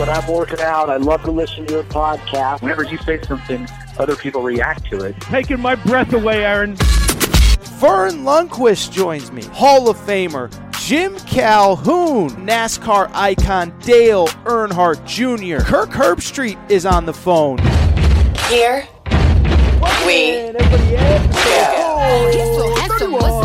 When 0.00 0.08
I'm 0.08 0.26
working 0.32 0.60
out. 0.60 0.88
I 0.88 0.96
love 0.96 1.22
to 1.24 1.30
listen 1.30 1.66
to 1.66 1.74
your 1.74 1.82
podcast. 1.82 2.62
Whenever 2.62 2.84
you 2.84 2.96
say 2.96 3.20
something, 3.20 3.68
other 3.98 4.16
people 4.16 4.40
react 4.42 4.86
to 4.86 5.04
it. 5.04 5.20
Taking 5.20 5.60
my 5.60 5.74
breath 5.74 6.14
away, 6.14 6.42
Aaron. 6.42 6.74
Verne 6.76 8.24
Lundquist 8.24 8.92
joins 8.92 9.30
me. 9.30 9.42
Hall 9.44 9.90
of 9.90 9.98
Famer 9.98 10.50
Jim 10.80 11.18
Calhoun, 11.26 12.30
NASCAR 12.46 13.10
icon 13.12 13.78
Dale 13.80 14.28
Earnhardt 14.46 15.04
Jr. 15.04 15.62
Kirk 15.62 15.90
Herbstreit 15.90 16.58
is 16.70 16.86
on 16.86 17.04
the 17.04 17.12
phone. 17.12 17.58
Here 18.48 18.88
we 20.06 20.50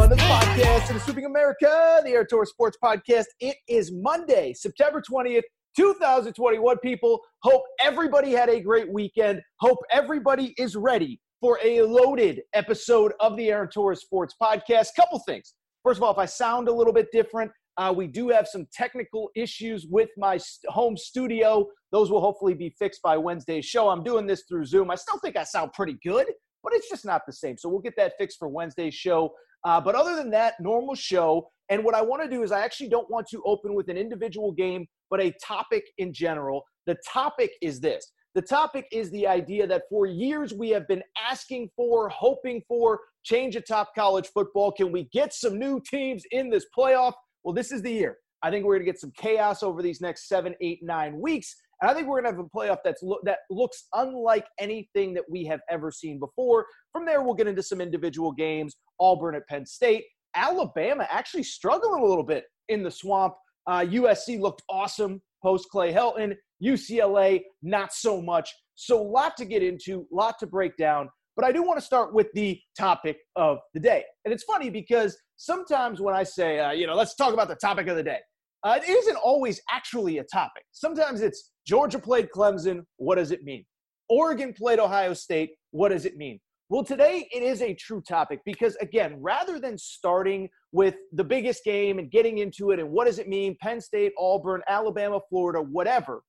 on 0.06 0.10
the 0.10 0.16
podcast 0.18 0.90
of 0.90 0.96
the 0.96 1.00
Sweeping 1.00 1.26
America, 1.26 2.00
the 2.04 2.12
Aaron 2.12 2.28
Torres 2.28 2.52
Sports 2.52 2.78
Podcast. 2.84 3.26
It 3.40 3.58
is 3.68 3.92
Monday, 3.92 4.54
September 4.54 5.02
20th, 5.02 5.42
2021. 5.76 6.78
People, 6.80 7.20
hope 7.44 7.64
everybody 7.82 8.32
had 8.32 8.50
a 8.50 8.60
great 8.60 8.92
weekend. 8.92 9.42
Hope 9.60 9.80
everybody 9.92 10.54
is 10.58 10.76
ready 10.76 11.20
for 11.42 11.60
a 11.64 11.82
loaded 11.82 12.42
episode 12.54 13.14
of 13.20 13.36
the 13.38 13.50
Aaron 13.50 13.70
Torres 13.70 14.02
Sports 14.02 14.36
Podcast. 14.42 14.88
Couple 14.96 15.20
things. 15.20 15.54
First 15.84 15.98
of 15.98 16.04
all, 16.04 16.12
if 16.12 16.18
I 16.18 16.26
sound 16.26 16.68
a 16.68 16.74
little 16.74 16.94
bit 16.94 17.08
different, 17.12 17.52
uh, 17.78 17.94
we 17.96 18.08
do 18.08 18.30
have 18.30 18.48
some 18.48 18.66
technical 18.74 19.30
issues 19.36 19.86
with 19.90 20.10
my 20.18 20.38
st- 20.38 20.72
home 20.72 20.96
studio. 20.96 21.68
Those 21.92 22.10
will 22.10 22.22
hopefully 22.22 22.54
be 22.54 22.74
fixed 22.80 23.02
by 23.02 23.18
Wednesday's 23.18 23.66
show. 23.66 23.90
I'm 23.90 24.04
doing 24.04 24.26
this 24.26 24.44
through 24.48 24.66
Zoom. 24.66 24.90
I 24.90 24.96
still 24.96 25.20
think 25.20 25.36
I 25.36 25.44
sound 25.44 25.74
pretty 25.74 25.98
good, 26.04 26.28
but 26.64 26.74
it's 26.74 26.90
just 26.90 27.06
not 27.06 27.24
the 27.28 27.34
same. 27.34 27.58
So 27.58 27.68
we'll 27.68 27.80
get 27.80 27.98
that 27.98 28.14
fixed 28.18 28.40
for 28.40 28.48
Wednesday's 28.48 28.94
show. 28.94 29.34
Uh, 29.66 29.82
but 29.82 29.96
other 29.96 30.16
than 30.16 30.30
that, 30.32 30.54
normal 30.60 30.96
show. 30.96 31.50
And 31.70 31.84
what 31.84 31.96
I 31.96 32.02
want 32.02 32.22
to 32.24 32.30
do 32.30 32.44
is 32.44 32.52
I 32.52 32.64
actually 32.64 32.90
don't 32.90 33.10
want 33.10 33.28
to 33.30 33.42
open 33.46 33.74
with 33.74 33.90
an 33.90 33.98
individual 33.98 34.52
game, 34.52 34.88
but 35.10 35.22
a 35.22 35.34
topic 35.44 35.84
in 35.98 36.14
general. 36.14 36.64
The 36.86 36.98
topic 37.08 37.52
is 37.62 37.80
this. 37.80 38.12
The 38.36 38.42
topic 38.42 38.86
is 38.92 39.10
the 39.12 39.26
idea 39.26 39.66
that 39.66 39.84
for 39.90 40.06
years 40.06 40.54
we 40.54 40.70
have 40.72 40.88
been 40.88 41.04
asking 41.30 41.70
for, 41.76 42.10
hoping 42.10 42.62
for, 42.68 43.00
change 43.24 43.56
atop 43.56 43.96
college 43.96 44.28
football. 44.34 44.74
Can 44.74 44.92
we 44.92 45.06
get 45.14 45.34
some 45.34 45.58
new 45.58 45.82
teams 45.90 46.24
in 46.32 46.50
this 46.50 46.66
playoff? 46.78 47.14
Well, 47.44 47.54
this 47.54 47.72
is 47.72 47.82
the 47.82 47.92
year. 47.92 48.18
I 48.44 48.52
think 48.52 48.66
we're 48.66 48.76
going 48.76 48.86
to 48.86 48.92
get 48.92 49.00
some 49.00 49.14
chaos 49.18 49.64
over 49.64 49.82
these 49.82 50.02
next 50.02 50.28
seven, 50.28 50.54
eight, 50.62 50.80
nine 50.84 51.20
weeks. 51.20 51.56
And 51.82 51.90
I 51.90 51.94
think 51.94 52.08
we're 52.08 52.22
going 52.22 52.34
to 52.34 52.38
have 52.38 52.46
a 52.46 52.58
playoff 52.58 52.80
that's 52.84 53.02
lo- 53.02 53.20
that 53.24 53.40
looks 53.50 53.86
unlike 53.94 54.46
anything 54.60 55.14
that 55.14 55.24
we 55.30 55.46
have 55.46 55.62
ever 55.70 55.90
seen 55.92 56.20
before. 56.20 56.66
From 56.92 57.06
there, 57.06 57.22
we'll 57.22 57.34
get 57.34 57.48
into 57.48 57.64
some 57.64 57.82
individual 57.82 58.32
games. 58.32 58.76
Auburn 59.00 59.36
at 59.36 59.48
Penn 59.48 59.66
State. 59.66 60.04
Alabama 60.36 61.08
actually 61.10 61.44
struggling 61.44 62.04
a 62.04 62.06
little 62.06 62.24
bit 62.24 62.44
in 62.70 62.84
the 62.84 62.92
swamp. 62.92 63.34
Uh, 63.68 63.82
USC 63.82 64.40
looked 64.40 64.64
awesome 64.70 65.22
post 65.44 65.68
Clay 65.70 65.94
Helton. 65.94 66.36
UCLA, 66.64 67.42
not 67.62 67.94
so 67.94 68.22
much. 68.22 68.50
So, 68.76 69.00
a 69.00 69.04
lot 69.04 69.36
to 69.38 69.46
get 69.46 69.62
into, 69.62 70.08
a 70.12 70.16
lot 70.16 70.36
to 70.40 70.48
break 70.48 70.78
down. 70.78 71.10
But 71.36 71.46
I 71.46 71.52
do 71.52 71.64
want 71.64 71.80
to 71.80 71.86
start 71.86 72.14
with 72.14 72.28
the 72.34 72.60
topic 72.78 73.18
of 73.36 73.58
the 73.74 73.80
day. 73.80 74.04
And 74.24 74.34
it's 74.34 74.44
funny 74.44 74.70
because 74.70 75.18
sometimes 75.36 76.00
when 76.00 76.16
I 76.16 76.24
say, 76.24 76.60
uh, 76.60 76.72
you 76.72 76.88
know, 76.88 76.96
let's 76.96 77.16
talk 77.16 77.34
about 77.34 77.50
the 77.50 77.56
topic 77.56 77.88
of 77.88 77.98
the 77.98 78.04
day, 78.04 78.20
uh, 78.64 78.80
it 78.82 78.90
isn't 78.90 79.18
always 79.18 79.62
actually 79.70 80.20
a 80.20 80.24
topic. 80.24 80.64
Sometimes 80.72 81.22
it's 81.22 81.52
Georgia 81.68 82.00
played 82.00 82.30
Clemson. 82.34 82.84
What 82.98 83.16
does 83.16 83.32
it 83.32 83.44
mean? 83.44 83.66
Oregon 84.08 84.54
played 84.54 84.80
Ohio 84.80 85.14
State. 85.14 85.52
What 85.72 85.90
does 85.90 86.06
it 86.06 86.16
mean? 86.16 86.40
Well, 86.70 86.84
today 86.84 87.28
it 87.32 87.44
is 87.44 87.62
a 87.62 87.76
true 87.76 88.02
topic 88.02 88.40
because, 88.44 88.76
again, 88.78 89.18
rather 89.20 89.60
than 89.60 89.78
starting 89.78 90.50
with 90.76 90.96
the 91.14 91.24
biggest 91.24 91.64
game 91.64 92.00
and 92.00 92.12
getting 92.12 92.40
into 92.40 92.72
it 92.72 92.80
and 92.80 92.92
what 92.92 93.06
does 93.08 93.18
it 93.18 93.30
mean, 93.30 93.56
Penn 93.62 93.80
State, 93.80 94.12
Auburn, 94.20 94.62
Alabama, 94.68 95.22
Florida, 95.30 95.62
whatever, 95.62 96.22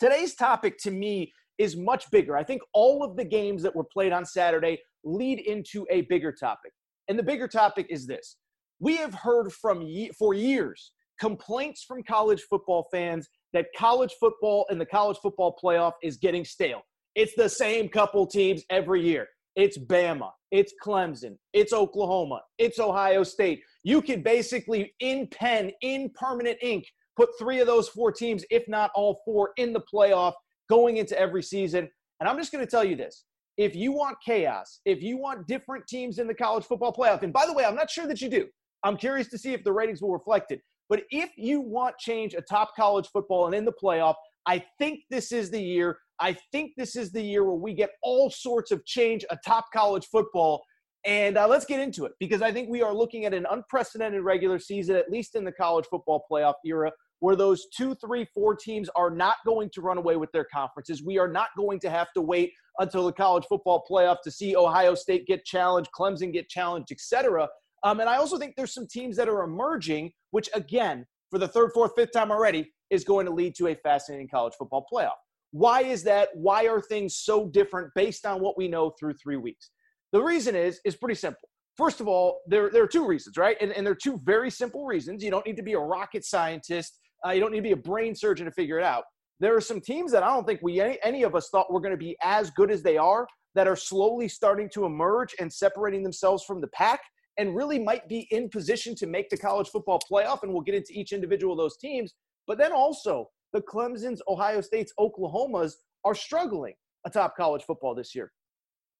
today's 0.00 0.34
topic 0.34 0.76
to 0.78 0.90
me 0.90 1.32
is 1.56 1.76
much 1.76 2.10
bigger. 2.10 2.36
I 2.36 2.42
think 2.42 2.60
all 2.74 3.04
of 3.04 3.16
the 3.16 3.24
games 3.24 3.62
that 3.62 3.74
were 3.74 3.84
played 3.84 4.10
on 4.10 4.26
Saturday 4.26 4.80
lead 5.04 5.38
into 5.38 5.86
a 5.92 6.00
bigger 6.02 6.32
topic. 6.32 6.72
And 7.06 7.16
the 7.16 7.22
bigger 7.22 7.46
topic 7.46 7.86
is 7.88 8.04
this 8.04 8.36
we 8.80 8.96
have 8.96 9.14
heard 9.14 9.52
from 9.52 9.80
ye- 9.80 10.10
for 10.18 10.34
years 10.34 10.90
complaints 11.20 11.84
from 11.84 12.02
college 12.02 12.42
football 12.50 12.88
fans 12.90 13.28
that 13.52 13.66
college 13.78 14.14
football 14.18 14.66
and 14.70 14.80
the 14.80 14.86
college 14.86 15.18
football 15.22 15.56
playoff 15.62 15.92
is 16.02 16.16
getting 16.16 16.44
stale. 16.44 16.82
It's 17.14 17.34
the 17.36 17.48
same 17.48 17.88
couple 17.88 18.26
teams 18.26 18.64
every 18.70 19.02
year. 19.02 19.28
It's 19.56 19.78
Bama, 19.78 20.30
it's 20.50 20.74
Clemson, 20.84 21.38
it's 21.54 21.72
Oklahoma, 21.72 22.42
it's 22.58 22.78
Ohio 22.78 23.22
State. 23.22 23.62
You 23.84 24.02
could 24.02 24.22
basically, 24.22 24.94
in 25.00 25.26
pen, 25.28 25.72
in 25.80 26.10
permanent 26.14 26.58
ink, 26.60 26.84
put 27.16 27.30
three 27.38 27.60
of 27.60 27.66
those 27.66 27.88
four 27.88 28.12
teams, 28.12 28.44
if 28.50 28.68
not 28.68 28.90
all 28.94 29.22
four, 29.24 29.52
in 29.56 29.72
the 29.72 29.80
playoff 29.80 30.34
going 30.68 30.98
into 30.98 31.18
every 31.18 31.42
season. 31.42 31.88
And 32.20 32.28
I'm 32.28 32.36
just 32.36 32.52
going 32.52 32.64
to 32.64 32.70
tell 32.70 32.84
you 32.84 32.96
this 32.96 33.24
if 33.56 33.74
you 33.74 33.92
want 33.92 34.18
chaos, 34.22 34.80
if 34.84 35.02
you 35.02 35.16
want 35.16 35.46
different 35.46 35.86
teams 35.86 36.18
in 36.18 36.26
the 36.26 36.34
college 36.34 36.64
football 36.64 36.92
playoff, 36.92 37.22
and 37.22 37.32
by 37.32 37.46
the 37.46 37.54
way, 37.54 37.64
I'm 37.64 37.74
not 37.74 37.90
sure 37.90 38.06
that 38.06 38.20
you 38.20 38.28
do. 38.28 38.46
I'm 38.82 38.98
curious 38.98 39.28
to 39.28 39.38
see 39.38 39.54
if 39.54 39.64
the 39.64 39.72
ratings 39.72 40.02
will 40.02 40.12
reflect 40.12 40.52
it. 40.52 40.60
But 40.90 41.04
if 41.10 41.30
you 41.36 41.60
want 41.60 41.96
change 41.98 42.34
atop 42.34 42.76
college 42.76 43.08
football 43.08 43.46
and 43.46 43.54
in 43.54 43.64
the 43.64 43.72
playoff, 43.72 44.14
I 44.46 44.64
think 44.78 45.00
this 45.10 45.32
is 45.32 45.50
the 45.50 45.60
year. 45.60 45.98
I 46.20 46.36
think 46.52 46.72
this 46.76 46.96
is 46.96 47.12
the 47.12 47.22
year 47.22 47.44
where 47.44 47.54
we 47.54 47.74
get 47.74 47.90
all 48.02 48.30
sorts 48.30 48.70
of 48.70 48.84
change 48.86 49.24
atop 49.30 49.66
college 49.72 50.06
football. 50.06 50.62
And 51.04 51.36
uh, 51.36 51.46
let's 51.46 51.64
get 51.64 51.80
into 51.80 52.04
it 52.04 52.12
because 52.18 52.42
I 52.42 52.50
think 52.50 52.68
we 52.68 52.82
are 52.82 52.94
looking 52.94 53.26
at 53.26 53.34
an 53.34 53.46
unprecedented 53.50 54.22
regular 54.22 54.58
season, 54.58 54.96
at 54.96 55.10
least 55.10 55.36
in 55.36 55.44
the 55.44 55.52
college 55.52 55.86
football 55.90 56.24
playoff 56.30 56.54
era, 56.64 56.90
where 57.20 57.36
those 57.36 57.66
two, 57.76 57.94
three, 57.94 58.26
four 58.34 58.56
teams 58.56 58.88
are 58.96 59.10
not 59.10 59.36
going 59.46 59.70
to 59.74 59.80
run 59.80 59.98
away 59.98 60.16
with 60.16 60.32
their 60.32 60.46
conferences. 60.52 61.04
We 61.04 61.18
are 61.18 61.28
not 61.28 61.48
going 61.56 61.80
to 61.80 61.90
have 61.90 62.08
to 62.14 62.20
wait 62.20 62.52
until 62.78 63.06
the 63.06 63.12
college 63.12 63.44
football 63.48 63.84
playoff 63.88 64.16
to 64.24 64.30
see 64.30 64.56
Ohio 64.56 64.94
State 64.94 65.26
get 65.26 65.44
challenged, 65.44 65.90
Clemson 65.96 66.32
get 66.32 66.48
challenged, 66.48 66.90
etc. 66.90 67.48
Um, 67.84 68.00
and 68.00 68.08
I 68.08 68.16
also 68.16 68.36
think 68.36 68.54
there's 68.56 68.74
some 68.74 68.86
teams 68.86 69.16
that 69.16 69.28
are 69.28 69.44
emerging, 69.44 70.12
which 70.32 70.48
again, 70.54 71.06
for 71.30 71.38
the 71.38 71.48
third, 71.48 71.70
fourth, 71.72 71.92
fifth 71.96 72.12
time 72.12 72.30
already, 72.30 72.72
is 72.90 73.04
going 73.04 73.26
to 73.26 73.32
lead 73.32 73.54
to 73.56 73.68
a 73.68 73.74
fascinating 73.74 74.28
college 74.28 74.54
football 74.58 74.86
playoff. 74.92 75.18
Why 75.52 75.82
is 75.82 76.02
that? 76.04 76.28
Why 76.34 76.66
are 76.66 76.80
things 76.80 77.16
so 77.16 77.46
different 77.48 77.90
based 77.94 78.26
on 78.26 78.40
what 78.40 78.58
we 78.58 78.68
know 78.68 78.90
through 78.98 79.14
three 79.14 79.36
weeks? 79.36 79.70
The 80.12 80.22
reason 80.22 80.54
is 80.54 80.80
is 80.84 80.96
pretty 80.96 81.14
simple. 81.14 81.48
First 81.76 82.00
of 82.00 82.08
all, 82.08 82.40
there, 82.46 82.70
there 82.70 82.82
are 82.82 82.88
two 82.88 83.06
reasons, 83.06 83.36
right? 83.36 83.56
And, 83.60 83.70
and 83.72 83.86
there 83.86 83.92
are 83.92 84.02
two 84.02 84.18
very 84.24 84.50
simple 84.50 84.86
reasons. 84.86 85.22
You 85.22 85.30
don't 85.30 85.44
need 85.46 85.58
to 85.58 85.62
be 85.62 85.74
a 85.74 85.78
rocket 85.78 86.24
scientist. 86.24 86.98
Uh, 87.24 87.30
you 87.30 87.40
don't 87.40 87.52
need 87.52 87.58
to 87.58 87.62
be 87.62 87.72
a 87.72 87.76
brain 87.76 88.14
surgeon 88.14 88.46
to 88.46 88.52
figure 88.52 88.78
it 88.78 88.84
out. 88.84 89.04
There 89.40 89.54
are 89.54 89.60
some 89.60 89.80
teams 89.80 90.10
that 90.12 90.22
I 90.22 90.28
don't 90.28 90.46
think 90.46 90.60
we 90.62 90.80
any, 90.80 90.98
any 91.02 91.22
of 91.22 91.34
us 91.34 91.50
thought 91.50 91.70
were 91.70 91.80
going 91.80 91.92
to 91.92 91.98
be 91.98 92.16
as 92.22 92.50
good 92.50 92.70
as 92.70 92.82
they 92.82 92.96
are 92.96 93.26
that 93.54 93.68
are 93.68 93.76
slowly 93.76 94.28
starting 94.28 94.70
to 94.70 94.86
emerge 94.86 95.34
and 95.38 95.52
separating 95.52 96.02
themselves 96.02 96.44
from 96.44 96.60
the 96.60 96.68
pack 96.68 97.00
and 97.38 97.54
really 97.54 97.78
might 97.78 98.08
be 98.08 98.26
in 98.30 98.48
position 98.48 98.94
to 98.94 99.06
make 99.06 99.28
the 99.28 99.36
college 99.36 99.68
football 99.68 100.00
playoff. 100.10 100.42
And 100.42 100.52
we'll 100.52 100.62
get 100.62 100.74
into 100.74 100.92
each 100.92 101.12
individual 101.12 101.52
of 101.52 101.58
those 101.58 101.76
teams. 101.76 102.14
But 102.46 102.58
then 102.58 102.72
also, 102.72 103.28
the 103.52 103.60
Clemsons, 103.62 104.20
Ohio 104.28 104.60
States, 104.60 104.92
Oklahomas 104.98 105.72
are 106.04 106.14
struggling 106.14 106.74
atop 107.04 107.36
college 107.36 107.62
football 107.64 107.94
this 107.94 108.14
year. 108.14 108.32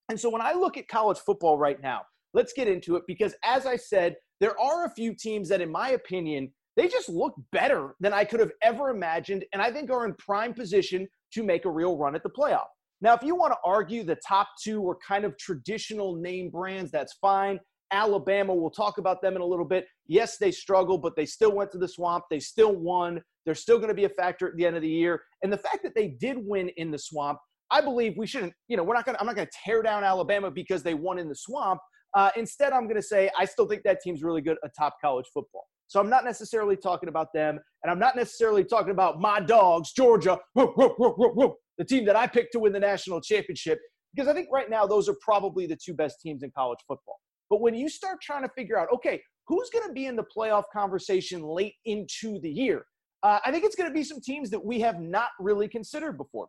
And 0.09 0.19
so 0.19 0.29
when 0.29 0.41
I 0.41 0.53
look 0.53 0.77
at 0.77 0.87
college 0.87 1.19
football 1.19 1.57
right 1.57 1.81
now, 1.81 2.01
let's 2.33 2.53
get 2.53 2.67
into 2.67 2.95
it 2.95 3.03
because, 3.07 3.35
as 3.43 3.65
I 3.65 3.75
said, 3.75 4.15
there 4.39 4.59
are 4.59 4.85
a 4.85 4.89
few 4.91 5.13
teams 5.13 5.49
that, 5.49 5.61
in 5.61 5.71
my 5.71 5.89
opinion, 5.89 6.51
they 6.75 6.87
just 6.87 7.09
look 7.09 7.33
better 7.51 7.95
than 7.99 8.13
I 8.13 8.23
could 8.23 8.39
have 8.39 8.51
ever 8.61 8.89
imagined, 8.89 9.43
and 9.51 9.61
I 9.61 9.71
think 9.71 9.89
are 9.89 10.05
in 10.05 10.13
prime 10.15 10.53
position 10.53 11.07
to 11.33 11.43
make 11.43 11.65
a 11.65 11.71
real 11.71 11.97
run 11.97 12.15
at 12.15 12.23
the 12.23 12.29
playoff. 12.29 12.67
Now, 13.01 13.15
if 13.15 13.23
you 13.23 13.35
want 13.35 13.53
to 13.53 13.57
argue 13.65 14.03
the 14.03 14.17
top 14.27 14.47
two 14.63 14.81
were 14.81 14.97
kind 15.05 15.25
of 15.25 15.37
traditional 15.37 16.15
name 16.15 16.49
brands, 16.49 16.91
that's 16.91 17.13
fine. 17.13 17.59
Alabama, 17.91 18.53
we'll 18.53 18.69
talk 18.69 18.97
about 18.97 19.21
them 19.21 19.35
in 19.35 19.41
a 19.41 19.45
little 19.45 19.65
bit. 19.65 19.87
Yes, 20.07 20.37
they 20.37 20.51
struggled, 20.51 21.01
but 21.01 21.15
they 21.15 21.25
still 21.25 21.51
went 21.51 21.71
to 21.71 21.77
the 21.77 21.87
swamp. 21.87 22.25
They 22.29 22.39
still 22.39 22.75
won. 22.75 23.21
They're 23.47 23.55
still 23.55 23.77
going 23.77 23.87
to 23.87 23.95
be 23.95 24.03
a 24.03 24.09
factor 24.09 24.49
at 24.49 24.57
the 24.57 24.65
end 24.65 24.75
of 24.75 24.81
the 24.81 24.89
year. 24.89 25.23
And 25.41 25.51
the 25.51 25.57
fact 25.57 25.79
that 25.83 25.95
they 25.95 26.09
did 26.19 26.37
win 26.37 26.69
in 26.75 26.91
the 26.91 26.99
swamp, 26.99 27.39
I 27.71 27.79
believe 27.79 28.13
we 28.17 28.27
shouldn't, 28.27 28.53
you 28.67 28.75
know, 28.75 28.83
we're 28.83 28.93
not 28.93 29.05
going 29.05 29.15
to, 29.15 29.21
I'm 29.21 29.25
not 29.25 29.37
going 29.37 29.47
to 29.47 29.57
tear 29.65 29.81
down 29.81 30.03
Alabama 30.03 30.51
because 30.51 30.83
they 30.83 30.93
won 30.93 31.17
in 31.17 31.29
the 31.29 31.35
swamp. 31.35 31.79
Uh, 32.13 32.29
instead, 32.35 32.73
I'm 32.73 32.83
going 32.83 32.97
to 32.97 33.01
say 33.01 33.29
I 33.39 33.45
still 33.45 33.65
think 33.65 33.83
that 33.83 34.01
team's 34.01 34.21
really 34.21 34.41
good 34.41 34.57
at 34.65 34.71
top 34.77 34.95
college 35.01 35.25
football. 35.33 35.63
So 35.87 36.01
I'm 36.01 36.09
not 36.09 36.25
necessarily 36.25 36.75
talking 36.75 37.07
about 37.07 37.27
them, 37.33 37.57
and 37.83 37.91
I'm 37.91 37.99
not 37.99 38.17
necessarily 38.17 38.65
talking 38.65 38.91
about 38.91 39.21
my 39.21 39.39
dogs, 39.39 39.93
Georgia, 39.93 40.37
the 40.55 41.85
team 41.87 42.03
that 42.03 42.17
I 42.17 42.27
picked 42.27 42.51
to 42.53 42.59
win 42.59 42.73
the 42.73 42.79
national 42.81 43.21
championship, 43.21 43.79
because 44.13 44.27
I 44.27 44.33
think 44.33 44.49
right 44.51 44.69
now 44.69 44.85
those 44.85 45.07
are 45.07 45.15
probably 45.21 45.65
the 45.65 45.77
two 45.81 45.93
best 45.93 46.19
teams 46.19 46.43
in 46.43 46.51
college 46.57 46.79
football. 46.85 47.15
But 47.49 47.61
when 47.61 47.73
you 47.73 47.87
start 47.87 48.19
trying 48.21 48.43
to 48.43 48.49
figure 48.57 48.77
out, 48.77 48.89
okay, 48.93 49.21
who's 49.47 49.69
going 49.69 49.87
to 49.87 49.93
be 49.93 50.07
in 50.07 50.17
the 50.17 50.25
playoff 50.35 50.63
conversation 50.73 51.41
late 51.43 51.75
into 51.85 52.39
the 52.41 52.49
year? 52.49 52.85
Uh, 53.23 53.39
I 53.45 53.51
think 53.51 53.63
it's 53.63 53.75
going 53.75 53.89
to 53.89 53.93
be 53.93 54.03
some 54.03 54.21
teams 54.21 54.49
that 54.51 54.63
we 54.63 54.79
have 54.81 54.99
not 54.99 55.29
really 55.39 55.67
considered 55.67 56.17
before. 56.17 56.47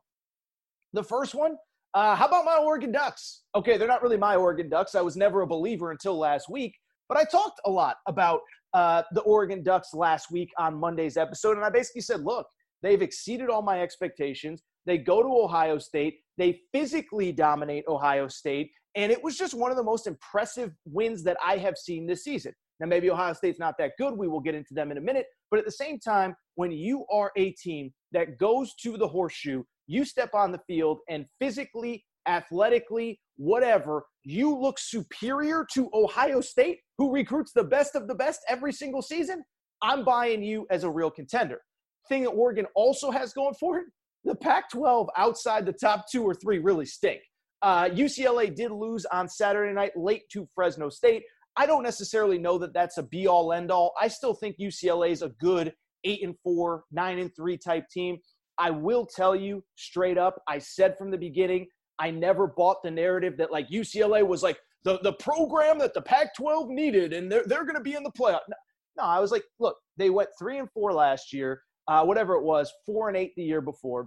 The 0.93 1.03
first 1.03 1.35
one, 1.35 1.57
uh, 1.95 2.15
how 2.15 2.27
about 2.27 2.45
my 2.45 2.57
Oregon 2.57 2.93
Ducks? 2.93 3.43
Okay, 3.55 3.77
they're 3.77 3.89
not 3.89 4.03
really 4.03 4.17
my 4.17 4.37
Oregon 4.37 4.69
Ducks. 4.69 4.95
I 4.95 5.01
was 5.01 5.17
never 5.17 5.43
a 5.43 5.47
believer 5.47 5.91
until 5.91 6.19
last 6.19 6.51
week, 6.51 6.75
but 7.09 7.17
I 7.17 7.25
talked 7.25 7.61
a 7.65 7.71
lot 7.71 7.97
about 8.07 8.41
uh, 8.75 9.03
the 9.13 9.23
Oregon 9.23 9.63
Ducks 9.63 9.95
last 9.95 10.31
week 10.31 10.51
on 10.59 10.79
Monday's 10.79 11.17
episode, 11.17 11.57
and 11.57 11.65
I 11.65 11.71
basically 11.71 12.03
said, 12.03 12.21
look, 12.21 12.47
they've 12.83 13.01
exceeded 13.01 13.49
all 13.49 13.63
my 13.63 13.81
expectations. 13.81 14.63
They 14.85 14.99
go 14.99 15.23
to 15.23 15.29
Ohio 15.29 15.79
State, 15.79 16.21
they 16.37 16.61
physically 16.73 17.33
dominate 17.33 17.85
Ohio 17.89 18.29
State, 18.29 18.71
and 18.95 19.11
it 19.11 19.23
was 19.23 19.37
just 19.37 19.55
one 19.55 19.71
of 19.71 19.77
the 19.77 19.83
most 19.83 20.07
impressive 20.07 20.73
wins 20.85 21.23
that 21.25 21.37
I 21.45 21.57
have 21.57 21.77
seen 21.77 22.07
this 22.07 22.25
season. 22.25 22.53
Now, 22.81 22.87
maybe 22.87 23.11
Ohio 23.11 23.33
State's 23.33 23.59
not 23.59 23.75
that 23.79 23.93
good. 23.99 24.17
We 24.17 24.29
will 24.29 24.41
get 24.41 24.55
into 24.55 24.75
them 24.75 24.91
in 24.91 24.99
a 24.99 25.01
minute. 25.01 25.27
But 25.51 25.59
at 25.59 25.65
the 25.65 25.73
same 25.73 25.99
time, 25.99 26.35
when 26.55 26.71
you 26.71 27.05
are 27.13 27.33
a 27.37 27.53
team 27.53 27.91
that 28.13 28.39
goes 28.39 28.75
to 28.83 28.97
the 28.97 29.09
horseshoe, 29.09 29.63
you 29.87 30.05
step 30.05 30.31
on 30.35 30.53
the 30.53 30.61
field 30.67 30.99
and 31.09 31.27
physically, 31.41 32.05
athletically, 32.27 33.19
whatever, 33.37 34.05
you 34.25 34.57
look 34.57 34.79
superior 34.79 35.67
to 35.75 35.91
Ohio 35.95 36.41
State, 36.41 36.79
who 36.99 37.13
recruits 37.13 37.53
the 37.53 37.65
best 37.65 37.95
of 37.95 38.07
the 38.07 38.15
best 38.15 38.41
every 38.49 38.73
single 38.73 39.03
season. 39.03 39.43
I'm 39.83 40.05
buying 40.05 40.43
you 40.43 40.67
as 40.71 40.85
a 40.85 40.91
real 40.91 41.11
contender. 41.11 41.61
Thing 42.09 42.25
that 42.25 42.31
Oregon 42.31 42.67
also 42.75 43.11
has 43.11 43.33
going 43.33 43.55
for 43.59 43.79
it 43.79 43.87
the 44.25 44.35
Pac 44.35 44.71
12 44.71 45.09
outside 45.17 45.65
the 45.65 45.73
top 45.73 46.05
two 46.11 46.23
or 46.23 46.35
three 46.35 46.59
really 46.59 46.87
stink. 46.87 47.21
Uh, 47.63 47.85
UCLA 47.87 48.55
did 48.55 48.71
lose 48.71 49.05
on 49.07 49.29
Saturday 49.29 49.73
night 49.73 49.93
late 49.97 50.23
to 50.33 50.47
Fresno 50.55 50.89
State. 50.89 51.23
I 51.57 51.67
don't 51.67 51.83
necessarily 51.83 52.39
know 52.39 52.59
that 52.59 52.73
that's 52.73 52.99
a 52.99 53.03
be 53.03 53.27
all 53.27 53.53
end 53.53 53.71
all. 53.71 53.93
I 54.01 54.09
still 54.09 54.35
think 54.35 54.57
UCLA 54.59 55.11
is 55.11 55.23
a 55.23 55.31
good 55.41 55.73
eight 56.05 56.23
and 56.23 56.37
four, 56.43 56.85
nine 56.93 57.19
and 57.19 57.35
three 57.35 57.57
type 57.57 57.89
team. 57.89 58.19
I 58.59 58.71
will 58.71 59.07
tell 59.07 59.37
you 59.37 59.65
straight 59.77 60.19
up, 60.19 60.41
I 60.49 60.59
said 60.59 60.97
from 60.99 61.11
the 61.11 61.19
beginning, 61.19 61.67
I 61.99 62.11
never 62.11 62.47
bought 62.47 62.83
the 62.83 62.91
narrative 62.91 63.37
that 63.39 63.53
like 63.53 63.69
UCLA 63.69 64.27
was 64.27 64.43
like 64.43 64.59
the, 64.85 64.99
the 65.03 65.13
program 65.15 65.79
that 65.79 65.95
the 65.95 66.03
Pac 66.03 66.35
12 66.37 66.69
needed 66.69 67.13
and 67.13 67.31
they're, 67.31 67.45
they're 67.47 67.65
going 67.65 67.77
to 67.77 67.83
be 67.83 67.95
in 67.95 68.03
the 68.03 68.13
playoff. 68.13 68.41
No, 68.49 68.57
no, 68.99 69.05
I 69.05 69.21
was 69.21 69.31
like, 69.31 69.45
look, 69.59 69.77
they 69.97 70.11
went 70.11 70.29
three 70.39 70.59
and 70.59 70.71
four 70.73 70.93
last 70.93 71.33
year, 71.33 71.63
uh, 71.89 72.05
whatever 72.05 72.35
it 72.35 72.43
was, 72.43 72.73
four 72.87 73.09
and 73.09 73.17
eight 73.17 73.33
the 73.37 73.43
year 73.43 73.61
before. 73.61 74.07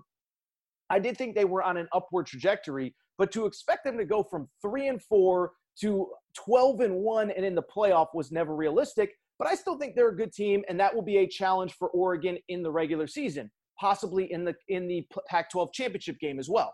I 0.90 1.00
did 1.00 1.18
think 1.18 1.36
they 1.36 1.46
were 1.46 1.64
on 1.64 1.78
an 1.78 1.88
upward 1.94 2.28
trajectory, 2.28 2.94
but 3.18 3.32
to 3.32 3.46
expect 3.46 3.86
them 3.86 3.98
to 3.98 4.06
go 4.06 4.24
from 4.24 4.50
three 4.62 4.88
and 4.88 5.02
four 5.02 5.52
to 5.80 6.08
12 6.46 6.82
and 6.82 6.96
one 6.96 7.32
and 7.32 7.46
in 7.46 7.56
the 7.56 7.64
playoff 7.64 8.08
was 8.14 8.32
never 8.32 8.56
realistic. 8.56 9.12
But 9.40 9.48
I 9.48 9.56
still 9.56 9.78
think 9.78 9.96
they're 9.96 10.10
a 10.10 10.16
good 10.16 10.32
team, 10.32 10.64
and 10.70 10.80
that 10.80 10.94
will 10.94 11.02
be 11.02 11.18
a 11.18 11.28
challenge 11.28 11.74
for 11.74 11.90
Oregon 11.90 12.38
in 12.50 12.62
the 12.62 12.72
regular 12.72 13.08
season, 13.08 13.50
possibly 13.80 14.32
in 14.32 14.46
the 14.46 14.54
in 14.68 14.88
the 14.88 15.04
Pac-12 15.28 15.74
championship 15.74 16.20
game 16.20 16.38
as 16.38 16.48
well. 16.48 16.74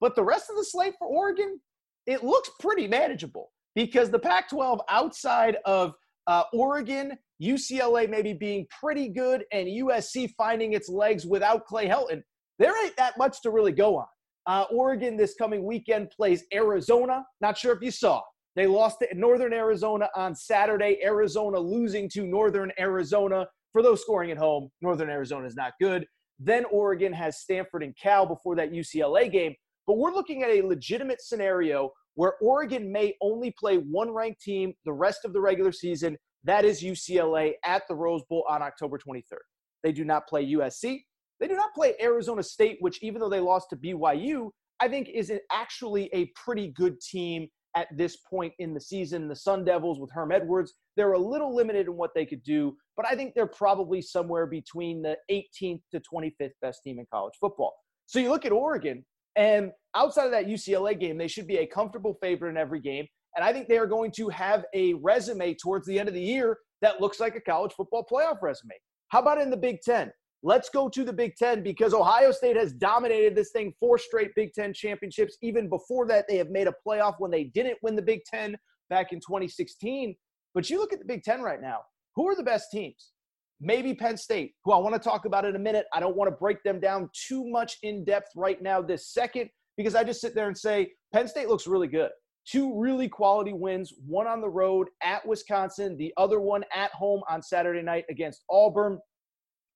But 0.00 0.14
the 0.14 0.22
rest 0.22 0.48
of 0.48 0.56
the 0.56 0.64
slate 0.64 0.94
for 0.98 1.08
Oregon, 1.08 1.60
it 2.06 2.22
looks 2.22 2.50
pretty 2.60 2.86
manageable 2.86 3.50
because 3.74 4.10
the 4.10 4.18
Pac-12 4.18 4.78
outside 4.88 5.56
of 5.64 5.94
uh, 6.26 6.44
Oregon, 6.52 7.18
UCLA 7.42 8.08
maybe 8.08 8.32
being 8.32 8.66
pretty 8.80 9.08
good, 9.08 9.44
and 9.52 9.66
USC 9.66 10.30
finding 10.36 10.72
its 10.72 10.88
legs 10.88 11.26
without 11.26 11.66
Clay 11.66 11.88
Helton, 11.88 12.22
there 12.58 12.80
ain't 12.84 12.96
that 12.96 13.18
much 13.18 13.42
to 13.42 13.50
really 13.50 13.72
go 13.72 13.96
on. 13.96 14.06
Uh, 14.46 14.66
Oregon 14.70 15.16
this 15.16 15.34
coming 15.34 15.64
weekend 15.64 16.10
plays 16.10 16.44
Arizona. 16.52 17.24
Not 17.40 17.58
sure 17.58 17.72
if 17.74 17.82
you 17.82 17.90
saw. 17.90 18.22
They 18.56 18.66
lost 18.66 19.00
to 19.00 19.08
Northern 19.14 19.52
Arizona 19.52 20.08
on 20.14 20.34
Saturday. 20.34 20.98
Arizona 21.04 21.58
losing 21.58 22.08
to 22.10 22.26
Northern 22.26 22.70
Arizona. 22.78 23.46
For 23.72 23.82
those 23.82 24.00
scoring 24.00 24.30
at 24.30 24.38
home, 24.38 24.70
Northern 24.80 25.10
Arizona 25.10 25.46
is 25.46 25.56
not 25.56 25.72
good. 25.80 26.06
Then 26.38 26.64
Oregon 26.66 27.12
has 27.12 27.40
Stanford 27.40 27.82
and 27.82 27.96
Cal 27.96 28.26
before 28.26 28.54
that 28.56 28.72
UCLA 28.72 29.30
game. 29.30 29.54
But 29.86 29.98
we're 29.98 30.12
looking 30.12 30.42
at 30.42 30.50
a 30.50 30.62
legitimate 30.62 31.20
scenario 31.20 31.90
where 32.14 32.34
Oregon 32.40 32.92
may 32.92 33.14
only 33.20 33.52
play 33.58 33.76
one 33.78 34.12
ranked 34.12 34.40
team 34.40 34.72
the 34.84 34.92
rest 34.92 35.24
of 35.24 35.32
the 35.32 35.40
regular 35.40 35.72
season. 35.72 36.16
That 36.44 36.64
is 36.64 36.82
UCLA 36.82 37.54
at 37.64 37.82
the 37.88 37.94
Rose 37.94 38.22
Bowl 38.28 38.44
on 38.48 38.62
October 38.62 38.98
23rd. 38.98 39.38
They 39.82 39.92
do 39.92 40.04
not 40.04 40.28
play 40.28 40.46
USC. 40.52 41.00
They 41.40 41.48
do 41.48 41.56
not 41.56 41.74
play 41.74 41.94
Arizona 42.00 42.42
State, 42.42 42.76
which, 42.80 43.02
even 43.02 43.20
though 43.20 43.28
they 43.28 43.40
lost 43.40 43.70
to 43.70 43.76
BYU, 43.76 44.50
I 44.78 44.88
think 44.88 45.08
is 45.08 45.32
actually 45.50 46.08
a 46.12 46.30
pretty 46.36 46.68
good 46.68 47.00
team 47.00 47.48
at 47.74 47.88
this 47.96 48.16
point 48.16 48.52
in 48.58 48.74
the 48.74 48.80
season. 48.80 49.28
The 49.28 49.36
Sun 49.36 49.64
Devils 49.64 49.98
with 49.98 50.10
Herm 50.12 50.32
Edwards, 50.32 50.74
they're 50.96 51.12
a 51.12 51.18
little 51.18 51.54
limited 51.54 51.86
in 51.86 51.96
what 51.96 52.10
they 52.14 52.24
could 52.26 52.42
do, 52.42 52.76
but 52.96 53.06
I 53.06 53.14
think 53.14 53.34
they're 53.34 53.46
probably 53.46 54.00
somewhere 54.00 54.46
between 54.46 55.02
the 55.02 55.16
18th 55.30 55.82
to 55.92 56.00
25th 56.00 56.52
best 56.62 56.82
team 56.82 56.98
in 56.98 57.06
college 57.12 57.34
football. 57.40 57.74
So 58.06 58.18
you 58.18 58.30
look 58.30 58.44
at 58.44 58.52
Oregon, 58.52 59.04
and 59.36 59.72
outside 59.96 60.26
of 60.26 60.30
that 60.32 60.46
UCLA 60.46 60.98
game, 60.98 61.18
they 61.18 61.28
should 61.28 61.46
be 61.46 61.58
a 61.58 61.66
comfortable 61.66 62.16
favorite 62.22 62.50
in 62.50 62.56
every 62.56 62.80
game. 62.80 63.06
And 63.36 63.44
I 63.44 63.52
think 63.52 63.68
they 63.68 63.78
are 63.78 63.86
going 63.86 64.12
to 64.12 64.28
have 64.28 64.64
a 64.74 64.94
resume 64.94 65.54
towards 65.54 65.86
the 65.86 65.98
end 65.98 66.08
of 66.08 66.14
the 66.14 66.20
year 66.20 66.58
that 66.82 67.00
looks 67.00 67.18
like 67.18 67.34
a 67.34 67.40
college 67.40 67.72
football 67.72 68.06
playoff 68.10 68.40
resume. 68.42 68.74
How 69.08 69.20
about 69.20 69.40
in 69.40 69.50
the 69.50 69.56
Big 69.56 69.80
Ten? 69.82 70.12
Let's 70.46 70.68
go 70.68 70.90
to 70.90 71.04
the 71.04 71.12
Big 71.12 71.36
Ten 71.36 71.62
because 71.62 71.94
Ohio 71.94 72.30
State 72.30 72.56
has 72.58 72.74
dominated 72.74 73.34
this 73.34 73.50
thing 73.50 73.72
four 73.80 73.96
straight 73.96 74.30
Big 74.36 74.52
Ten 74.52 74.74
championships. 74.74 75.38
Even 75.40 75.70
before 75.70 76.06
that, 76.08 76.26
they 76.28 76.36
have 76.36 76.50
made 76.50 76.68
a 76.68 76.74
playoff 76.86 77.14
when 77.18 77.30
they 77.30 77.44
didn't 77.44 77.78
win 77.82 77.96
the 77.96 78.02
Big 78.02 78.20
Ten 78.26 78.54
back 78.90 79.14
in 79.14 79.20
2016. 79.20 80.14
But 80.52 80.68
you 80.68 80.78
look 80.78 80.92
at 80.92 80.98
the 80.98 81.06
Big 81.06 81.22
Ten 81.22 81.40
right 81.40 81.62
now. 81.62 81.78
Who 82.14 82.28
are 82.28 82.36
the 82.36 82.42
best 82.42 82.70
teams? 82.70 83.12
Maybe 83.58 83.94
Penn 83.94 84.18
State, 84.18 84.52
who 84.64 84.72
I 84.72 84.76
want 84.76 84.94
to 84.94 84.98
talk 84.98 85.24
about 85.24 85.46
in 85.46 85.56
a 85.56 85.58
minute. 85.58 85.86
I 85.94 86.00
don't 86.00 86.14
want 86.14 86.28
to 86.28 86.36
break 86.36 86.62
them 86.62 86.78
down 86.78 87.08
too 87.14 87.48
much 87.48 87.78
in 87.82 88.04
depth 88.04 88.28
right 88.36 88.60
now 88.60 88.82
this 88.82 89.08
second 89.14 89.48
because 89.78 89.94
I 89.94 90.04
just 90.04 90.20
sit 90.20 90.34
there 90.34 90.48
and 90.48 90.58
say 90.58 90.92
Penn 91.10 91.26
State 91.26 91.48
looks 91.48 91.66
really 91.66 91.88
good. 91.88 92.10
Two 92.46 92.78
really 92.78 93.08
quality 93.08 93.54
wins, 93.54 93.94
one 94.06 94.26
on 94.26 94.42
the 94.42 94.50
road 94.50 94.88
at 95.02 95.26
Wisconsin, 95.26 95.96
the 95.96 96.12
other 96.18 96.38
one 96.38 96.64
at 96.74 96.90
home 96.90 97.22
on 97.30 97.42
Saturday 97.42 97.80
night 97.80 98.04
against 98.10 98.44
Auburn. 98.50 98.98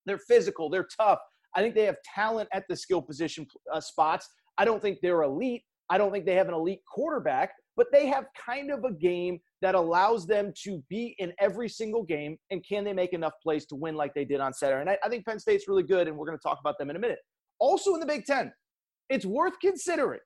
They're 0.08 0.18
physical. 0.18 0.68
They're 0.70 0.88
tough. 0.98 1.18
I 1.56 1.62
think 1.62 1.74
they 1.74 1.84
have 1.84 1.96
talent 2.14 2.48
at 2.52 2.64
the 2.68 2.76
skill 2.76 3.02
position 3.02 3.46
uh, 3.72 3.80
spots. 3.80 4.28
I 4.58 4.64
don't 4.64 4.82
think 4.82 4.98
they're 5.02 5.22
elite. 5.22 5.62
I 5.90 5.98
don't 5.98 6.12
think 6.12 6.26
they 6.26 6.34
have 6.34 6.48
an 6.48 6.54
elite 6.54 6.80
quarterback, 6.92 7.52
but 7.76 7.86
they 7.92 8.06
have 8.06 8.26
kind 8.34 8.70
of 8.70 8.84
a 8.84 8.92
game 8.92 9.38
that 9.62 9.74
allows 9.74 10.26
them 10.26 10.52
to 10.64 10.82
be 10.90 11.14
in 11.18 11.32
every 11.40 11.68
single 11.68 12.02
game. 12.02 12.36
And 12.50 12.62
can 12.68 12.84
they 12.84 12.92
make 12.92 13.12
enough 13.12 13.32
plays 13.42 13.66
to 13.66 13.76
win 13.76 13.94
like 13.94 14.14
they 14.14 14.24
did 14.24 14.40
on 14.40 14.52
Saturday 14.52 14.84
night? 14.84 14.98
I 15.02 15.08
think 15.08 15.24
Penn 15.24 15.38
State's 15.38 15.66
really 15.66 15.82
good, 15.82 16.08
and 16.08 16.16
we're 16.16 16.26
going 16.26 16.38
to 16.38 16.42
talk 16.42 16.58
about 16.60 16.78
them 16.78 16.90
in 16.90 16.96
a 16.96 16.98
minute. 16.98 17.18
Also 17.58 17.94
in 17.94 18.00
the 18.00 18.06
Big 18.06 18.24
Ten, 18.24 18.52
it's 19.08 19.24
worth 19.24 19.54
considering. 19.60 20.20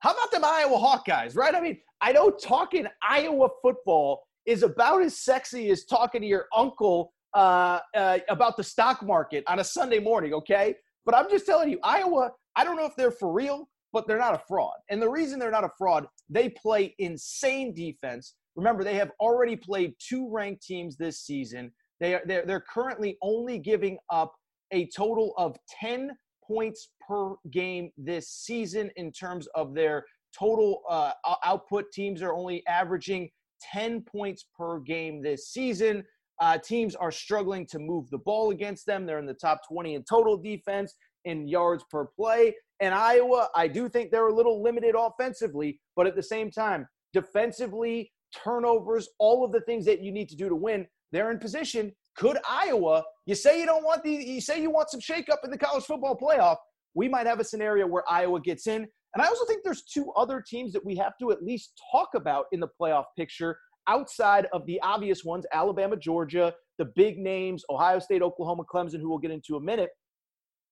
How 0.00 0.12
about 0.12 0.30
them 0.30 0.44
Iowa 0.44 0.76
Hawkeyes, 0.76 1.36
right? 1.36 1.54
I 1.54 1.60
mean, 1.60 1.78
I 2.00 2.12
know 2.12 2.30
talking 2.30 2.86
Iowa 3.02 3.48
football 3.62 4.22
is 4.46 4.62
about 4.62 5.02
as 5.02 5.18
sexy 5.18 5.70
as 5.70 5.84
talking 5.84 6.20
to 6.20 6.26
your 6.26 6.46
uncle 6.54 7.12
uh, 7.34 7.80
uh, 7.94 8.18
about 8.28 8.56
the 8.56 8.64
stock 8.64 9.02
market 9.02 9.44
on 9.46 9.58
a 9.58 9.64
Sunday 9.64 9.98
morning, 9.98 10.32
okay? 10.34 10.74
But 11.04 11.14
I'm 11.14 11.28
just 11.30 11.46
telling 11.46 11.70
you, 11.70 11.78
Iowa, 11.82 12.32
I 12.56 12.64
don't 12.64 12.76
know 12.76 12.86
if 12.86 12.96
they're 12.96 13.10
for 13.10 13.32
real, 13.32 13.68
but 13.92 14.06
they're 14.06 14.18
not 14.18 14.34
a 14.34 14.42
fraud. 14.46 14.74
And 14.90 15.00
the 15.00 15.08
reason 15.08 15.38
they're 15.38 15.50
not 15.50 15.64
a 15.64 15.70
fraud, 15.78 16.06
they 16.28 16.50
play 16.50 16.94
insane 16.98 17.74
defense. 17.74 18.34
Remember, 18.56 18.84
they 18.84 18.94
have 18.94 19.12
already 19.20 19.56
played 19.56 19.94
two 19.98 20.28
ranked 20.30 20.62
teams 20.62 20.96
this 20.96 21.20
season. 21.20 21.72
They 22.00 22.14
are 22.14 22.22
they're, 22.26 22.44
they're 22.44 22.64
currently 22.72 23.16
only 23.22 23.58
giving 23.58 23.98
up 24.10 24.34
a 24.72 24.88
total 24.88 25.32
of 25.38 25.56
10 25.80 26.10
points 26.46 26.90
per 27.06 27.34
game 27.50 27.90
this 27.96 28.28
season 28.28 28.90
in 28.96 29.12
terms 29.12 29.46
of 29.54 29.74
their 29.74 30.04
total 30.36 30.82
uh, 30.88 31.12
output. 31.44 31.90
Teams 31.92 32.22
are 32.22 32.34
only 32.34 32.66
averaging 32.66 33.30
10 33.72 34.02
points 34.02 34.46
per 34.56 34.80
game 34.80 35.22
this 35.22 35.48
season. 35.48 36.04
Uh, 36.40 36.58
teams 36.58 36.94
are 36.94 37.10
struggling 37.10 37.66
to 37.66 37.78
move 37.78 38.08
the 38.10 38.18
ball 38.18 38.50
against 38.50 38.86
them. 38.86 39.06
They're 39.06 39.18
in 39.18 39.26
the 39.26 39.34
top 39.34 39.60
20 39.68 39.94
in 39.94 40.04
total 40.04 40.36
defense, 40.36 40.94
in 41.24 41.48
yards 41.48 41.84
per 41.90 42.06
play. 42.06 42.54
And 42.80 42.94
Iowa, 42.94 43.48
I 43.56 43.66
do 43.66 43.88
think 43.88 44.10
they're 44.10 44.28
a 44.28 44.34
little 44.34 44.62
limited 44.62 44.94
offensively, 44.96 45.80
but 45.96 46.06
at 46.06 46.14
the 46.14 46.22
same 46.22 46.50
time, 46.50 46.86
defensively, 47.12 48.12
turnovers, 48.32 49.08
all 49.18 49.44
of 49.44 49.52
the 49.52 49.60
things 49.62 49.84
that 49.86 50.00
you 50.02 50.12
need 50.12 50.28
to 50.28 50.36
do 50.36 50.48
to 50.48 50.54
win, 50.54 50.86
they're 51.10 51.30
in 51.30 51.38
position. 51.38 51.92
Could 52.16 52.38
Iowa, 52.48 53.04
you 53.26 53.34
say 53.34 53.60
you 53.60 53.66
don't 53.66 53.84
want 53.84 54.02
the, 54.02 54.12
you 54.12 54.40
say 54.40 54.60
you 54.60 54.70
want 54.70 54.90
some 54.90 55.00
shakeup 55.00 55.38
in 55.44 55.50
the 55.50 55.58
college 55.58 55.84
football 55.84 56.16
playoff, 56.16 56.56
we 56.94 57.08
might 57.08 57.26
have 57.26 57.40
a 57.40 57.44
scenario 57.44 57.86
where 57.86 58.04
Iowa 58.08 58.40
gets 58.40 58.66
in. 58.66 58.86
And 59.14 59.22
I 59.22 59.26
also 59.26 59.44
think 59.46 59.62
there's 59.64 59.82
two 59.82 60.12
other 60.16 60.44
teams 60.46 60.72
that 60.72 60.84
we 60.84 60.96
have 60.96 61.14
to 61.20 61.30
at 61.30 61.42
least 61.42 61.80
talk 61.90 62.10
about 62.14 62.46
in 62.52 62.60
the 62.60 62.68
playoff 62.80 63.04
picture 63.16 63.58
outside 63.88 64.46
of 64.52 64.64
the 64.66 64.80
obvious 64.82 65.24
ones 65.24 65.46
Alabama, 65.52 65.96
Georgia, 65.96 66.54
the 66.78 66.84
big 66.96 67.18
names, 67.18 67.64
Ohio 67.70 67.98
State, 67.98 68.22
Oklahoma, 68.22 68.64
Clemson, 68.64 69.00
who 69.00 69.08
we'll 69.08 69.18
get 69.18 69.30
into 69.30 69.56
a 69.56 69.60
minute. 69.60 69.90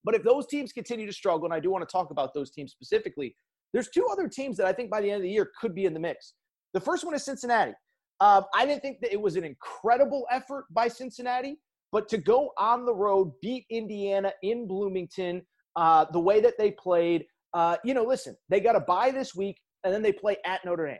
But 0.05 0.15
if 0.15 0.23
those 0.23 0.47
teams 0.47 0.73
continue 0.73 1.07
to 1.07 1.13
struggle, 1.13 1.47
and 1.47 1.55
I 1.55 1.59
do 1.59 1.71
want 1.71 1.87
to 1.87 1.93
talk 1.93 2.11
about 2.11 2.33
those 2.33 2.51
teams 2.51 2.71
specifically, 2.71 3.37
there's 3.73 3.89
two 3.89 4.07
other 4.11 4.29
teams 4.29 4.57
that 4.59 4.67
I 4.67 4.73
think 4.73 4.91
by 4.91 5.01
the 5.01 5.11
end 5.11 5.17
of 5.17 5.23
the 5.23 5.31
year 5.31 5.51
could 5.61 5.75
be 5.75 5.85
in 5.85 5.95
the 5.95 6.01
mix. 6.01 6.35
The 6.75 6.81
first 6.81 7.05
one 7.05 7.15
is 7.15 7.25
Cincinnati. 7.25 7.73
Um, 8.21 8.45
I 8.55 8.65
didn't 8.65 8.83
think 8.83 9.01
that 9.01 9.13
it 9.13 9.21
was 9.21 9.37
an 9.37 9.45
incredible 9.45 10.27
effort 10.31 10.67
by 10.71 10.89
Cincinnati, 10.89 11.59
but 11.93 12.09
to 12.11 12.19
go 12.19 12.53
on 12.59 12.87
the 12.87 12.95
road, 12.95 13.33
beat 13.43 13.67
Indiana 13.71 14.33
in 14.43 14.67
Bloomington, 14.67 15.43
uh, 15.77 16.07
the 16.13 16.21
way 16.21 16.41
that 16.41 16.55
they 16.59 16.71
played, 16.71 17.27
uh, 17.53 17.77
you 17.85 17.93
know, 17.93 18.05
listen, 18.05 18.37
they 18.49 18.61
got 18.61 18.77
a 18.77 18.81
bye 18.81 19.11
this 19.11 19.35
week, 19.35 19.59
and 19.85 19.93
then 19.93 20.03
they 20.03 20.13
play 20.13 20.37
at 20.47 20.65
Notre 20.65 20.87
Dame. 20.87 20.99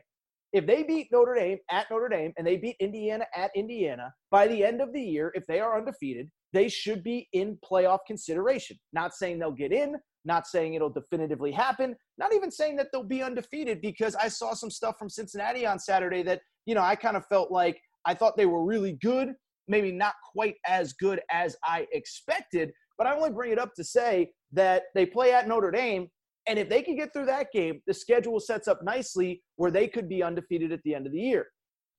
If 0.57 0.65
they 0.65 0.85
beat 0.85 1.09
Notre 1.13 1.35
Dame 1.35 1.59
at 1.71 1.87
Notre 1.91 2.09
Dame 2.09 2.33
and 2.39 2.47
they 2.47 2.57
beat 2.57 2.77
Indiana 2.81 3.27
at 3.37 3.51
Indiana, 3.55 4.15
by 4.31 4.49
the 4.49 4.65
end 4.65 4.81
of 4.81 4.91
the 4.91 5.03
year, 5.03 5.31
if 5.35 5.47
they 5.47 5.61
are 5.61 5.77
undefeated, 5.77 6.31
they 6.55 6.67
should 6.67 7.05
be 7.05 7.29
in 7.35 7.59
playoff 7.63 7.99
consideration. 8.07 8.79
Not 8.95 9.13
saying 9.13 9.39
they'll 9.39 9.53
get 9.53 9.71
in, 9.71 9.97
not 10.25 10.47
saying 10.47 10.73
it'll 10.73 10.89
definitively 10.89 11.53
happen, 11.53 11.95
not 12.17 12.33
even 12.33 12.51
saying 12.51 12.77
that 12.77 12.87
they'll 12.91 13.03
be 13.03 13.23
undefeated 13.23 13.83
because 13.83 14.15
I 14.15 14.29
saw 14.29 14.55
some 14.55 14.71
stuff 14.71 14.97
from 14.99 15.11
Cincinnati 15.11 15.67
on 15.67 15.79
Saturday 15.79 16.23
that, 16.23 16.41
you 16.65 16.75
know, 16.75 16.81
I 16.81 16.97
kind 16.97 17.19
of 17.19 17.27
felt 17.27 17.51
like 17.51 17.79
I 18.07 18.15
thought 18.15 18.39
they 18.39 18.47
were 18.47 18.65
really 18.65 18.95
good, 19.03 19.35
maybe 19.69 19.93
not 19.93 20.15
quite 20.33 20.55
as 20.67 20.95
good 20.95 21.21
as 21.31 21.55
I 21.65 21.87
expected, 21.93 22.73
but 22.97 23.07
I 23.07 23.15
only 23.15 23.29
bring 23.29 23.53
it 23.53 23.59
up 23.59 23.75
to 23.75 23.85
say 23.85 24.31
that 24.53 24.85
they 24.95 25.05
play 25.05 25.35
at 25.35 25.49
Notre 25.49 25.71
Dame 25.71 26.09
and 26.47 26.59
if 26.59 26.69
they 26.69 26.83
can 26.83 26.97
get 26.97 27.13
through 27.13 27.27
that 27.27 27.49
game, 27.53 27.81
the 27.87 27.95
schedule 27.95 28.39
sets 28.39 28.69
up 28.69 28.83
nicely 28.83 29.43
where 29.57 29.71
they 29.71 29.89
could 29.89 30.09
be 30.09 30.23
undefeated 30.23 30.73
at 30.73 30.81
the 30.85 30.95
end 30.95 31.07
of 31.07 31.13
the 31.13 31.19
year. 31.19 31.47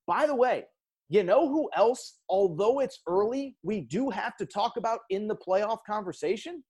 By 0.05 0.25
the 0.25 0.35
way, 0.35 0.63
you 1.09 1.23
know 1.23 1.47
who 1.47 1.69
else, 1.75 2.19
although 2.29 2.79
it's 2.79 2.99
early, 3.07 3.55
we 3.63 3.81
do 3.81 4.09
have 4.09 4.35
to 4.37 4.45
talk 4.45 4.77
about 4.77 4.99
in 5.09 5.27
the 5.27 5.35
playoff 5.35 5.79
conversation? 5.85 6.63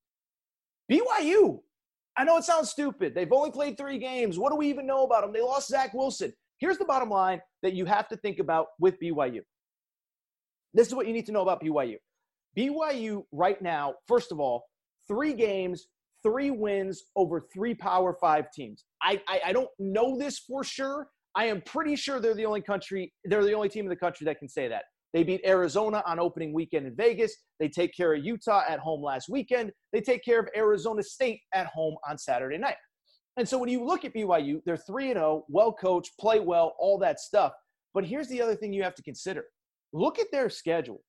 BYU. 0.91 1.60
I 2.17 2.24
know 2.24 2.38
it 2.38 2.43
sounds 2.43 2.69
stupid. 2.69 3.13
They've 3.13 3.31
only 3.31 3.51
played 3.51 3.77
three 3.77 4.00
games. 4.00 4.39
What 4.39 4.51
do 4.51 4.55
we 4.55 4.69
even 4.69 4.88
know 4.88 5.03
about 5.03 5.22
them? 5.22 5.34
They 5.34 5.41
lost 5.41 5.69
Zach 5.69 5.93
Wilson. 5.93 6.34
Here's 6.60 6.79
the 6.79 6.86
bottom 6.86 7.10
line 7.10 7.41
that 7.62 7.74
you 7.74 7.86
have 7.86 8.07
to 8.10 8.17
think 8.17 8.39
about 8.39 8.67
with 8.79 9.00
BYU. 9.00 9.41
This 10.74 10.88
is 10.88 10.96
what 10.96 11.07
you 11.07 11.13
need 11.13 11.27
to 11.27 11.31
know 11.31 11.41
about 11.41 11.62
BYU. 11.62 11.98
BYU 12.57 13.24
right 13.31 13.62
now, 13.62 13.96
first 14.07 14.31
of 14.31 14.39
all, 14.39 14.63
three 15.07 15.34
games, 15.34 15.88
three 16.27 16.51
wins 16.51 17.03
over 17.15 17.48
three 17.53 17.74
Power 17.74 18.15
Five 18.19 18.51
teams. 18.51 18.84
I, 19.01 19.22
I, 19.27 19.41
I 19.48 19.53
don't 19.53 19.69
know 19.79 20.17
this 20.17 20.39
for 20.39 20.63
sure. 20.63 21.07
I 21.36 21.46
am 21.46 21.62
pretty 21.62 21.96
sure 21.96 22.19
they're 22.19 22.34
the 22.34 22.46
only 22.46 22.62
country, 22.62 23.13
they're 23.25 23.43
the 23.43 23.53
only 23.53 23.69
team 23.69 23.86
in 23.86 23.89
the 23.89 23.96
country 23.96 24.25
that 24.25 24.39
can 24.39 24.50
say 24.50 24.67
that. 24.67 24.84
They 25.13 25.24
beat 25.24 25.41
Arizona 25.46 26.03
on 26.05 26.19
opening 26.19 26.53
weekend 26.53 26.86
in 26.86 26.96
Vegas. 26.96 27.34
They 27.60 27.69
take 27.69 27.96
care 27.96 28.13
of 28.13 28.24
Utah 28.24 28.63
at 28.67 28.79
home 28.79 29.01
last 29.01 29.29
weekend. 29.29 29.72
They 29.93 30.01
take 30.01 30.24
care 30.24 30.39
of 30.39 30.48
Arizona 30.55 31.01
State 31.01 31.39
at 31.53 31.67
home 31.67 31.96
on 32.10 32.17
Saturday 32.17 32.57
night. 32.57 32.75
And 33.38 33.48
so 33.48 33.57
when 33.57 33.69
you 33.69 33.86
look 33.86 34.03
at 34.03 34.13
BYU, 34.13 34.62
they're 34.65 34.77
3 34.77 35.13
0, 35.13 35.46
well 35.48 35.72
coached, 35.72 36.12
play 36.19 36.39
well, 36.39 36.75
all 36.79 36.98
that 37.00 37.19
stuff. 37.19 37.53
But 37.93 38.05
here's 38.05 38.27
the 38.27 38.41
other 38.41 38.55
thing 38.55 38.74
you 38.74 38.84
have 38.84 38.96
to 38.96 39.03
consider 39.03 39.46
look 39.93 40.19
at 40.19 40.27
their 40.31 40.50
schedule. 40.50 41.01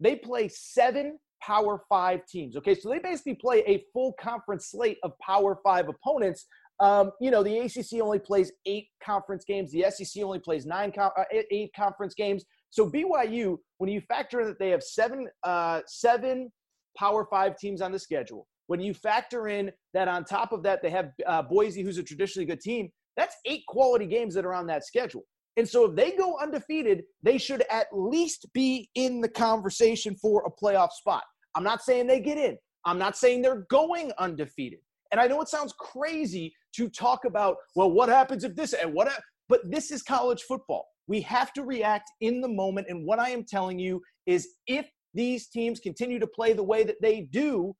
They 0.00 0.16
play 0.16 0.48
seven 0.48 1.18
Power 1.42 1.82
Five 1.88 2.26
teams. 2.26 2.56
Okay, 2.56 2.74
so 2.74 2.88
they 2.88 2.98
basically 2.98 3.34
play 3.34 3.62
a 3.66 3.84
full 3.92 4.14
conference 4.20 4.70
slate 4.70 4.98
of 5.02 5.12
Power 5.18 5.58
Five 5.64 5.88
opponents. 5.88 6.46
Um, 6.80 7.12
you 7.20 7.30
know, 7.30 7.42
the 7.42 7.58
ACC 7.58 8.02
only 8.02 8.18
plays 8.18 8.52
eight 8.66 8.88
conference 9.02 9.44
games. 9.44 9.72
The 9.72 9.86
SEC 9.90 10.22
only 10.22 10.38
plays 10.38 10.66
nine, 10.66 10.92
uh, 10.98 11.10
eight 11.50 11.70
conference 11.74 12.14
games. 12.14 12.44
So 12.70 12.90
BYU, 12.90 13.56
when 13.78 13.90
you 13.90 14.00
factor 14.02 14.40
in 14.40 14.48
that 14.48 14.58
they 14.58 14.70
have 14.70 14.82
seven, 14.82 15.28
uh, 15.42 15.80
seven 15.86 16.52
Power 16.98 17.26
Five 17.30 17.56
teams 17.56 17.80
on 17.80 17.92
the 17.92 17.98
schedule, 17.98 18.46
when 18.66 18.80
you 18.80 18.92
factor 18.94 19.48
in 19.48 19.70
that 19.94 20.08
on 20.08 20.24
top 20.24 20.52
of 20.52 20.62
that 20.64 20.82
they 20.82 20.90
have 20.90 21.10
uh, 21.26 21.42
Boise, 21.42 21.82
who's 21.82 21.98
a 21.98 22.02
traditionally 22.02 22.46
good 22.46 22.60
team, 22.60 22.90
that's 23.16 23.36
eight 23.46 23.62
quality 23.66 24.06
games 24.06 24.34
that 24.34 24.44
are 24.44 24.54
on 24.54 24.66
that 24.66 24.84
schedule. 24.84 25.24
And 25.56 25.68
so 25.68 25.86
if 25.86 25.96
they 25.96 26.12
go 26.12 26.36
undefeated, 26.38 27.04
they 27.22 27.38
should 27.38 27.64
at 27.70 27.86
least 27.92 28.46
be 28.52 28.90
in 28.94 29.20
the 29.20 29.28
conversation 29.28 30.14
for 30.16 30.44
a 30.46 30.64
playoff 30.64 30.92
spot. 30.92 31.22
I'm 31.54 31.64
not 31.64 31.82
saying 31.82 32.06
they 32.06 32.20
get 32.20 32.38
in. 32.38 32.58
I'm 32.84 32.98
not 32.98 33.16
saying 33.16 33.42
they're 33.42 33.66
going 33.70 34.12
undefeated. 34.18 34.80
And 35.10 35.20
I 35.20 35.26
know 35.26 35.40
it 35.40 35.48
sounds 35.48 35.72
crazy 35.78 36.54
to 36.74 36.88
talk 36.88 37.24
about, 37.24 37.56
well, 37.74 37.90
what 37.90 38.08
happens 38.08 38.44
if 38.44 38.54
this 38.54 38.74
and 38.74 38.92
what, 38.92 39.08
but 39.48 39.60
this 39.70 39.90
is 39.90 40.02
college 40.02 40.42
football. 40.42 40.86
We 41.08 41.20
have 41.22 41.52
to 41.54 41.62
react 41.62 42.10
in 42.20 42.40
the 42.40 42.48
moment. 42.48 42.88
And 42.90 43.06
what 43.06 43.18
I 43.18 43.30
am 43.30 43.44
telling 43.44 43.78
you 43.78 44.02
is 44.26 44.48
if 44.66 44.86
these 45.14 45.48
teams 45.48 45.80
continue 45.80 46.18
to 46.18 46.26
play 46.26 46.52
the 46.52 46.62
way 46.62 46.84
that 46.84 46.96
they 47.00 47.22
do, 47.30 47.74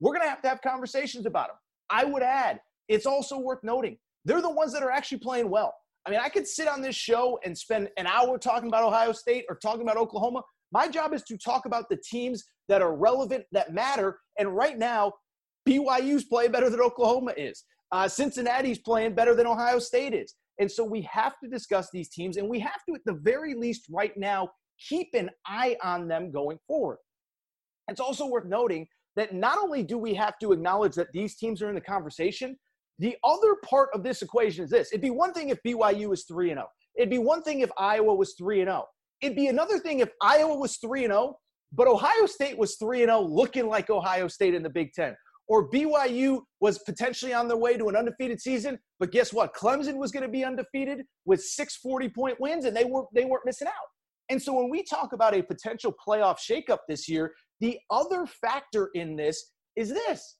we're 0.00 0.12
going 0.12 0.26
to 0.26 0.28
have 0.28 0.42
to 0.42 0.48
have 0.48 0.60
conversations 0.60 1.26
about 1.26 1.48
them. 1.48 1.56
I 1.88 2.04
would 2.04 2.22
add, 2.22 2.60
it's 2.88 3.06
also 3.06 3.38
worth 3.38 3.60
noting, 3.62 3.96
they're 4.24 4.42
the 4.42 4.50
ones 4.50 4.72
that 4.72 4.82
are 4.82 4.90
actually 4.90 5.18
playing 5.18 5.48
well. 5.48 5.74
I 6.06 6.10
mean, 6.10 6.20
I 6.22 6.28
could 6.28 6.46
sit 6.46 6.68
on 6.68 6.82
this 6.82 6.96
show 6.96 7.38
and 7.44 7.56
spend 7.56 7.88
an 7.96 8.06
hour 8.06 8.38
talking 8.38 8.68
about 8.68 8.84
Ohio 8.84 9.12
State 9.12 9.44
or 9.48 9.56
talking 9.56 9.82
about 9.82 9.96
Oklahoma. 9.96 10.42
My 10.72 10.88
job 10.88 11.12
is 11.12 11.22
to 11.24 11.36
talk 11.36 11.64
about 11.64 11.88
the 11.88 11.98
teams 12.08 12.44
that 12.68 12.82
are 12.82 12.96
relevant, 12.96 13.44
that 13.52 13.72
matter. 13.72 14.18
And 14.38 14.54
right 14.54 14.78
now, 14.78 15.12
BYU's 15.68 16.24
playing 16.24 16.50
better 16.50 16.70
than 16.70 16.80
Oklahoma 16.80 17.34
is. 17.36 17.64
Uh, 17.92 18.08
Cincinnati's 18.08 18.78
playing 18.78 19.14
better 19.14 19.34
than 19.34 19.46
Ohio 19.46 19.78
State 19.78 20.14
is. 20.14 20.34
And 20.58 20.70
so 20.70 20.84
we 20.84 21.02
have 21.02 21.34
to 21.42 21.48
discuss 21.48 21.88
these 21.92 22.08
teams, 22.08 22.36
and 22.36 22.48
we 22.48 22.58
have 22.60 22.84
to, 22.88 22.94
at 22.94 23.00
the 23.04 23.18
very 23.22 23.54
least, 23.54 23.86
right 23.90 24.16
now, 24.16 24.48
keep 24.88 25.08
an 25.14 25.30
eye 25.46 25.76
on 25.82 26.08
them 26.08 26.30
going 26.30 26.58
forward. 26.66 26.98
It's 27.88 28.00
also 28.00 28.26
worth 28.26 28.46
noting 28.46 28.86
that 29.16 29.34
not 29.34 29.58
only 29.58 29.82
do 29.82 29.98
we 29.98 30.14
have 30.14 30.38
to 30.40 30.52
acknowledge 30.52 30.94
that 30.94 31.12
these 31.12 31.36
teams 31.36 31.62
are 31.62 31.68
in 31.68 31.74
the 31.74 31.80
conversation, 31.80 32.56
the 33.02 33.16
other 33.24 33.56
part 33.68 33.88
of 33.94 34.04
this 34.04 34.22
equation 34.22 34.64
is 34.64 34.70
this. 34.70 34.92
It'd 34.92 35.02
be 35.02 35.10
one 35.10 35.32
thing 35.32 35.48
if 35.48 35.58
BYU 35.66 36.08
was 36.08 36.22
3 36.24 36.50
0. 36.50 36.68
It'd 36.96 37.10
be 37.10 37.18
one 37.18 37.42
thing 37.42 37.60
if 37.60 37.70
Iowa 37.76 38.14
was 38.14 38.34
3 38.38 38.58
0. 38.58 38.84
It'd 39.20 39.36
be 39.36 39.48
another 39.48 39.80
thing 39.80 39.98
if 39.98 40.10
Iowa 40.22 40.56
was 40.56 40.76
3 40.76 41.02
0, 41.06 41.36
but 41.72 41.88
Ohio 41.88 42.26
State 42.26 42.56
was 42.56 42.76
3 42.76 43.00
0 43.00 43.20
looking 43.22 43.66
like 43.66 43.90
Ohio 43.90 44.28
State 44.28 44.54
in 44.54 44.62
the 44.62 44.70
Big 44.70 44.92
10. 44.92 45.16
Or 45.48 45.68
BYU 45.68 46.42
was 46.60 46.78
potentially 46.78 47.34
on 47.34 47.48
their 47.48 47.56
way 47.56 47.76
to 47.76 47.88
an 47.88 47.96
undefeated 47.96 48.40
season, 48.40 48.78
but 49.00 49.10
guess 49.10 49.32
what? 49.32 49.52
Clemson 49.52 49.96
was 49.96 50.12
going 50.12 50.22
to 50.22 50.28
be 50.28 50.44
undefeated 50.44 51.04
with 51.24 51.42
six 51.42 51.76
40 51.78 52.08
point 52.10 52.40
wins 52.40 52.66
and 52.66 52.76
they 52.76 52.84
weren't 52.84 53.08
they 53.12 53.24
weren't 53.24 53.44
missing 53.44 53.66
out. 53.66 53.88
And 54.28 54.40
so 54.40 54.52
when 54.52 54.70
we 54.70 54.84
talk 54.84 55.12
about 55.12 55.34
a 55.34 55.42
potential 55.42 55.92
playoff 56.06 56.36
shakeup 56.38 56.78
this 56.88 57.08
year, 57.08 57.34
the 57.58 57.80
other 57.90 58.26
factor 58.26 58.90
in 58.94 59.16
this 59.16 59.50
is 59.74 59.88
this 59.88 60.36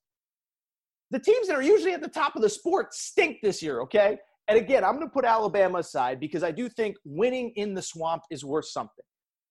the 1.13 1.21
teams 1.21 1.47
that 1.47 1.57
are 1.57 1.63
usually 1.63 1.93
at 1.93 2.01
the 2.01 2.09
top 2.09 2.35
of 2.35 2.43
the 2.43 2.49
sport 2.49 2.95
stink 2.95 3.39
this 3.43 3.63
year, 3.63 3.81
okay? 3.83 4.19
And 4.49 4.59
again, 4.59 4.83
I'm 4.83 4.97
going 4.97 5.07
to 5.07 5.13
put 5.13 5.25
Alabama 5.25 5.79
aside 5.79 6.19
because 6.19 6.43
I 6.43 6.51
do 6.51 6.69
think 6.69 6.97
winning 7.05 7.53
in 7.55 7.75
the 7.75 7.83
swamp 7.83 8.23
is 8.31 8.45
worth 8.45 8.67
something. 8.67 9.05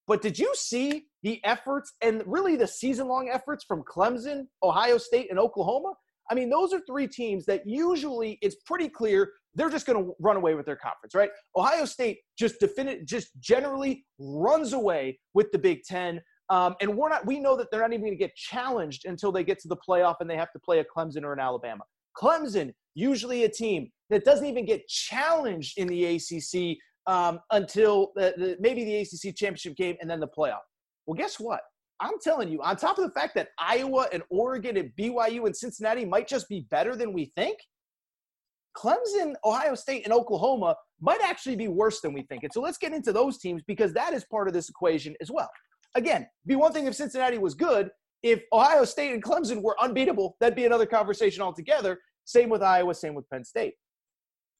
But 0.08 0.22
did 0.22 0.38
you 0.38 0.52
see 0.56 1.06
the 1.24 1.40
efforts 1.46 1.94
and 2.02 2.24
really 2.26 2.56
the 2.56 2.68
season 2.68 3.08
long 3.08 3.30
efforts 3.32 3.64
from 3.64 3.84
Clemson, 3.84 4.48
Ohio 4.64 4.98
State, 4.98 5.28
and 5.30 5.40
Oklahoma? 5.40 5.94
I 6.30 6.34
mean, 6.34 6.50
those 6.50 6.74
are 6.74 6.82
three 6.88 7.08
teams 7.08 7.46
that 7.46 7.62
usually 7.66 8.40
it's 8.42 8.56
pretty 8.66 8.90
clear 8.90 9.32
they're 9.54 9.70
just 9.70 9.86
going 9.86 10.04
to 10.04 10.14
run 10.20 10.38
away 10.38 10.56
with 10.56 10.66
their 10.66 10.78
conference, 10.78 11.14
right? 11.14 11.30
Ohio 11.56 11.86
State 11.86 12.20
just 12.38 12.60
definite, 12.60 13.06
just 13.06 13.30
generally 13.40 14.04
runs 14.18 14.74
away 14.74 15.20
with 15.34 15.52
the 15.52 15.60
Big 15.60 15.84
Ten. 15.84 16.22
Um, 16.52 16.76
and 16.82 16.98
we're 16.98 17.08
not, 17.08 17.26
we 17.26 17.40
know 17.40 17.56
that 17.56 17.72
they're 17.72 17.80
not 17.80 17.94
even 17.94 18.02
going 18.02 18.12
to 18.12 18.18
get 18.18 18.36
challenged 18.36 19.06
until 19.06 19.32
they 19.32 19.44
get 19.44 19.58
to 19.60 19.70
the 19.70 19.78
playoff 19.78 20.16
and 20.20 20.30
they 20.30 20.36
have 20.36 20.52
to 20.52 20.60
play 20.60 20.80
a 20.80 20.84
Clemson 20.84 21.24
or 21.24 21.32
an 21.32 21.40
Alabama. 21.40 21.84
Clemson, 22.16 22.74
usually 22.94 23.46
a 23.46 23.50
team 23.50 23.90
that 24.10 24.26
doesn't 24.26 24.46
even 24.46 24.66
get 24.66 24.86
challenged 24.90 25.78
in 25.78 25.88
the 25.88 26.18
ACC 26.18 26.78
um, 27.08 27.40
until 27.52 28.12
the, 28.16 28.34
the, 28.36 28.58
maybe 28.60 28.84
the 28.84 28.98
ACC 28.98 29.34
championship 29.34 29.78
game 29.78 29.96
and 30.02 30.10
then 30.10 30.20
the 30.20 30.28
playoff. 30.28 30.60
Well, 31.06 31.16
guess 31.16 31.40
what? 31.40 31.62
I'm 32.02 32.20
telling 32.22 32.50
you, 32.50 32.62
on 32.62 32.76
top 32.76 32.98
of 32.98 33.06
the 33.06 33.12
fact 33.18 33.34
that 33.36 33.50
Iowa 33.58 34.10
and 34.12 34.22
Oregon 34.30 34.76
and 34.76 34.92
BYU 35.00 35.46
and 35.46 35.56
Cincinnati 35.56 36.04
might 36.04 36.28
just 36.28 36.50
be 36.50 36.66
better 36.70 36.98
than 36.98 37.14
we 37.14 37.32
think, 37.38 37.60
Clemson, 38.76 39.36
Ohio 39.46 39.76
State, 39.76 40.04
and 40.04 40.14
Oklahoma 40.14 40.76
might 41.00 41.22
actually 41.24 41.56
be 41.56 41.70
worse 41.70 42.02
than 42.02 42.12
we 42.12 42.24
think. 42.24 42.44
And 42.44 42.52
so 42.52 42.60
let's 42.60 42.78
get 42.78 42.94
into 42.94 43.14
those 43.14 43.38
teams 43.38 43.62
because 43.68 43.94
that 43.94 44.14
is 44.14 44.26
part 44.26 44.48
of 44.48 44.54
this 44.54 44.70
equation 44.70 45.16
as 45.22 45.32
well. 45.32 45.50
Again, 45.96 46.28
be 46.46 46.56
one 46.56 46.72
thing 46.72 46.88
if 46.88 46.96
Cincinnati 46.96 47.38
was 47.38 47.54
good. 47.54 47.90
If 48.24 48.44
Ohio 48.54 48.86
State 48.86 49.14
and 49.14 49.24
Clemson 49.24 49.62
were 49.62 49.76
unbeatable, 49.82 50.38
that'd 50.40 50.56
be 50.56 50.66
another 50.66 50.86
conversation 50.86 51.42
altogether. 51.42 52.00
Same 52.26 52.50
with 52.50 52.62
Iowa, 52.62 52.94
same 52.94 53.16
with 53.16 53.30
Penn 53.30 53.44
State. 53.44 53.74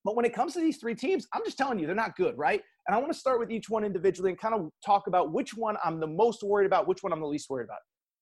But 0.04 0.16
when 0.16 0.26
it 0.26 0.34
comes 0.34 0.54
to 0.54 0.60
these 0.60 0.78
three 0.78 0.96
teams, 0.96 1.28
I'm 1.34 1.44
just 1.46 1.58
telling 1.58 1.78
you, 1.78 1.86
they're 1.86 1.96
not 1.96 2.16
good, 2.16 2.36
right? 2.38 2.62
And 2.88 2.96
I 2.96 3.00
want 3.00 3.14
to 3.14 3.18
start 3.18 3.40
with 3.40 3.52
each 3.52 3.70
one 3.70 3.84
individually 3.84 4.32
and 4.32 4.40
kind 4.40 4.56
of 4.56 4.70
talk 4.84 5.06
about 5.08 5.32
which 5.32 5.54
one 5.54 5.78
I'm 5.84 6.00
the 6.00 6.08
most 6.08 6.42
worried 6.42 6.66
about, 6.66 6.88
which 6.88 7.04
one 7.04 7.14
I'm 7.14 7.20
the 7.20 7.28
least 7.28 7.50
worried 7.50 7.66
about. 7.66 7.78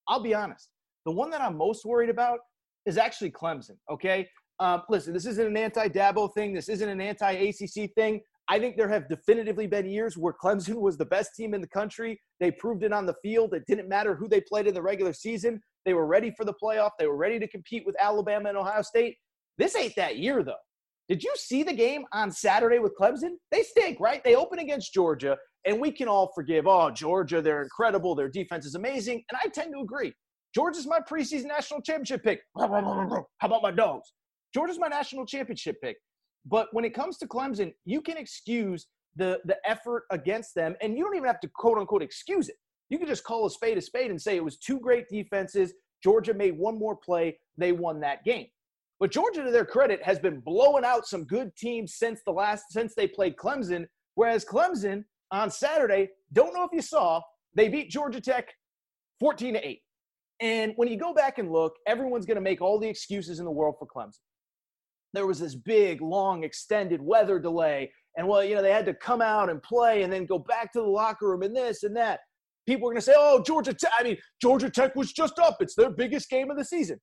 I'll 0.07 0.21
be 0.21 0.33
honest. 0.33 0.69
The 1.05 1.13
one 1.13 1.29
that 1.29 1.41
I'm 1.41 1.55
most 1.55 1.85
worried 1.85 2.09
about 2.09 2.39
is 2.85 2.97
actually 2.97 3.31
Clemson, 3.31 3.77
okay? 3.89 4.27
Um, 4.59 4.83
listen, 4.89 5.13
this 5.13 5.25
isn't 5.25 5.45
an 5.45 5.55
anti 5.55 5.87
Dabo 5.87 6.33
thing. 6.33 6.53
This 6.53 6.67
isn't 6.67 6.89
an 6.89 6.99
anti 6.99 7.31
ACC 7.31 7.93
thing. 7.95 8.21
I 8.51 8.57
think 8.59 8.77
there 8.77 8.89
have 8.89 9.07
definitively 9.07 9.67
been 9.67 9.87
years 9.87 10.17
where 10.17 10.33
Clemson 10.33 10.81
was 10.81 10.97
the 10.97 11.05
best 11.05 11.35
team 11.35 11.53
in 11.53 11.61
the 11.61 11.67
country. 11.67 12.19
They 12.39 12.49
proved 12.49 12.83
it 12.83 12.91
on 12.91 13.05
the 13.05 13.13
field. 13.21 13.53
It 13.53 13.63
didn't 13.67 13.87
matter 13.87 14.15
who 14.15 14.27
they 14.27 14.41
played 14.41 14.65
in 14.65 14.73
the 14.73 14.81
regular 14.81 15.13
season. 15.13 15.61
They 15.85 15.93
were 15.93 16.07
ready 16.07 16.33
for 16.35 16.45
the 16.45 16.55
playoff. 16.61 16.91
They 16.97 17.05
were 17.05 17.15
ready 17.15 17.37
to 17.39 17.47
compete 17.47 17.83
with 17.85 17.95
Alabama 17.99 18.49
and 18.49 18.57
Ohio 18.57 18.81
State. 18.81 19.17
This 19.59 19.75
ain't 19.75 19.95
that 19.97 20.17
year, 20.17 20.43
though. 20.43 20.53
Did 21.07 21.23
you 21.23 21.31
see 21.35 21.61
the 21.61 21.73
game 21.73 22.05
on 22.11 22.31
Saturday 22.31 22.79
with 22.79 22.93
Clemson? 22.99 23.35
They 23.51 23.61
stink, 23.61 23.99
right? 23.99 24.23
They 24.23 24.35
open 24.35 24.59
against 24.59 24.93
Georgia, 24.93 25.37
and 25.65 25.79
we 25.79 25.91
can 25.91 26.07
all 26.07 26.31
forgive, 26.33 26.65
oh, 26.67 26.89
Georgia, 26.89 27.41
they're 27.41 27.61
incredible. 27.61 28.15
Their 28.15 28.29
defense 28.29 28.65
is 28.65 28.75
amazing. 28.75 29.23
And 29.29 29.39
I 29.43 29.49
tend 29.49 29.73
to 29.73 29.81
agree. 29.81 30.13
Georgia's 30.55 30.87
my 30.87 30.99
preseason 30.99 31.45
national 31.45 31.81
championship 31.81 32.23
pick. 32.23 32.41
How 32.57 32.65
about 32.65 33.61
my 33.61 33.71
dogs? 33.71 34.11
Georgia's 34.53 34.79
my 34.79 34.87
national 34.87 35.27
championship 35.27 35.75
pick. 35.83 35.97
But 36.45 36.67
when 36.71 36.85
it 36.85 36.93
comes 36.93 37.17
to 37.17 37.27
Clemson, 37.27 37.73
you 37.85 38.01
can 38.01 38.17
excuse 38.17 38.87
the, 39.15 39.39
the 39.45 39.57
effort 39.65 40.03
against 40.11 40.55
them, 40.55 40.75
and 40.81 40.97
you 40.97 41.03
don't 41.03 41.15
even 41.15 41.27
have 41.27 41.39
to 41.41 41.49
quote 41.53 41.77
unquote 41.77 42.01
excuse 42.01 42.49
it. 42.49 42.55
You 42.89 42.97
can 42.97 43.07
just 43.07 43.23
call 43.23 43.45
a 43.45 43.49
spade 43.49 43.77
a 43.77 43.81
spade 43.81 44.09
and 44.09 44.21
say 44.21 44.35
it 44.35 44.43
was 44.43 44.57
two 44.57 44.79
great 44.79 45.05
defenses. 45.09 45.73
Georgia 46.03 46.33
made 46.33 46.57
one 46.57 46.79
more 46.79 46.95
play. 46.95 47.37
They 47.57 47.71
won 47.71 47.99
that 48.01 48.23
game. 48.23 48.47
But 48.99 49.11
Georgia, 49.11 49.43
to 49.43 49.51
their 49.51 49.65
credit, 49.65 50.03
has 50.03 50.19
been 50.19 50.39
blowing 50.39 50.83
out 50.83 51.07
some 51.07 51.23
good 51.25 51.55
teams 51.55 51.95
since 51.95 52.21
the 52.25 52.31
last 52.31 52.65
since 52.71 52.95
they 52.95 53.07
played 53.07 53.35
Clemson. 53.37 53.85
Whereas 54.15 54.43
Clemson 54.43 55.05
on 55.31 55.49
Saturday, 55.49 56.09
don't 56.33 56.53
know 56.53 56.63
if 56.63 56.71
you 56.73 56.81
saw, 56.81 57.21
they 57.55 57.69
beat 57.69 57.89
Georgia 57.89 58.19
Tech 58.19 58.49
14 59.19 59.53
to 59.53 59.67
8. 59.67 59.81
And 60.41 60.73
when 60.75 60.87
you 60.87 60.97
go 60.97 61.13
back 61.13 61.37
and 61.37 61.51
look, 61.51 61.75
everyone's 61.87 62.25
going 62.25 62.35
to 62.35 62.41
make 62.41 62.61
all 62.61 62.79
the 62.79 62.87
excuses 62.87 63.39
in 63.39 63.45
the 63.45 63.51
world 63.51 63.75
for 63.77 63.87
Clemson. 63.87 64.19
There 65.13 65.27
was 65.27 65.39
this 65.39 65.55
big, 65.55 66.01
long, 66.01 66.43
extended 66.43 67.01
weather 67.01 67.39
delay. 67.39 67.91
And 68.17 68.27
well, 68.27 68.43
you 68.43 68.55
know, 68.55 68.61
they 68.61 68.71
had 68.71 68.85
to 68.85 68.93
come 68.93 69.21
out 69.21 69.49
and 69.49 69.61
play 69.61 70.03
and 70.03 70.11
then 70.11 70.25
go 70.25 70.39
back 70.39 70.71
to 70.73 70.79
the 70.79 70.87
locker 70.87 71.29
room 71.29 71.41
and 71.41 71.55
this 71.55 71.83
and 71.83 71.95
that. 71.95 72.19
People 72.67 72.87
are 72.87 72.91
going 72.91 73.01
to 73.01 73.05
say, 73.05 73.15
oh, 73.17 73.41
Georgia 73.41 73.73
Tech. 73.73 73.91
I 73.97 74.03
mean, 74.03 74.17
Georgia 74.41 74.69
Tech 74.69 74.95
was 74.95 75.11
just 75.11 75.39
up. 75.39 75.57
It's 75.59 75.75
their 75.75 75.89
biggest 75.89 76.29
game 76.29 76.51
of 76.51 76.57
the 76.57 76.65
season. 76.65 76.99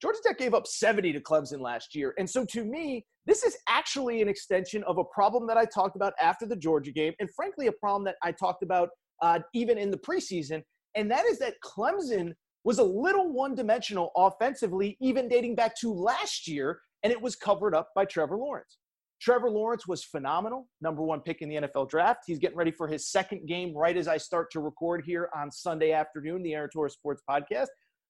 Georgia 0.00 0.18
Tech 0.24 0.38
gave 0.38 0.54
up 0.54 0.66
70 0.66 1.12
to 1.12 1.20
Clemson 1.20 1.60
last 1.60 1.94
year. 1.94 2.14
And 2.18 2.28
so 2.28 2.44
to 2.46 2.64
me, 2.64 3.04
this 3.26 3.42
is 3.44 3.56
actually 3.68 4.22
an 4.22 4.28
extension 4.28 4.82
of 4.84 4.98
a 4.98 5.04
problem 5.04 5.46
that 5.46 5.58
I 5.58 5.66
talked 5.66 5.94
about 5.94 6.14
after 6.20 6.46
the 6.46 6.56
Georgia 6.56 6.90
game, 6.90 7.12
and 7.20 7.28
frankly, 7.36 7.66
a 7.66 7.72
problem 7.72 8.04
that 8.04 8.16
I 8.22 8.32
talked 8.32 8.62
about 8.62 8.88
uh, 9.22 9.40
even 9.52 9.76
in 9.76 9.90
the 9.90 9.98
preseason. 9.98 10.62
And 10.96 11.10
that 11.10 11.26
is 11.26 11.38
that 11.38 11.54
Clemson 11.64 12.32
was 12.64 12.78
a 12.78 12.82
little 12.82 13.32
one 13.32 13.54
dimensional 13.54 14.10
offensively, 14.16 14.96
even 15.00 15.28
dating 15.28 15.54
back 15.54 15.76
to 15.80 15.92
last 15.92 16.48
year, 16.48 16.80
and 17.02 17.12
it 17.12 17.20
was 17.20 17.36
covered 17.36 17.74
up 17.74 17.90
by 17.94 18.04
Trevor 18.04 18.36
Lawrence. 18.36 18.78
Trevor 19.20 19.50
Lawrence 19.50 19.86
was 19.86 20.02
phenomenal, 20.02 20.66
number 20.80 21.02
one 21.02 21.20
pick 21.20 21.42
in 21.42 21.48
the 21.50 21.56
NFL 21.56 21.90
draft. 21.90 22.20
He's 22.26 22.38
getting 22.38 22.56
ready 22.56 22.70
for 22.70 22.88
his 22.88 23.10
second 23.10 23.46
game 23.46 23.76
right 23.76 23.96
as 23.96 24.08
I 24.08 24.16
start 24.16 24.50
to 24.52 24.60
record 24.60 25.02
here 25.04 25.28
on 25.36 25.50
Sunday 25.50 25.92
afternoon, 25.92 26.42
the 26.42 26.56
Torres 26.72 26.94
Sports 26.94 27.22
Podcast. 27.28 27.66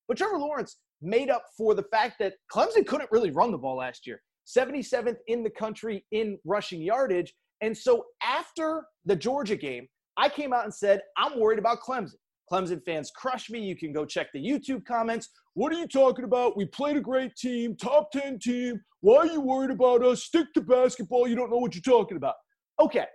But 0.06 0.16
Trevor 0.16 0.38
Lawrence 0.38 0.76
made 1.02 1.28
up 1.28 1.44
for 1.56 1.74
the 1.74 1.82
fact 1.84 2.16
that 2.20 2.34
Clemson 2.52 2.86
couldn't 2.86 3.10
really 3.10 3.30
run 3.30 3.50
the 3.50 3.58
ball 3.58 3.76
last 3.76 4.06
year. 4.06 4.20
77th 4.46 5.16
in 5.26 5.42
the 5.42 5.50
country 5.50 6.04
in 6.12 6.38
rushing 6.44 6.80
yardage. 6.80 7.32
And 7.60 7.76
so 7.76 8.04
after 8.22 8.84
the 9.04 9.16
Georgia 9.16 9.56
game, 9.56 9.86
I 10.16 10.28
came 10.28 10.52
out 10.52 10.64
and 10.64 10.74
said, 10.74 11.00
I'm 11.16 11.40
worried 11.40 11.58
about 11.58 11.80
Clemson. 11.80 12.14
Clemson 12.50 12.82
fans 12.84 13.10
crush 13.14 13.50
me. 13.50 13.60
You 13.60 13.76
can 13.76 13.92
go 13.92 14.04
check 14.04 14.28
the 14.32 14.44
YouTube 14.44 14.84
comments. 14.84 15.28
What 15.54 15.72
are 15.72 15.78
you 15.78 15.86
talking 15.86 16.24
about? 16.24 16.56
We 16.56 16.66
played 16.66 16.96
a 16.96 17.00
great 17.00 17.36
team, 17.36 17.76
top 17.76 18.10
10 18.12 18.38
team. 18.38 18.80
Why 19.00 19.18
are 19.18 19.26
you 19.26 19.40
worried 19.40 19.70
about 19.70 20.02
us? 20.04 20.24
Stick 20.24 20.46
to 20.54 20.60
basketball. 20.60 21.28
You 21.28 21.36
don't 21.36 21.50
know 21.50 21.58
what 21.58 21.74
you're 21.74 21.82
talking 21.82 22.16
about. 22.16 22.34
Okay, 22.80 23.06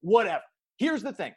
whatever. 0.00 0.42
Here's 0.78 1.02
the 1.02 1.12
thing. 1.12 1.32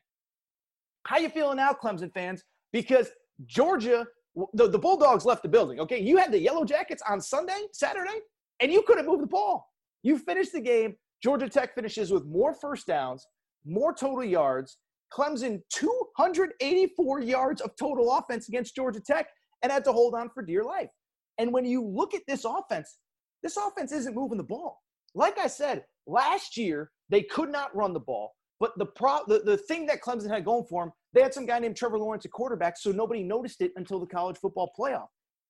How 1.08 1.18
you 1.18 1.30
feeling 1.30 1.58
now, 1.58 1.74
Clemson 1.74 2.14
fans? 2.14 2.44
Because 2.72 3.10
Georgia 3.48 4.06
the, 4.54 4.70
the 4.70 4.80
Bulldogs 4.80 5.26
left 5.26 5.44
the 5.44 5.50
building. 5.50 5.80
Okay, 5.80 6.00
you 6.00 6.18
had 6.18 6.32
the 6.32 6.40
Yellow 6.40 6.66
Jackets 6.66 7.04
on 7.08 7.22
Sunday, 7.22 7.68
Saturday, 7.74 8.20
and 8.60 8.72
you 8.72 8.82
couldn't 8.84 9.06
move 9.06 9.22
the 9.22 9.28
ball. 9.28 9.68
You 10.04 10.18
finished 10.18 10.54
the 10.54 10.62
game. 10.62 10.96
Georgia 11.22 11.50
Tech 11.50 11.76
finishes 11.76 12.12
with 12.12 12.26
more 12.26 12.54
first 12.54 12.88
downs, 12.88 13.28
more 13.66 13.94
total 13.94 14.24
yards. 14.24 14.78
Clemson 15.13 15.62
284 15.69 17.21
yards 17.21 17.62
of 17.62 17.76
total 17.76 18.13
offense 18.13 18.47
against 18.47 18.76
Georgia 18.76 19.00
Tech 19.00 19.28
and 19.62 19.71
had 19.71 19.84
to 19.86 19.91
hold 19.91 20.15
on 20.15 20.30
for 20.30 20.43
dear 20.43 20.63
life. 20.63 20.89
And 21.38 21.52
when 21.52 21.65
you 21.65 21.86
look 21.86 22.13
at 22.13 22.21
this 22.28 22.45
offense, 22.45 22.97
this 23.43 23.58
offense 23.58 23.91
isn't 23.91 24.15
moving 24.15 24.38
the 24.38 24.43
ball. 24.43 24.82
Like 25.13 25.38
I 25.38 25.47
said, 25.47 25.84
last 26.08 26.56
year 26.58 26.91
they 27.10 27.24
could 27.24 27.50
not 27.50 27.76
run 27.76 27.93
the 27.93 28.00
ball. 28.00 28.34
But 28.60 28.78
the 28.78 28.86
pro 28.86 29.19
the, 29.28 29.39
the 29.39 29.58
thing 29.58 29.88
that 29.88 30.02
Clemson 30.02 30.30
had 30.30 30.45
going 30.45 30.65
for 30.69 30.84
them, 30.84 30.93
they 31.13 31.21
had 31.21 31.34
some 31.34 31.47
guy 31.47 31.58
named 31.60 31.76
Trevor 31.76 31.97
Lawrence 31.97 32.26
at 32.26 32.32
quarterback, 32.32 32.78
so 32.78 32.91
nobody 32.91 33.24
noticed 33.24 33.62
it 33.62 33.71
until 33.76 34.00
the 34.00 34.06
college 34.06 34.38
football 34.38 34.71
playoff. 34.80 35.08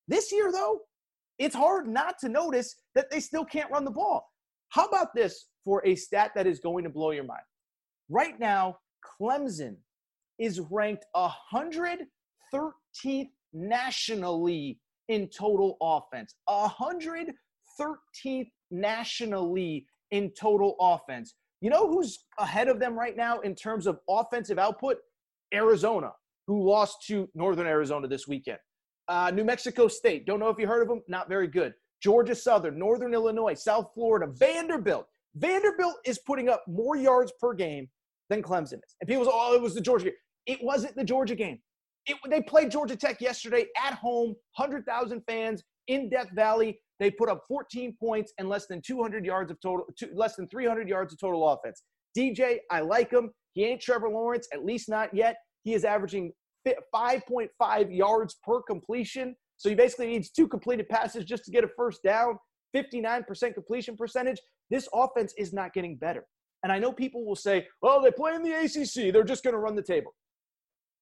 This 0.08 0.32
year, 0.32 0.52
though, 0.52 0.80
it's 1.38 1.56
hard 1.56 1.88
not 1.88 2.18
to 2.20 2.30
notice 2.30 2.76
that 2.96 3.12
they 3.12 3.20
still 3.20 3.44
can't 3.44 3.70
run 3.70 3.84
the 3.84 3.92
ball. 3.92 4.26
How 4.70 4.86
about 4.86 5.14
this 5.14 5.48
for 5.66 5.86
a 5.86 5.96
stat 5.96 6.32
that 6.36 6.48
is 6.48 6.62
going 6.62 6.86
to 6.86 6.90
blow 6.90 7.12
your 7.12 7.26
mind? 7.26 7.44
Right 8.10 8.40
now, 8.40 8.78
Clemson 9.04 9.76
is 10.40 10.60
ranked 10.72 11.06
113th 11.16 13.30
nationally 13.54 14.80
in 15.08 15.28
total 15.28 15.78
offense. 15.82 16.36
113th 16.50 18.52
nationally 18.72 19.86
in 20.12 20.32
total 20.32 20.76
offense. 20.80 21.36
You 21.62 21.70
know 21.70 21.88
who's 21.88 22.26
ahead 22.40 22.68
of 22.68 22.80
them 22.80 22.98
right 22.98 23.16
now 23.16 23.40
in 23.42 23.56
terms 23.56 23.86
of 23.86 24.00
offensive 24.10 24.58
output? 24.58 24.98
Arizona, 25.54 26.12
who 26.48 26.68
lost 26.68 27.06
to 27.08 27.30
Northern 27.36 27.68
Arizona 27.68 28.08
this 28.08 28.28
weekend. 28.28 28.58
Uh, 29.08 29.32
New 29.34 29.44
Mexico 29.44 29.88
State, 29.88 30.26
don't 30.26 30.40
know 30.40 30.50
if 30.50 30.58
you 30.58 30.66
heard 30.66 30.82
of 30.82 30.88
them, 30.88 31.02
not 31.08 31.28
very 31.28 31.48
good. 31.48 31.74
Georgia 32.02 32.34
Southern, 32.34 32.80
Northern 32.80 33.14
Illinois, 33.14 33.54
South 33.54 33.92
Florida, 33.94 34.28
Vanderbilt. 34.28 35.08
Vanderbilt 35.36 35.96
is 36.06 36.20
putting 36.20 36.50
up 36.50 36.64
more 36.68 36.96
yards 36.96 37.32
per 37.40 37.54
game 37.54 37.88
than 38.32 38.42
Clemson 38.42 38.76
is. 38.76 38.96
And 39.02 39.08
people 39.08 39.26
say, 39.26 39.32
oh, 39.32 39.54
it 39.54 39.62
was 39.62 39.76
the 39.76 39.82
Georgia 39.82 40.06
game. 40.06 40.14
It 40.48 40.60
wasn't 40.64 40.96
the 40.96 41.04
Georgia 41.04 41.36
game. 41.36 41.60
It, 42.08 42.18
they 42.30 42.42
played 42.42 42.72
Georgia 42.72 42.96
Tech 42.96 43.22
yesterday 43.22 43.66
at 43.86 43.94
home, 43.94 44.30
100,000 44.56 45.22
fans 45.28 45.62
in 45.88 46.10
Death 46.10 46.30
Valley. 46.34 46.80
They 47.00 47.12
put 47.12 47.30
up 47.30 47.44
14 47.48 47.96
points 48.00 48.34
and 48.40 48.50
less 48.50 48.66
than 48.66 48.82
200 48.82 49.24
yards 49.26 49.52
of 49.52 49.60
total, 49.62 49.86
two, 50.00 50.10
less 50.16 50.36
than 50.36 50.48
300 50.48 50.88
yards 50.88 51.14
of 51.14 51.20
total 51.20 51.48
offense. 51.50 51.84
DJ, 52.18 52.58
I 52.72 52.80
like 52.80 53.12
him. 53.12 53.32
He 53.54 53.66
ain't 53.66 53.82
Trevor 53.82 54.10
Lawrence, 54.10 54.48
at 54.54 54.66
least 54.66 54.90
not 54.90 55.14
yet. 55.14 55.36
He 55.64 55.74
is 55.74 55.84
averaging 55.84 56.32
5.5 56.68 57.50
yards 57.96 58.38
per 58.44 58.62
completion. 58.62 59.36
So 59.58 59.70
he 59.70 59.76
basically 59.76 60.08
needs 60.08 60.32
two 60.32 60.48
completed 60.48 60.90
passes 60.90 61.26
just 61.26 61.44
to 61.46 61.52
get 61.52 61.64
a 61.64 61.70
first 61.76 62.02
down. 62.04 62.38
59% 62.76 63.54
completion 63.54 63.98
percentage. 63.98 64.40
This 64.70 64.88
offense 64.94 65.34
is 65.38 65.54
not 65.54 65.74
getting 65.74 65.98
better. 65.98 66.26
And 66.64 66.72
I 66.72 66.80
know 66.80 66.92
people 66.92 67.26
will 67.26 67.36
say, 67.36 67.68
well, 67.82 68.02
they 68.02 68.12
play 68.12 68.36
in 68.36 68.44
the 68.44 68.52
ACC. 68.52 69.12
They're 69.12 69.24
just 69.24 69.44
going 69.44 69.54
to 69.54 69.60
run 69.60 69.76
the 69.76 69.82
table. 69.82 70.14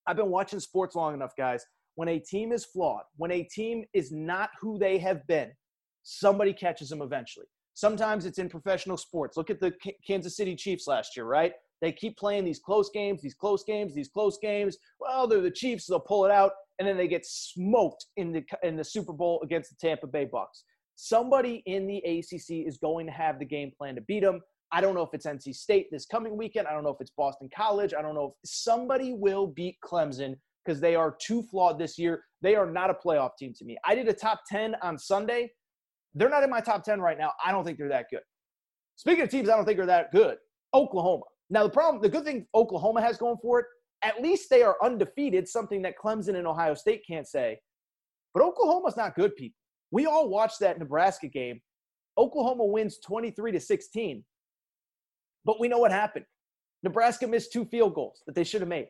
I've 0.08 0.16
been 0.16 0.30
watching 0.30 0.60
sports 0.60 0.96
long 0.96 1.14
enough, 1.14 1.34
guys. 1.38 1.66
When 1.96 2.08
a 2.08 2.20
team 2.20 2.52
is 2.52 2.66
flawed, 2.66 3.04
when 3.18 3.32
a 3.32 3.44
team 3.44 3.84
is 3.94 4.12
not 4.12 4.52
who 4.62 4.80
they 4.80 4.98
have 5.00 5.26
been, 5.28 5.52
somebody 6.04 6.54
catches 6.54 6.90
them 6.90 7.02
eventually. 7.02 7.46
Sometimes 7.74 8.26
it's 8.26 8.40
in 8.40 8.50
professional 8.50 8.98
sports. 8.98 9.38
Look 9.38 9.50
at 9.50 9.60
the 9.60 9.74
Kansas 10.06 10.36
City 10.36 10.56
Chiefs 10.56 10.88
last 10.88 11.16
year, 11.16 11.26
right? 11.26 11.54
They 11.82 11.92
keep 11.92 12.18
playing 12.18 12.44
these 12.44 12.60
close 12.60 12.90
games, 12.94 13.22
these 13.22 13.36
close 13.36 13.64
games, 13.64 13.96
these 13.96 14.10
close 14.10 14.38
games. 14.42 14.78
Well, 15.00 15.28
they're 15.28 15.42
the 15.42 15.52
Chiefs, 15.52 15.88
they'll 15.88 16.00
pull 16.00 16.26
it 16.26 16.32
out, 16.32 16.52
and 16.78 16.88
then 16.88 16.98
they 16.98 17.08
get 17.08 17.26
smoked 17.26 18.06
in 18.18 18.32
the 18.32 18.44
in 18.64 18.76
the 18.76 18.84
Super 18.84 19.14
Bowl 19.14 19.40
against 19.44 19.70
the 19.70 19.88
Tampa 19.88 20.08
Bay 20.08 20.26
Bucks. 20.26 20.64
Somebody 20.96 21.64
in 21.66 21.88
the 21.88 22.00
ACC 22.00 22.68
is 22.68 22.78
going 22.78 23.06
to 23.06 23.14
have 23.14 23.40
the 23.40 23.46
game 23.46 23.72
plan 23.78 23.96
to 23.96 24.02
beat 24.02 24.24
them. 24.24 24.42
I 24.72 24.82
don't 24.82 24.94
know 24.94 25.02
if 25.02 25.14
it's 25.14 25.26
NC 25.26 25.56
State 25.56 25.88
this 25.92 26.06
coming 26.06 26.38
weekend. 26.38 26.68
I 26.68 26.74
don't 26.74 26.84
know 26.84 26.92
if 26.92 27.02
it's 27.02 27.12
Boston 27.18 27.50
College. 27.56 27.94
I 27.98 28.02
don't 28.02 28.16
know 28.16 28.36
if 28.44 28.50
somebody 28.50 29.14
will 29.14 29.48
beat 29.48 29.78
Clemson 29.84 30.36
because 30.64 30.80
they 30.80 30.96
are 30.96 31.16
too 31.20 31.42
flawed 31.44 31.80
this 31.80 31.98
year. 31.98 32.24
They 32.42 32.56
are 32.56 32.70
not 32.70 32.90
a 32.90 32.94
playoff 32.94 33.32
team 33.38 33.54
to 33.58 33.66
me. 33.66 33.78
I 33.86 33.96
did 33.96 34.08
a 34.08 34.14
top 34.14 34.42
10 34.48 34.76
on 34.84 35.00
Sunday. 35.00 35.52
They're 36.14 36.30
not 36.30 36.44
in 36.44 36.50
my 36.50 36.62
top 36.62 36.84
10 36.84 37.02
right 37.02 37.18
now. 37.18 37.32
I 37.44 37.52
don't 37.52 37.64
think 37.64 37.78
they're 37.78 37.90
that 37.90 38.06
good. 38.12 38.22
Speaking 38.96 39.24
of 39.24 39.30
teams 39.30 39.50
I 39.50 39.56
don't 39.56 39.66
think 39.66 39.80
are 39.80 39.86
that 39.86 40.12
good, 40.12 40.38
Oklahoma. 40.74 41.24
Now, 41.50 41.64
the 41.64 41.70
problem, 41.70 42.02
the 42.02 42.10
good 42.10 42.26
thing 42.26 42.46
Oklahoma 42.54 43.02
has 43.02 43.18
going 43.18 43.38
for 43.42 43.62
it, 43.62 43.66
at 44.04 44.22
least 44.22 44.50
they 44.50 44.62
are 44.62 44.78
undefeated, 44.84 45.48
something 45.48 45.82
that 45.82 45.96
Clemson 45.98 46.36
and 46.36 46.46
Ohio 46.46 46.74
State 46.74 47.04
can't 47.08 47.28
say. 47.28 47.60
But 48.34 48.44
Oklahoma's 48.44 48.98
not 48.98 49.16
good, 49.16 49.36
people. 49.36 49.58
We 49.92 50.06
all 50.06 50.30
watched 50.30 50.60
that 50.60 50.78
Nebraska 50.78 51.28
game. 51.28 51.60
Oklahoma 52.18 52.66
wins 52.66 53.00
23 53.00 53.52
to 53.54 53.60
16. 53.60 54.24
But 55.50 55.60
we 55.60 55.68
know 55.68 55.80
what 55.80 55.92
happened. 55.92 56.26
Nebraska 56.84 57.26
missed 57.26 57.52
two 57.52 57.66
field 57.66 57.96
goals 57.96 58.22
that 58.28 58.36
they 58.36 58.44
should 58.44 58.62
have 58.62 58.68
made. 58.68 58.90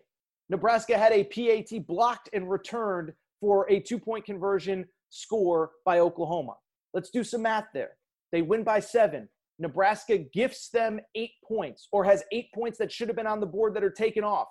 Nebraska 0.50 0.98
had 0.98 1.14
a 1.14 1.24
PAT 1.24 1.88
blocked 1.88 2.28
and 2.34 2.52
returned 2.52 3.14
for 3.40 3.66
a 3.72 3.80
two 3.80 3.98
point 3.98 4.26
conversion 4.26 4.86
score 5.10 5.72
by 5.86 6.00
Oklahoma. 6.00 6.56
Let's 6.94 7.12
do 7.12 7.24
some 7.24 7.44
math 7.44 7.68
there. 7.74 7.92
They 8.34 8.42
win 8.42 8.66
by 8.66 8.82
seven. 8.82 9.30
Nebraska 9.58 10.18
gifts 10.18 10.68
them 10.68 11.00
eight 11.16 11.32
points 11.48 11.88
or 11.94 12.04
has 12.04 12.26
eight 12.34 12.52
points 12.54 12.78
that 12.80 12.92
should 12.92 13.08
have 13.08 13.16
been 13.16 13.26
on 13.26 13.40
the 13.40 13.46
board 13.46 13.74
that 13.76 13.84
are 13.86 13.90
taken 13.90 14.26
off. 14.26 14.50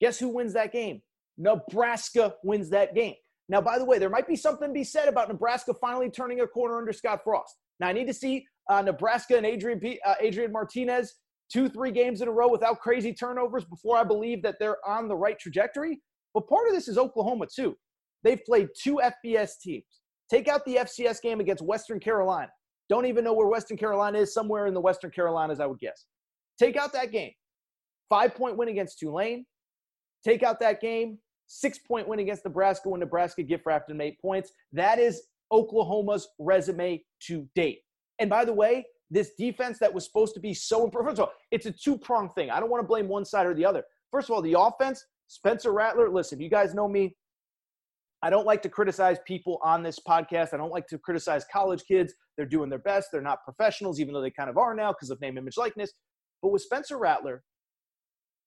Guess 0.00 0.20
who 0.20 0.28
wins 0.28 0.52
that 0.52 0.70
game? 0.70 1.02
Nebraska 1.36 2.36
wins 2.44 2.70
that 2.70 2.94
game. 2.94 3.14
Now, 3.48 3.60
by 3.60 3.80
the 3.80 3.84
way, 3.84 3.98
there 3.98 4.08
might 4.08 4.28
be 4.28 4.36
something 4.36 4.68
to 4.68 4.72
be 4.72 4.84
said 4.84 5.08
about 5.08 5.26
Nebraska 5.26 5.74
finally 5.74 6.10
turning 6.10 6.42
a 6.42 6.46
corner 6.46 6.78
under 6.78 6.92
Scott 6.92 7.22
Frost. 7.24 7.56
Now, 7.80 7.88
I 7.88 7.92
need 7.92 8.06
to 8.06 8.14
see 8.14 8.46
uh, 8.68 8.82
Nebraska 8.82 9.36
and 9.36 9.46
Adrian, 9.46 9.80
P- 9.80 10.00
uh, 10.04 10.14
Adrian 10.20 10.52
Martinez 10.52 11.14
two, 11.50 11.68
three 11.68 11.90
games 11.90 12.20
in 12.20 12.28
a 12.28 12.32
row 12.32 12.48
without 12.48 12.80
crazy 12.80 13.12
turnovers 13.12 13.64
before 13.64 13.96
I 13.96 14.04
believe 14.04 14.42
that 14.42 14.56
they're 14.58 14.76
on 14.86 15.08
the 15.08 15.16
right 15.16 15.38
trajectory. 15.38 16.00
But 16.34 16.48
part 16.48 16.68
of 16.68 16.74
this 16.74 16.88
is 16.88 16.98
Oklahoma, 16.98 17.46
too. 17.54 17.76
They've 18.22 18.42
played 18.44 18.68
two 18.80 19.00
FBS 19.02 19.52
teams. 19.62 19.84
Take 20.30 20.48
out 20.48 20.64
the 20.66 20.76
FCS 20.76 21.22
game 21.22 21.40
against 21.40 21.64
Western 21.64 22.00
Carolina. 22.00 22.50
Don't 22.88 23.06
even 23.06 23.24
know 23.24 23.32
where 23.32 23.46
Western 23.46 23.76
Carolina 23.76 24.18
is, 24.18 24.34
somewhere 24.34 24.66
in 24.66 24.74
the 24.74 24.80
Western 24.80 25.10
Carolinas, 25.10 25.60
I 25.60 25.66
would 25.66 25.78
guess. 25.78 26.06
Take 26.58 26.76
out 26.76 26.92
that 26.92 27.12
game. 27.12 27.32
Five 28.08 28.34
point 28.34 28.56
win 28.56 28.68
against 28.68 28.98
Tulane. 28.98 29.44
Take 30.24 30.42
out 30.42 30.60
that 30.60 30.80
game. 30.80 31.18
Six 31.46 31.78
point 31.78 32.08
win 32.08 32.18
against 32.18 32.44
Nebraska 32.44 32.88
when 32.88 33.00
Nebraska 33.00 33.42
gift 33.42 33.64
wrapped 33.64 33.88
them 33.88 34.00
eight 34.00 34.20
points. 34.20 34.52
That 34.72 34.98
is 34.98 35.22
Oklahoma's 35.52 36.28
resume 36.38 37.02
to 37.26 37.48
date. 37.54 37.80
And 38.18 38.28
by 38.28 38.44
the 38.44 38.52
way, 38.52 38.86
this 39.10 39.32
defense 39.38 39.78
that 39.78 39.92
was 39.92 40.04
supposed 40.04 40.34
to 40.34 40.40
be 40.40 40.52
so 40.52 40.84
important. 40.84 41.10
First 41.10 41.20
of 41.20 41.28
all, 41.28 41.34
it's 41.50 41.66
a 41.66 41.72
two 41.72 41.96
pronged 41.96 42.34
thing. 42.34 42.50
I 42.50 42.60
don't 42.60 42.70
want 42.70 42.82
to 42.82 42.86
blame 42.86 43.08
one 43.08 43.24
side 43.24 43.46
or 43.46 43.54
the 43.54 43.64
other. 43.64 43.82
First 44.10 44.28
of 44.28 44.34
all, 44.34 44.42
the 44.42 44.58
offense, 44.58 45.04
Spencer 45.28 45.72
Rattler, 45.72 46.10
listen, 46.10 46.40
you 46.40 46.50
guys 46.50 46.74
know 46.74 46.88
me. 46.88 47.16
I 48.22 48.30
don't 48.30 48.46
like 48.46 48.62
to 48.62 48.68
criticize 48.68 49.18
people 49.26 49.60
on 49.62 49.82
this 49.82 50.00
podcast. 50.06 50.52
I 50.52 50.56
don't 50.56 50.72
like 50.72 50.88
to 50.88 50.98
criticize 50.98 51.44
college 51.52 51.84
kids. 51.86 52.12
They're 52.36 52.46
doing 52.46 52.68
their 52.68 52.80
best. 52.80 53.08
They're 53.12 53.22
not 53.22 53.44
professionals, 53.44 54.00
even 54.00 54.12
though 54.12 54.20
they 54.20 54.30
kind 54.30 54.50
of 54.50 54.58
are 54.58 54.74
now 54.74 54.92
because 54.92 55.10
of 55.10 55.20
name, 55.20 55.38
image, 55.38 55.56
likeness. 55.56 55.92
But 56.42 56.50
with 56.50 56.62
Spencer 56.62 56.98
Rattler, 56.98 57.44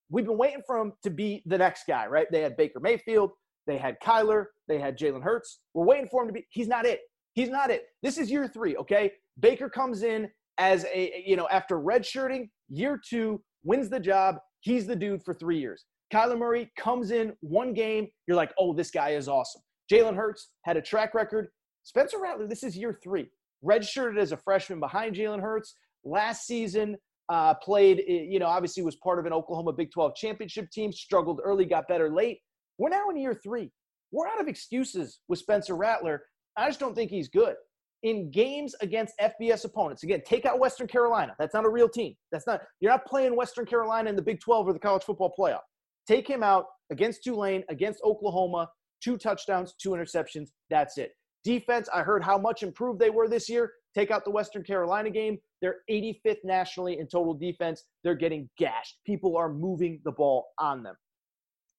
we've 0.09 0.25
been 0.25 0.37
waiting 0.37 0.61
for 0.67 0.77
him 0.77 0.93
to 1.03 1.09
be 1.09 1.41
the 1.45 1.57
next 1.57 1.83
guy, 1.87 2.05
right? 2.07 2.27
They 2.31 2.41
had 2.41 2.57
Baker 2.57 2.81
Mayfield, 2.81 3.31
they 3.65 3.77
had 3.77 3.95
Kyler, 4.03 4.45
they 4.67 4.77
had 4.77 4.97
Jalen 4.97 5.23
Hurts. 5.23 5.61
We're 5.73 5.85
waiting 5.85 6.07
for 6.09 6.21
him 6.21 6.27
to 6.27 6.33
be. 6.33 6.45
He's 6.49 6.67
not 6.67 6.85
it. 6.85 6.99
He's 7.33 7.49
not 7.49 7.69
it. 7.69 7.83
This 8.03 8.17
is 8.17 8.29
year 8.29 8.47
three, 8.47 8.75
okay? 8.75 9.11
Baker 9.39 9.69
comes 9.69 10.03
in 10.03 10.29
as 10.57 10.85
a, 10.93 11.23
you 11.25 11.35
know, 11.35 11.47
after 11.49 11.79
redshirting, 11.79 12.49
year 12.69 12.99
two, 13.03 13.41
wins 13.63 13.89
the 13.89 13.99
job. 13.99 14.35
He's 14.61 14.85
the 14.85 14.95
dude 14.95 15.23
for 15.23 15.33
three 15.33 15.59
years. 15.59 15.85
Kyler 16.13 16.37
Murray 16.37 16.71
comes 16.77 17.11
in 17.11 17.33
one 17.39 17.73
game. 17.73 18.07
You're 18.27 18.37
like, 18.37 18.51
oh, 18.59 18.73
this 18.73 18.91
guy 18.91 19.11
is 19.11 19.27
awesome. 19.27 19.61
Jalen 19.91 20.15
Hurts 20.15 20.49
had 20.63 20.77
a 20.77 20.81
track 20.81 21.13
record. 21.13 21.47
Spencer 21.83 22.19
Rattler, 22.21 22.47
this 22.47 22.63
is 22.63 22.77
year 22.77 22.97
three. 23.03 23.27
Redshirted 23.65 24.19
as 24.19 24.31
a 24.31 24.37
freshman 24.37 24.79
behind 24.79 25.15
Jalen 25.15 25.41
Hurts. 25.41 25.75
Last 26.03 26.45
season, 26.45 26.97
uh, 27.29 27.53
played, 27.55 28.03
you 28.07 28.39
know, 28.39 28.47
obviously 28.47 28.83
was 28.83 28.95
part 28.97 29.19
of 29.19 29.25
an 29.25 29.33
Oklahoma 29.33 29.71
Big 29.71 29.91
12 29.91 30.15
championship 30.15 30.69
team, 30.71 30.91
struggled 30.91 31.39
early, 31.43 31.65
got 31.65 31.87
better 31.87 32.09
late. 32.09 32.39
We're 32.77 32.89
now 32.89 33.09
in 33.09 33.17
year 33.17 33.39
three. 33.41 33.71
We're 34.11 34.27
out 34.27 34.41
of 34.41 34.47
excuses 34.47 35.19
with 35.27 35.39
Spencer 35.39 35.75
Rattler. 35.75 36.23
I 36.57 36.67
just 36.67 36.79
don't 36.79 36.93
think 36.93 37.09
he's 37.09 37.29
good. 37.29 37.55
In 38.03 38.31
games 38.31 38.75
against 38.81 39.13
FBS 39.19 39.63
opponents, 39.63 40.03
again, 40.03 40.21
take 40.25 40.45
out 40.45 40.59
Western 40.59 40.87
Carolina. 40.87 41.35
That's 41.37 41.53
not 41.53 41.65
a 41.65 41.69
real 41.69 41.87
team. 41.87 42.15
That's 42.31 42.47
not, 42.47 42.61
you're 42.79 42.91
not 42.91 43.05
playing 43.05 43.35
Western 43.35 43.65
Carolina 43.65 44.09
in 44.09 44.15
the 44.15 44.21
Big 44.21 44.39
12 44.39 44.67
or 44.67 44.73
the 44.73 44.79
college 44.79 45.03
football 45.03 45.33
playoff. 45.37 45.61
Take 46.07 46.27
him 46.27 46.41
out 46.41 46.65
against 46.91 47.23
Tulane, 47.23 47.63
against 47.69 48.01
Oklahoma, 48.03 48.69
two 49.03 49.17
touchdowns, 49.17 49.75
two 49.81 49.91
interceptions. 49.91 50.49
That's 50.69 50.97
it. 50.97 51.11
Defense, 51.43 51.89
I 51.93 52.01
heard 52.01 52.23
how 52.23 52.37
much 52.37 52.63
improved 52.63 52.99
they 52.99 53.09
were 53.09 53.27
this 53.27 53.49
year. 53.49 53.71
Take 53.95 54.11
out 54.11 54.23
the 54.23 54.31
Western 54.31 54.63
Carolina 54.63 55.09
game. 55.09 55.37
They're 55.61 55.77
85th 55.89 56.37
nationally 56.43 56.99
in 56.99 57.07
total 57.07 57.33
defense. 57.33 57.83
They're 58.03 58.15
getting 58.15 58.49
gashed. 58.57 58.97
People 59.05 59.37
are 59.37 59.51
moving 59.51 60.01
the 60.05 60.11
ball 60.11 60.47
on 60.59 60.83
them. 60.83 60.95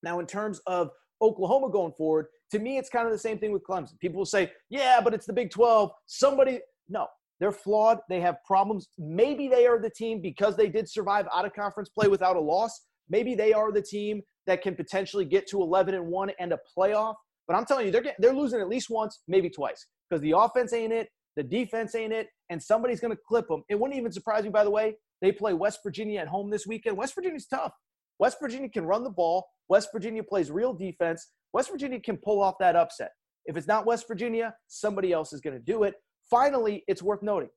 Now, 0.02 0.18
in 0.18 0.26
terms 0.26 0.60
of 0.66 0.90
Oklahoma 1.22 1.70
going 1.70 1.92
forward, 1.92 2.26
to 2.50 2.58
me, 2.58 2.76
it's 2.76 2.90
kind 2.90 3.06
of 3.06 3.12
the 3.12 3.18
same 3.18 3.38
thing 3.38 3.52
with 3.52 3.62
Clemson. 3.64 3.98
People 4.00 4.18
will 4.18 4.26
say, 4.26 4.50
yeah, 4.68 5.00
but 5.02 5.14
it's 5.14 5.26
the 5.26 5.32
Big 5.32 5.50
12. 5.50 5.90
Somebody, 6.06 6.60
no, 6.88 7.06
they're 7.40 7.52
flawed. 7.52 7.98
They 8.08 8.20
have 8.20 8.36
problems. 8.46 8.88
Maybe 8.98 9.48
they 9.48 9.66
are 9.66 9.78
the 9.78 9.90
team 9.90 10.20
because 10.20 10.56
they 10.56 10.68
did 10.68 10.88
survive 10.88 11.26
out 11.34 11.46
of 11.46 11.54
conference 11.54 11.88
play 11.88 12.08
without 12.08 12.36
a 12.36 12.40
loss. 12.40 12.82
Maybe 13.08 13.34
they 13.34 13.52
are 13.52 13.72
the 13.72 13.82
team 13.82 14.22
that 14.46 14.62
can 14.62 14.74
potentially 14.74 15.24
get 15.24 15.46
to 15.48 15.62
11 15.62 15.94
and 15.94 16.06
1 16.06 16.30
and 16.38 16.52
a 16.52 16.58
playoff. 16.76 17.14
But 17.46 17.56
I'm 17.56 17.64
telling 17.64 17.86
you, 17.86 17.92
they're, 17.92 18.14
they're 18.18 18.34
losing 18.34 18.60
at 18.60 18.68
least 18.68 18.90
once, 18.90 19.20
maybe 19.28 19.50
twice, 19.50 19.86
because 20.08 20.22
the 20.22 20.32
offense 20.36 20.72
ain't 20.72 20.92
it, 20.92 21.08
the 21.36 21.42
defense 21.42 21.94
ain't 21.94 22.12
it, 22.12 22.28
and 22.50 22.62
somebody's 22.62 23.00
going 23.00 23.14
to 23.14 23.20
clip 23.26 23.48
them. 23.48 23.64
It 23.68 23.78
wouldn't 23.78 23.98
even 23.98 24.12
surprise 24.12 24.44
me, 24.44 24.50
by 24.50 24.64
the 24.64 24.70
way, 24.70 24.96
they 25.20 25.32
play 25.32 25.54
West 25.54 25.80
Virginia 25.82 26.20
at 26.20 26.28
home 26.28 26.50
this 26.50 26.66
weekend. 26.66 26.96
West 26.96 27.14
Virginia's 27.14 27.46
tough. 27.46 27.72
West 28.18 28.38
Virginia 28.40 28.68
can 28.68 28.84
run 28.84 29.02
the 29.04 29.10
ball. 29.10 29.46
West 29.72 29.88
Virginia 29.90 30.22
plays 30.22 30.50
real 30.50 30.74
defense. 30.74 31.28
West 31.54 31.70
Virginia 31.70 31.98
can 31.98 32.18
pull 32.18 32.42
off 32.42 32.56
that 32.60 32.76
upset. 32.76 33.12
If 33.46 33.56
it's 33.56 33.66
not 33.66 33.86
West 33.86 34.06
Virginia, 34.06 34.54
somebody 34.68 35.14
else 35.14 35.32
is 35.32 35.40
going 35.40 35.56
to 35.56 35.64
do 35.64 35.84
it. 35.84 35.94
Finally, 36.28 36.84
it's 36.88 37.02
worth 37.02 37.22
noting 37.22 37.48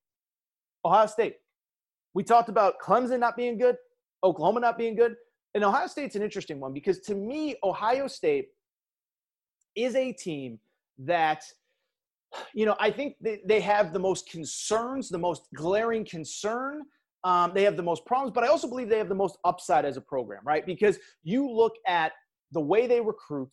Ohio 0.86 1.08
State. 1.08 1.36
We 2.13 2.23
talked 2.23 2.47
about 2.47 2.75
Clemson 2.82 3.19
not 3.19 3.36
being 3.36 3.58
good, 3.58 3.75
Oklahoma 4.23 4.62
not 4.62 4.78
being 4.78 4.95
good. 4.95 5.15
And 5.56 5.63
Ohio 5.65 5.88
State's 5.88 6.15
an 6.15 6.21
interesting 6.21 6.62
one 6.62 6.71
because 6.71 6.99
to 7.01 7.15
me, 7.15 7.58
Ohio 7.65 8.08
State 8.08 8.47
is 9.75 9.93
a 9.97 10.13
team 10.13 10.58
that, 10.99 11.43
you 12.54 12.65
know, 12.65 12.78
I 12.80 12.91
think 12.91 13.17
they, 13.21 13.60
have 13.60 13.91
the 13.91 13.99
most 13.99 14.30
concerns, 14.30 15.10
the 15.10 15.17
most 15.17 15.49
glaring 15.54 16.06
concern. 16.06 16.84
Um, 17.26 17.54
they 17.56 17.64
have 17.64 17.76
the 17.76 17.84
most 17.84 18.06
problems, 18.06 18.32
but 18.34 18.44
I 18.44 18.48
also 18.48 18.70
believe 18.70 18.88
they 18.88 19.00
have 19.00 19.10
the 19.10 19.16
most 19.16 19.40
upside 19.44 19.84
as 19.84 19.98
a 19.98 20.02
program, 20.02 20.42
right? 20.46 20.64
Because 20.64 21.00
you 21.24 21.50
look 21.50 21.74
at 21.88 22.12
the 22.52 22.62
way 22.62 22.86
they 22.86 23.02
recruit, 23.02 23.50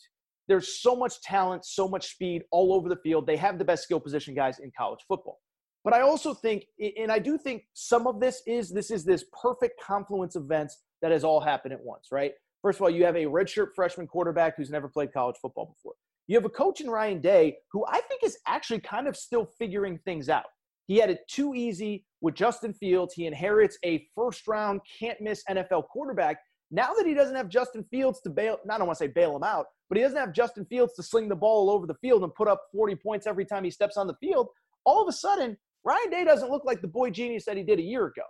there's 0.47 0.81
so 0.81 0.95
much 0.95 1.23
talent, 1.23 1.65
so 1.65 1.89
much 1.89 2.11
speed 2.13 2.43
all 2.51 2.75
over 2.75 2.91
the 2.91 2.97
field. 2.97 3.27
They 3.27 3.39
have 3.39 3.59
the 3.59 3.65
best 3.65 3.85
skill 3.85 3.99
position 3.99 4.35
guys 4.35 4.59
in 4.59 4.71
college 4.77 5.01
football. 5.09 5.41
But 5.85 5.95
I 5.95 6.03
also 6.03 6.35
think, 6.35 6.67
and 6.99 7.11
I 7.11 7.19
do 7.19 7.39
think 7.39 7.63
some 7.73 8.07
of 8.07 8.21
this 8.21 8.43
is 8.47 8.71
this 8.71 8.91
is 8.91 9.05
this 9.05 9.25
perfect 9.43 9.81
confluence 9.81 10.37
of 10.37 10.45
events 10.45 10.79
that 11.01 11.11
has 11.11 11.25
all 11.25 11.41
happened 11.41 11.73
at 11.73 11.83
once, 11.83 12.09
right? 12.13 12.33
First 12.61 12.79
of 12.79 12.83
all, 12.83 12.91
you 12.91 13.07
have 13.07 13.17
a 13.17 13.25
redshirt 13.25 13.69
freshman 13.75 14.07
quarterback 14.07 14.57
who's 14.57 14.71
never 14.71 14.87
played 14.87 15.15
college 15.15 15.37
football 15.41 15.75
before. 15.75 15.95
You 16.27 16.37
have 16.37 16.45
a 16.45 16.51
coach 16.51 16.83
in 16.83 16.91
Ryan 16.91 17.23
Day 17.23 17.57
who 17.73 17.87
I 17.89 18.01
think 18.03 18.23
is 18.23 18.37
actually 18.47 18.81
kind 18.81 19.09
of 19.09 19.17
still 19.17 19.47
figuring 19.59 19.99
things 20.05 20.29
out. 20.29 20.45
He 20.87 20.99
had 20.99 21.09
it 21.11 21.21
too 21.27 21.55
easy 21.55 22.05
with 22.23 22.35
Justin 22.35 22.73
Fields. 22.73 23.13
He 23.13 23.27
inherits 23.27 23.77
a 23.85 24.07
first 24.15 24.49
round, 24.49 24.81
can't 24.99 25.21
miss 25.21 25.43
NFL 25.51 25.89
quarterback. 25.89 26.39
Now 26.71 26.95
that 26.97 27.07
he 27.07 27.13
doesn't 27.13 27.37
have 27.37 27.51
Justin 27.51 27.85
Fields 27.91 28.21
to 28.23 28.31
bail, 28.31 28.57
I 28.71 28.79
don't 28.79 28.87
want 28.87 28.99
to 28.99 29.05
say 29.05 29.09
bail 29.09 29.37
him 29.37 29.43
out, 29.43 29.67
but 29.91 29.99
he 29.99 30.03
doesn't 30.03 30.17
have 30.17 30.33
Justin 30.33 30.65
Fields 30.65 30.95
to 30.95 31.03
sling 31.03 31.29
the 31.29 31.37
ball 31.37 31.69
all 31.69 31.75
over 31.75 31.87
the 31.87 31.97
field 32.01 32.23
and 32.23 32.35
put 32.35 32.49
up 32.49 32.63
40 32.73 32.95
points 32.95 33.27
every 33.27 33.45
time 33.45 33.65
he 33.65 33.71
steps 33.71 33.99
on 33.99 34.07
the 34.07 34.15
field. 34.21 34.49
All 34.87 35.03
of 35.03 35.09
a 35.09 35.13
sudden, 35.13 35.59
Ryan 35.85 36.11
Day 36.11 36.25
doesn't 36.25 36.51
look 36.51 36.65
like 36.65 36.81
the 36.81 36.89
boy 36.89 37.11
genius 37.11 37.45
that 37.45 37.59
he 37.59 37.63
did 37.63 37.79
a 37.79 37.83
year 37.83 38.07
ago. 38.07 38.23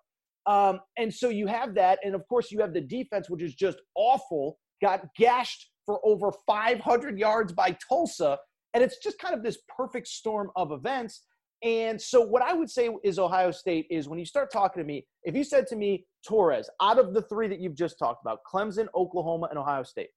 Um, 0.47 0.81
and 0.99 1.15
so 1.15 1.29
you 1.29 1.47
have 1.47 1.75
that. 1.77 2.01
And 2.03 2.17
of 2.17 2.27
course, 2.29 2.51
you 2.51 2.61
have 2.61 2.73
the 2.73 2.81
defense, 2.81 3.31
which 3.31 3.43
is 3.43 3.55
just 3.55 3.79
awful, 3.95 4.59
got 4.83 5.03
gashed 5.17 5.71
for 5.87 6.01
over 6.05 6.33
500 6.47 7.19
yards 7.19 7.53
by 7.53 7.77
Tulsa. 7.89 8.39
And 8.75 8.83
it's 8.83 8.99
just 8.99 9.19
kind 9.19 9.35
of 9.35 9.43
this 9.43 9.59
perfect 9.77 10.09
storm 10.09 10.51
of 10.57 10.73
events. 10.73 11.25
And 11.63 12.01
so, 12.01 12.21
what 12.21 12.43
I 12.43 12.55
would 12.55 12.69
say 12.69 12.91
is 13.05 13.19
Ohio 13.19 13.53
State 13.53 13.87
is 13.89 14.09
when 14.09 14.19
you 14.19 14.25
start 14.25 14.53
talking 14.53 14.83
to 14.83 14.87
me, 14.87 15.07
if 15.23 15.37
you 15.37 15.45
said 15.45 15.67
to 15.69 15.77
me, 15.77 16.05
Torres, 16.27 16.69
out 16.81 16.99
of 16.99 17.15
the 17.15 17.23
three 17.23 17.47
that 17.49 17.61
you've 17.61 17.77
just 17.77 17.99
talked 17.99 18.21
about, 18.23 18.41
Clemson, 18.53 18.89
Oklahoma, 18.95 19.47
and 19.49 19.59
Ohio 19.59 19.85
State, 19.85 20.11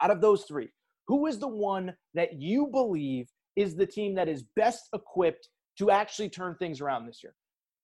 out 0.00 0.10
of 0.10 0.20
those 0.20 0.44
three, 0.44 0.68
who 1.06 1.26
is 1.26 1.38
the 1.38 1.48
one 1.48 1.94
that 2.14 2.40
you 2.40 2.66
believe 2.66 3.28
is 3.54 3.76
the 3.76 3.86
team 3.86 4.14
that 4.16 4.28
is 4.28 4.44
best 4.56 4.88
equipped 4.92 5.48
to 5.78 5.90
actually 5.90 6.28
turn 6.28 6.56
things 6.58 6.80
around 6.80 7.06
this 7.06 7.22
year? 7.22 7.34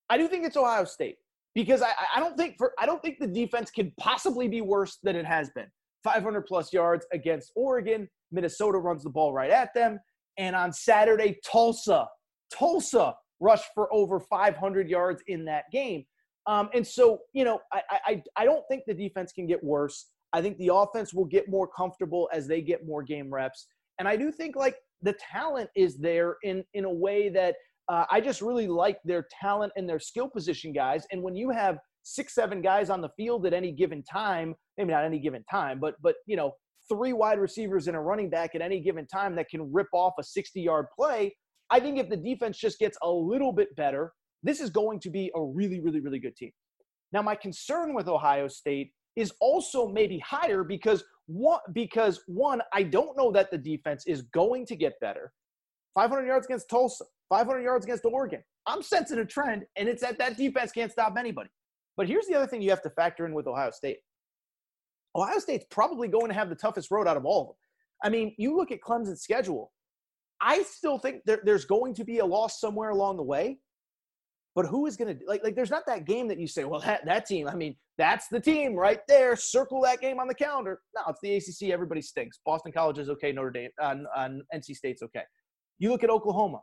I 0.09 0.19
do 0.19 0.27
think 0.27 0.45
it's 0.45 0.57
Ohio 0.57 0.85
State 0.85 1.19
because 1.55 1.83
I, 1.83 1.91
I 2.17 2.19
don't 2.19 2.37
think 2.37 2.57
for 2.59 2.73
I 2.81 2.87
don't 2.87 3.01
think 3.01 3.19
the 3.21 3.29
defense 3.29 3.71
can 3.71 3.93
possibly 3.99 4.49
be 4.49 4.61
worse 4.61 4.99
than 5.05 5.15
it 5.15 5.25
has 5.25 5.51
been. 5.51 5.67
500 6.03 6.43
plus 6.47 6.73
yards 6.73 7.07
against 7.13 7.53
Oregon. 7.55 8.09
Minnesota 8.33 8.79
runs 8.79 9.05
the 9.05 9.11
ball 9.11 9.33
right 9.33 9.51
at 9.51 9.73
them. 9.75 10.01
And 10.39 10.57
on 10.57 10.73
Saturday, 10.73 11.39
Tulsa, 11.45 12.07
Tulsa 12.53 13.15
rushed 13.41 13.71
for 13.75 13.93
over 13.93 14.21
500 14.21 14.89
yards 14.89 15.23
in 15.27 15.45
that 15.47 15.65
game. 15.73 16.05
Um, 16.47 16.69
and 16.75 16.87
so, 16.87 17.21
you 17.33 17.45
know, 17.45 17.61
I, 17.73 17.83
I, 17.91 18.23
I 18.37 18.45
don't 18.45 18.65
think 18.69 18.85
the 18.87 18.95
defense 18.95 19.33
can 19.33 19.47
get 19.47 19.63
worse. 19.63 20.07
I 20.33 20.41
think 20.41 20.59
the 20.59 20.73
offense 20.73 21.13
will 21.13 21.25
get 21.25 21.49
more 21.49 21.69
comfortable 21.69 22.29
as 22.33 22.47
they 22.47 22.61
get 22.61 22.87
more 22.87 23.03
game 23.03 23.33
reps. 23.33 23.67
And 23.99 24.09
I 24.09 24.17
do 24.17 24.33
think 24.33 24.57
like 24.57 24.77
the 25.03 25.15
talent 25.15 25.71
is 25.77 25.99
there 25.99 26.37
in 26.43 26.65
in 26.75 26.85
a 26.85 26.93
way 26.93 27.29
that 27.31 27.57
uh, 27.89 28.05
I 28.11 28.21
just 28.21 28.41
really 28.41 28.69
like 28.69 28.99
their 29.05 29.27
talent 29.41 29.73
and 29.77 29.89
their 29.89 29.99
skill 29.99 30.29
position 30.29 30.73
guys. 30.73 31.05
And 31.11 31.23
when 31.23 31.35
you 31.35 31.51
have 31.51 31.79
six, 32.03 32.35
seven 32.35 32.63
guys 32.63 32.89
on 32.89 33.01
the 33.01 33.11
field 33.17 33.47
at 33.47 33.53
any 33.53 33.73
given 33.73 34.03
time, 34.05 34.55
maybe 34.79 34.93
not 34.93 35.05
any 35.05 35.19
given 35.19 35.45
time, 35.51 35.81
but 35.81 35.95
but 36.03 36.17
you 36.27 36.37
know, 36.37 36.53
three 36.89 37.13
wide 37.13 37.39
receivers 37.39 37.89
and 37.89 37.97
a 37.97 38.01
running 38.01 38.31
back 38.31 38.55
at 38.55 38.63
any 38.63 38.81
given 38.81 39.07
time 39.07 39.35
that 39.37 39.49
can 39.49 39.73
rip 39.73 39.89
off 39.93 40.15
a 40.19 40.23
60 40.23 40.61
yard 40.61 40.87
play. 40.97 41.35
I 41.71 41.81
think 41.81 41.99
if 41.99 42.09
the 42.09 42.17
defense 42.17 42.59
just 42.59 42.79
gets 42.79 42.99
a 43.03 43.11
little 43.11 43.53
bit 43.53 43.75
better, 43.77 44.13
this 44.43 44.61
is 44.61 44.71
going 44.71 45.01
to 45.01 45.11
be 45.11 45.31
a 45.35 45.43
really, 45.43 45.81
really, 45.81 46.01
really 46.01 46.19
good 46.19 46.37
team. 46.37 46.53
Now, 47.13 47.23
my 47.23 47.35
concern 47.35 47.95
with 47.95 48.09
Ohio 48.09 48.49
State 48.49 48.93
is 49.17 49.33
also 49.41 49.89
maybe 49.89 50.19
higher 50.21 50.65
because 50.65 51.05
one, 51.27 51.61
because 51.73 52.23
one, 52.27 52.63
I 52.73 52.83
don't 52.83 53.17
know 53.17 53.31
that 53.33 53.51
the 53.51 53.59
defense 53.59 54.05
is 54.07 54.23
going 54.23 54.67
to 54.67 54.77
get 54.77 54.95
better. 55.01 55.33
500 55.95 56.27
yards 56.27 56.47
against 56.47 56.71
Tulsa, 56.71 57.05
500 57.29 57.61
yards 57.63 57.85
against 57.85 58.05
Oregon. 58.05 58.43
I'm 58.67 58.83
sensing 58.83 59.19
a 59.19 59.25
trend, 59.25 59.65
and 59.77 59.89
it's 59.89 60.03
that 60.03 60.19
that 60.19 60.37
defense 60.37 60.73
can't 60.73 60.93
stop 60.93 61.15
anybody. 61.19 61.51
But 61.97 62.07
here's 62.07 62.27
the 62.27 62.35
other 62.35 62.47
thing 62.47 62.63
you 62.63 62.71
have 62.71 62.83
to 62.83 62.91
factor 62.91 63.27
in 63.27 63.35
with 63.35 63.47
Ohio 63.47 63.71
State. 63.71 63.99
Ohio 65.17 65.39
State's 65.39 65.67
probably 65.71 66.09
going 66.09 66.29
to 66.29 66.35
have 66.35 66.49
the 66.49 66.55
toughest 66.55 66.91
road 66.91 67.09
out 67.09 67.17
of 67.17 67.25
all 67.25 67.43
of 67.43 67.47
them. 67.49 67.57
I 68.03 68.09
mean, 68.09 68.35
you 68.39 68.57
look 68.57 68.71
at 68.71 68.81
Clemson's 68.81 69.23
schedule. 69.23 69.73
I 70.41 70.63
still 70.63 70.99
think 70.99 71.23
there, 71.27 71.41
there's 71.45 71.65
going 71.65 71.95
to 71.95 72.05
be 72.05 72.19
a 72.19 72.27
loss 72.27 72.61
somewhere 72.61 72.91
along 72.91 73.17
the 73.17 73.23
way. 73.23 73.59
But 74.55 74.67
who 74.67 74.87
is 74.87 74.97
going 74.97 75.17
to 75.17 75.25
like 75.27 75.45
like? 75.45 75.55
There's 75.55 75.71
not 75.71 75.87
that 75.87 76.07
game 76.07 76.27
that 76.29 76.39
you 76.39 76.49
say, 76.49 76.65
well, 76.65 76.81
that 76.81 77.05
that 77.07 77.25
team. 77.25 77.47
I 77.47 77.55
mean, 77.55 77.77
that's 77.99 78.27
the 78.29 78.41
team 78.41 78.75
right 78.75 79.01
there. 79.07 79.37
Circle 79.37 79.81
that 79.83 80.01
game 80.01 80.19
on 80.19 80.27
the 80.27 80.35
calendar. 80.35 80.81
No, 80.97 81.03
it's 81.09 81.21
the 81.23 81.37
ACC. 81.37 81.73
Everybody 81.73 82.03
stinks. 82.03 82.41
Boston 82.45 82.73
College 82.73 82.99
is 82.99 83.09
okay. 83.11 83.31
Notre 83.31 83.51
Dame, 83.51 83.71
on 83.81 84.07
uh, 84.17 84.29
NC 84.55 84.75
State's 84.75 85.03
okay. 85.03 85.23
You 85.79 85.91
look 85.91 86.03
at 86.03 86.11
Oklahoma. 86.11 86.61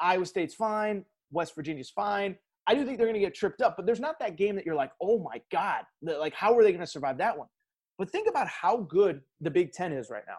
Iowa 0.00 0.24
State's 0.24 0.54
fine. 0.54 1.04
West 1.30 1.54
Virginia's 1.54 1.90
fine. 1.90 2.36
I 2.66 2.74
do 2.74 2.84
think 2.84 2.96
they're 2.96 3.06
going 3.06 3.14
to 3.14 3.20
get 3.20 3.34
tripped 3.34 3.60
up, 3.60 3.76
but 3.76 3.86
there's 3.86 4.00
not 4.00 4.16
that 4.20 4.36
game 4.36 4.54
that 4.56 4.64
you're 4.64 4.76
like, 4.76 4.92
oh 5.00 5.18
my 5.18 5.40
god, 5.50 5.82
like 6.00 6.34
how 6.34 6.56
are 6.56 6.62
they 6.62 6.70
going 6.70 6.80
to 6.80 6.86
survive 6.86 7.18
that 7.18 7.36
one? 7.36 7.48
But 7.98 8.10
think 8.10 8.28
about 8.28 8.48
how 8.48 8.78
good 8.88 9.20
the 9.40 9.50
Big 9.50 9.72
Ten 9.72 9.92
is 9.92 10.10
right 10.10 10.22
now. 10.26 10.36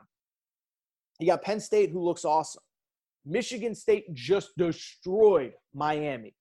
You 1.19 1.28
got 1.28 1.41
Penn 1.41 1.60
State, 1.60 1.91
who 1.91 2.04
looks 2.04 2.26
awesome. 2.26 2.63
Michigan 3.26 3.73
State 3.76 4.13
just 4.13 4.52
destroyed 4.58 5.54
Miami. 5.73 6.36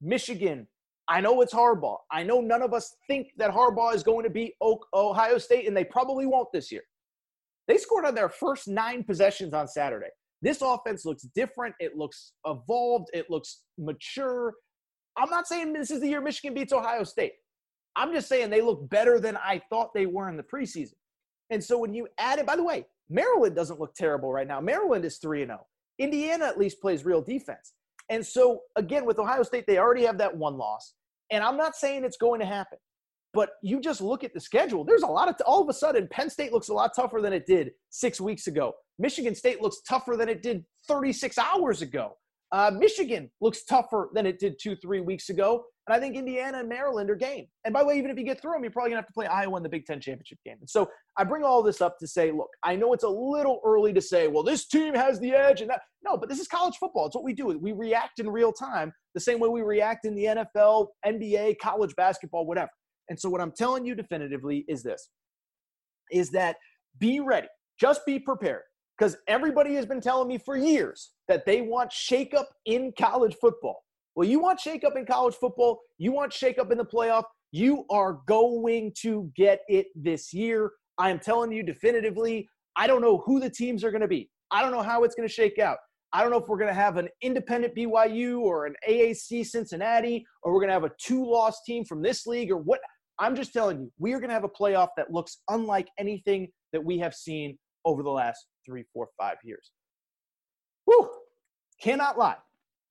Michigan, 0.00 0.66
I 1.08 1.20
know 1.20 1.40
it's 1.42 1.52
Harbaugh. 1.52 1.98
I 2.10 2.22
know 2.22 2.40
none 2.40 2.62
of 2.62 2.72
us 2.74 2.96
think 3.06 3.28
that 3.36 3.50
Harbaugh 3.50 3.94
is 3.94 4.02
going 4.02 4.24
to 4.24 4.30
beat 4.30 4.54
Ohio 4.92 5.38
State, 5.38 5.68
and 5.68 5.76
they 5.76 5.84
probably 5.84 6.26
won't 6.26 6.48
this 6.52 6.72
year. 6.72 6.82
They 7.68 7.78
scored 7.78 8.04
on 8.04 8.14
their 8.14 8.28
first 8.28 8.68
nine 8.68 9.04
possessions 9.04 9.54
on 9.54 9.68
Saturday. 9.68 10.08
This 10.42 10.60
offense 10.60 11.04
looks 11.04 11.22
different. 11.34 11.74
It 11.80 11.96
looks 11.96 12.32
evolved. 12.46 13.08
It 13.14 13.30
looks 13.30 13.62
mature. 13.78 14.54
I'm 15.16 15.30
not 15.30 15.46
saying 15.46 15.72
this 15.72 15.90
is 15.90 16.00
the 16.00 16.08
year 16.08 16.20
Michigan 16.20 16.54
beats 16.54 16.72
Ohio 16.72 17.04
State. 17.04 17.32
I'm 17.96 18.12
just 18.12 18.28
saying 18.28 18.50
they 18.50 18.60
look 18.60 18.88
better 18.90 19.20
than 19.20 19.36
I 19.36 19.62
thought 19.70 19.94
they 19.94 20.06
were 20.06 20.28
in 20.28 20.36
the 20.36 20.42
preseason. 20.42 20.94
And 21.50 21.62
so 21.62 21.78
when 21.78 21.94
you 21.94 22.08
add 22.18 22.38
it, 22.38 22.46
by 22.46 22.56
the 22.56 22.64
way, 22.64 22.86
Maryland 23.10 23.54
doesn't 23.54 23.78
look 23.78 23.94
terrible 23.94 24.32
right 24.32 24.46
now. 24.46 24.60
Maryland 24.60 25.04
is 25.04 25.18
3 25.18 25.44
0. 25.44 25.66
Indiana 25.98 26.46
at 26.46 26.58
least 26.58 26.80
plays 26.80 27.04
real 27.04 27.22
defense. 27.22 27.74
And 28.10 28.24
so 28.24 28.60
again, 28.76 29.04
with 29.04 29.18
Ohio 29.18 29.42
State, 29.42 29.66
they 29.66 29.78
already 29.78 30.04
have 30.04 30.18
that 30.18 30.36
one 30.36 30.56
loss. 30.56 30.94
And 31.30 31.42
I'm 31.42 31.56
not 31.56 31.76
saying 31.76 32.04
it's 32.04 32.16
going 32.16 32.40
to 32.40 32.46
happen, 32.46 32.78
but 33.32 33.50
you 33.62 33.80
just 33.80 34.00
look 34.00 34.24
at 34.24 34.34
the 34.34 34.40
schedule. 34.40 34.84
There's 34.84 35.02
a 35.02 35.08
lot 35.08 35.28
of, 35.28 35.38
t- 35.38 35.44
all 35.46 35.62
of 35.62 35.68
a 35.68 35.72
sudden, 35.72 36.08
Penn 36.10 36.28
State 36.28 36.52
looks 36.52 36.68
a 36.68 36.74
lot 36.74 36.92
tougher 36.94 37.20
than 37.20 37.32
it 37.32 37.46
did 37.46 37.70
six 37.90 38.20
weeks 38.20 38.46
ago. 38.46 38.74
Michigan 38.98 39.34
State 39.34 39.62
looks 39.62 39.80
tougher 39.88 40.16
than 40.16 40.28
it 40.28 40.42
did 40.42 40.64
36 40.86 41.38
hours 41.38 41.82
ago. 41.82 42.16
Uh, 42.54 42.70
Michigan 42.70 43.28
looks 43.40 43.64
tougher 43.64 44.10
than 44.14 44.26
it 44.26 44.38
did 44.38 44.60
two, 44.60 44.76
three 44.76 45.00
weeks 45.00 45.28
ago. 45.28 45.64
And 45.88 45.96
I 45.96 45.98
think 45.98 46.14
Indiana 46.14 46.60
and 46.60 46.68
Maryland 46.68 47.10
are 47.10 47.16
game. 47.16 47.46
And 47.64 47.74
by 47.74 47.80
the 47.80 47.86
way, 47.88 47.98
even 47.98 48.12
if 48.12 48.16
you 48.16 48.24
get 48.24 48.40
through 48.40 48.52
them, 48.52 48.62
you're 48.62 48.70
probably 48.70 48.90
going 48.90 49.02
to 49.02 49.02
have 49.02 49.08
to 49.08 49.12
play 49.12 49.26
Iowa 49.26 49.56
in 49.56 49.64
the 49.64 49.68
Big 49.68 49.86
Ten 49.86 50.00
championship 50.00 50.38
game. 50.46 50.58
And 50.60 50.70
so 50.70 50.88
I 51.16 51.24
bring 51.24 51.42
all 51.42 51.64
this 51.64 51.80
up 51.80 51.98
to 51.98 52.06
say, 52.06 52.30
look, 52.30 52.50
I 52.62 52.76
know 52.76 52.92
it's 52.92 53.02
a 53.02 53.08
little 53.08 53.60
early 53.64 53.92
to 53.94 54.00
say, 54.00 54.28
well, 54.28 54.44
this 54.44 54.68
team 54.68 54.94
has 54.94 55.18
the 55.18 55.32
edge 55.32 55.62
and 55.62 55.70
that. 55.70 55.80
No, 56.04 56.16
but 56.16 56.28
this 56.28 56.38
is 56.38 56.46
college 56.46 56.76
football. 56.76 57.06
It's 57.06 57.16
what 57.16 57.24
we 57.24 57.32
do. 57.32 57.46
We 57.58 57.72
react 57.72 58.20
in 58.20 58.30
real 58.30 58.52
time 58.52 58.92
the 59.14 59.20
same 59.20 59.40
way 59.40 59.48
we 59.48 59.62
react 59.62 60.06
in 60.06 60.14
the 60.14 60.24
NFL, 60.24 60.86
NBA, 61.04 61.58
college 61.60 61.96
basketball, 61.96 62.46
whatever. 62.46 62.70
And 63.08 63.18
so 63.18 63.28
what 63.30 63.40
I'm 63.40 63.52
telling 63.52 63.84
you 63.84 63.96
definitively 63.96 64.64
is 64.68 64.84
this, 64.84 65.08
is 66.12 66.30
that 66.30 66.54
be 67.00 67.18
ready. 67.18 67.48
Just 67.80 68.06
be 68.06 68.20
prepared. 68.20 68.62
Because 68.98 69.16
everybody 69.26 69.74
has 69.74 69.86
been 69.86 70.00
telling 70.00 70.28
me 70.28 70.38
for 70.38 70.56
years 70.56 71.12
that 71.28 71.44
they 71.46 71.62
want 71.62 71.90
shakeup 71.90 72.46
in 72.66 72.92
college 72.98 73.34
football. 73.40 73.82
Well, 74.14 74.28
you 74.28 74.38
want 74.38 74.60
shakeup 74.64 74.96
in 74.96 75.04
college 75.04 75.34
football, 75.34 75.80
you 75.98 76.12
want 76.12 76.32
shakeup 76.32 76.70
in 76.70 76.78
the 76.78 76.84
playoff, 76.84 77.24
you 77.50 77.84
are 77.90 78.20
going 78.26 78.92
to 78.98 79.30
get 79.36 79.60
it 79.68 79.86
this 79.96 80.32
year. 80.32 80.70
I 80.98 81.10
am 81.10 81.18
telling 81.18 81.50
you 81.50 81.64
definitively, 81.64 82.48
I 82.76 82.86
don't 82.86 83.00
know 83.00 83.18
who 83.26 83.40
the 83.40 83.50
teams 83.50 83.82
are 83.82 83.90
going 83.90 84.00
to 84.00 84.08
be. 84.08 84.30
I 84.50 84.62
don't 84.62 84.70
know 84.70 84.82
how 84.82 85.02
it's 85.02 85.16
going 85.16 85.28
to 85.28 85.34
shake 85.34 85.58
out. 85.58 85.78
I 86.12 86.22
don't 86.22 86.30
know 86.30 86.38
if 86.38 86.46
we're 86.46 86.58
going 86.58 86.68
to 86.68 86.74
have 86.74 86.96
an 86.96 87.08
independent 87.22 87.74
BYU 87.74 88.38
or 88.38 88.66
an 88.66 88.74
AAC 88.88 89.46
Cincinnati, 89.46 90.24
or 90.44 90.52
we're 90.52 90.60
going 90.60 90.68
to 90.68 90.74
have 90.74 90.84
a 90.84 90.92
two 91.00 91.28
loss 91.28 91.62
team 91.66 91.84
from 91.84 92.02
this 92.02 92.26
league 92.26 92.52
or 92.52 92.56
what. 92.56 92.78
I'm 93.18 93.34
just 93.34 93.52
telling 93.52 93.80
you, 93.80 93.92
we 93.98 94.12
are 94.12 94.20
going 94.20 94.30
to 94.30 94.34
have 94.34 94.44
a 94.44 94.48
playoff 94.48 94.88
that 94.96 95.12
looks 95.12 95.38
unlike 95.48 95.88
anything 95.98 96.48
that 96.72 96.84
we 96.84 96.98
have 96.98 97.14
seen 97.14 97.58
over 97.84 98.02
the 98.02 98.10
last 98.10 98.46
three, 98.64 98.84
four, 98.92 99.08
five 99.18 99.36
years. 99.44 99.70
Whew, 100.84 101.10
cannot 101.80 102.18
lie. 102.18 102.36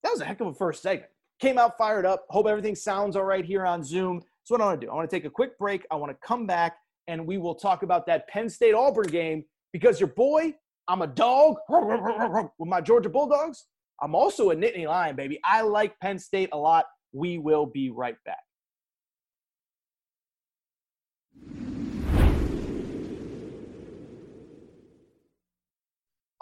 That 0.03 0.11
was 0.11 0.21
a 0.21 0.25
heck 0.25 0.41
of 0.41 0.47
a 0.47 0.53
first 0.53 0.81
segment. 0.81 1.09
Came 1.39 1.57
out 1.57 1.77
fired 1.77 2.05
up. 2.05 2.25
Hope 2.29 2.47
everything 2.47 2.75
sounds 2.75 3.15
all 3.15 3.23
right 3.23 3.45
here 3.45 3.65
on 3.65 3.83
Zoom. 3.83 4.21
So, 4.43 4.53
what 4.55 4.61
I 4.61 4.65
want 4.65 4.81
to 4.81 4.87
do, 4.87 4.91
I 4.91 4.95
want 4.95 5.09
to 5.09 5.15
take 5.15 5.25
a 5.25 5.29
quick 5.29 5.57
break. 5.57 5.85
I 5.91 5.95
want 5.95 6.11
to 6.11 6.27
come 6.27 6.45
back 6.45 6.77
and 7.07 7.25
we 7.25 7.37
will 7.37 7.55
talk 7.55 7.83
about 7.83 8.05
that 8.07 8.27
Penn 8.27 8.49
State 8.49 8.73
Auburn 8.73 9.07
game 9.07 9.43
because 9.71 9.99
your 9.99 10.07
boy, 10.07 10.53
I'm 10.87 11.01
a 11.01 11.07
dog 11.07 11.57
with 11.69 12.69
my 12.69 12.81
Georgia 12.81 13.09
Bulldogs. 13.09 13.65
I'm 14.01 14.15
also 14.15 14.51
a 14.51 14.55
Nittany 14.55 14.87
Lion, 14.87 15.15
baby. 15.15 15.39
I 15.43 15.61
like 15.61 15.99
Penn 15.99 16.19
State 16.19 16.49
a 16.51 16.57
lot. 16.57 16.85
We 17.13 17.37
will 17.37 17.65
be 17.65 17.89
right 17.89 18.17
back. 18.25 18.43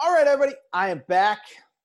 All 0.04 0.12
right, 0.12 0.26
everybody, 0.26 0.56
I 0.72 0.90
am 0.90 1.04
back. 1.08 1.38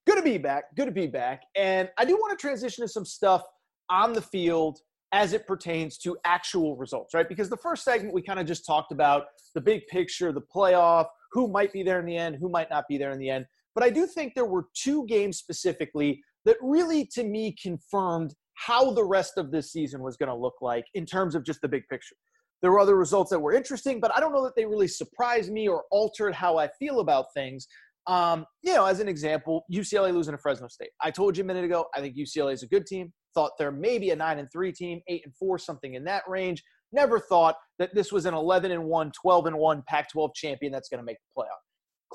Good 0.07 0.15
to 0.15 0.23
be 0.23 0.39
back. 0.39 0.75
Good 0.75 0.87
to 0.87 0.91
be 0.91 1.05
back. 1.05 1.43
And 1.55 1.87
I 1.99 2.05
do 2.05 2.15
want 2.15 2.31
to 2.31 2.41
transition 2.41 2.83
to 2.83 2.87
some 2.87 3.05
stuff 3.05 3.43
on 3.91 4.11
the 4.11 4.23
field 4.23 4.79
as 5.11 5.33
it 5.33 5.45
pertains 5.45 5.99
to 5.99 6.17
actual 6.25 6.75
results, 6.77 7.13
right? 7.13 7.29
Because 7.29 7.47
the 7.47 7.57
first 7.57 7.83
segment 7.83 8.15
we 8.15 8.23
kind 8.23 8.39
of 8.39 8.47
just 8.47 8.65
talked 8.65 8.91
about 8.91 9.25
the 9.53 9.61
big 9.61 9.85
picture, 9.85 10.31
the 10.31 10.41
playoff, 10.41 11.05
who 11.31 11.47
might 11.47 11.71
be 11.71 11.83
there 11.83 11.99
in 11.99 12.07
the 12.07 12.17
end, 12.17 12.37
who 12.41 12.49
might 12.49 12.71
not 12.71 12.85
be 12.89 12.97
there 12.97 13.11
in 13.11 13.19
the 13.19 13.29
end. 13.29 13.45
But 13.75 13.83
I 13.83 13.91
do 13.91 14.07
think 14.07 14.33
there 14.33 14.45
were 14.45 14.65
two 14.73 15.05
games 15.05 15.37
specifically 15.37 16.23
that 16.45 16.57
really, 16.59 17.05
to 17.13 17.23
me, 17.23 17.55
confirmed 17.61 18.33
how 18.55 18.93
the 18.93 19.05
rest 19.05 19.33
of 19.37 19.51
this 19.51 19.71
season 19.71 20.01
was 20.01 20.17
going 20.17 20.29
to 20.29 20.35
look 20.35 20.55
like 20.59 20.85
in 20.95 21.05
terms 21.05 21.35
of 21.35 21.45
just 21.45 21.61
the 21.61 21.67
big 21.67 21.83
picture. 21.87 22.15
There 22.63 22.71
were 22.71 22.79
other 22.79 22.95
results 22.95 23.29
that 23.29 23.39
were 23.39 23.53
interesting, 23.53 23.99
but 23.99 24.11
I 24.15 24.19
don't 24.19 24.33
know 24.33 24.43
that 24.43 24.55
they 24.55 24.65
really 24.65 24.87
surprised 24.87 25.51
me 25.51 25.67
or 25.67 25.83
altered 25.91 26.33
how 26.33 26.57
I 26.57 26.67
feel 26.79 26.99
about 26.99 27.27
things. 27.35 27.67
Um, 28.07 28.45
you 28.63 28.73
know, 28.73 28.85
as 28.85 28.99
an 28.99 29.09
example, 29.09 29.65
UCLA 29.71 30.13
losing 30.13 30.33
to 30.33 30.37
Fresno 30.37 30.67
State. 30.69 30.91
I 31.01 31.11
told 31.11 31.37
you 31.37 31.43
a 31.43 31.47
minute 31.47 31.65
ago, 31.65 31.87
I 31.93 31.99
think 31.99 32.15
UCLA 32.15 32.53
is 32.53 32.63
a 32.63 32.67
good 32.67 32.85
team. 32.85 33.11
Thought 33.35 33.51
they're 33.59 33.71
maybe 33.71 34.11
a 34.11 34.15
nine 34.15 34.39
and 34.39 34.49
three 34.51 34.71
team, 34.71 35.01
eight 35.07 35.23
and 35.25 35.35
four, 35.35 35.57
something 35.57 35.93
in 35.93 36.05
that 36.05 36.23
range. 36.27 36.63
Never 36.93 37.19
thought 37.19 37.55
that 37.79 37.93
this 37.93 38.11
was 38.13 38.25
an 38.25 38.33
11 38.33 38.71
and 38.71 38.85
1, 38.85 39.11
12 39.21 39.45
and 39.47 39.57
1 39.57 39.83
Pac 39.87 40.09
12 40.09 40.33
champion 40.35 40.71
that's 40.71 40.87
going 40.87 40.99
to 40.99 41.05
make 41.05 41.17
the 41.17 41.41
playoff. 41.41 41.59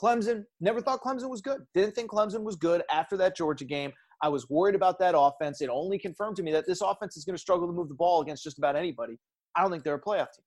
Clemson, 0.00 0.44
never 0.60 0.80
thought 0.80 1.02
Clemson 1.02 1.28
was 1.28 1.42
good. 1.42 1.60
Didn't 1.74 1.94
think 1.94 2.10
Clemson 2.10 2.42
was 2.42 2.56
good 2.56 2.82
after 2.90 3.18
that 3.18 3.36
Georgia 3.36 3.66
game. 3.66 3.92
I 4.22 4.28
was 4.28 4.48
worried 4.48 4.74
about 4.74 4.98
that 5.00 5.14
offense. 5.16 5.60
It 5.60 5.68
only 5.68 5.98
confirmed 5.98 6.36
to 6.36 6.42
me 6.42 6.52
that 6.52 6.66
this 6.66 6.80
offense 6.80 7.16
is 7.16 7.24
going 7.24 7.36
to 7.36 7.40
struggle 7.40 7.66
to 7.66 7.72
move 7.72 7.88
the 7.88 7.94
ball 7.94 8.22
against 8.22 8.44
just 8.44 8.56
about 8.56 8.76
anybody. 8.76 9.18
I 9.56 9.60
don't 9.60 9.70
think 9.70 9.84
they're 9.84 9.94
a 9.94 10.00
playoff 10.00 10.28
team. 10.34 10.44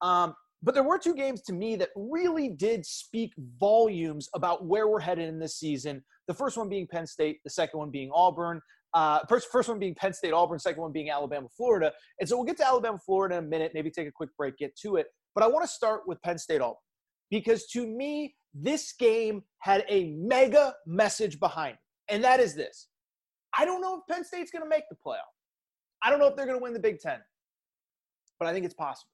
Um, 0.00 0.34
but 0.62 0.74
there 0.74 0.82
were 0.82 0.98
two 0.98 1.14
games 1.14 1.40
to 1.42 1.52
me 1.52 1.76
that 1.76 1.90
really 1.96 2.48
did 2.48 2.84
speak 2.84 3.32
volumes 3.58 4.28
about 4.34 4.66
where 4.66 4.88
we're 4.88 5.00
headed 5.00 5.28
in 5.28 5.38
this 5.38 5.58
season. 5.58 6.02
The 6.28 6.34
first 6.34 6.56
one 6.56 6.68
being 6.68 6.86
Penn 6.86 7.06
State, 7.06 7.38
the 7.44 7.50
second 7.50 7.78
one 7.78 7.90
being 7.90 8.10
Auburn. 8.14 8.60
Uh, 8.92 9.20
first, 9.28 9.48
first 9.50 9.68
one 9.68 9.78
being 9.78 9.94
Penn 9.94 10.12
State, 10.12 10.32
Auburn, 10.32 10.58
second 10.58 10.82
one 10.82 10.92
being 10.92 11.10
Alabama, 11.10 11.48
Florida. 11.56 11.92
And 12.18 12.28
so 12.28 12.36
we'll 12.36 12.44
get 12.44 12.56
to 12.58 12.66
Alabama, 12.66 12.98
Florida 13.04 13.38
in 13.38 13.44
a 13.44 13.46
minute, 13.46 13.72
maybe 13.72 13.90
take 13.90 14.08
a 14.08 14.12
quick 14.12 14.30
break, 14.36 14.58
get 14.58 14.76
to 14.82 14.96
it. 14.96 15.06
But 15.34 15.44
I 15.44 15.46
want 15.46 15.64
to 15.64 15.70
start 15.70 16.02
with 16.06 16.20
Penn 16.22 16.38
State, 16.38 16.60
Auburn, 16.60 16.76
because 17.30 17.66
to 17.68 17.86
me, 17.86 18.34
this 18.52 18.92
game 18.92 19.42
had 19.60 19.84
a 19.88 20.12
mega 20.18 20.74
message 20.86 21.38
behind 21.38 21.74
it. 21.74 22.14
And 22.14 22.24
that 22.24 22.40
is 22.40 22.54
this 22.54 22.88
I 23.56 23.64
don't 23.64 23.80
know 23.80 23.98
if 23.98 24.14
Penn 24.14 24.24
State's 24.24 24.50
going 24.50 24.64
to 24.64 24.68
make 24.68 24.84
the 24.90 24.96
playoff. 24.96 25.18
I 26.02 26.10
don't 26.10 26.18
know 26.18 26.26
if 26.26 26.36
they're 26.36 26.46
going 26.46 26.58
to 26.58 26.62
win 26.62 26.72
the 26.72 26.80
Big 26.80 26.98
Ten, 26.98 27.18
but 28.38 28.48
I 28.48 28.52
think 28.52 28.64
it's 28.64 28.74
possible. 28.74 29.10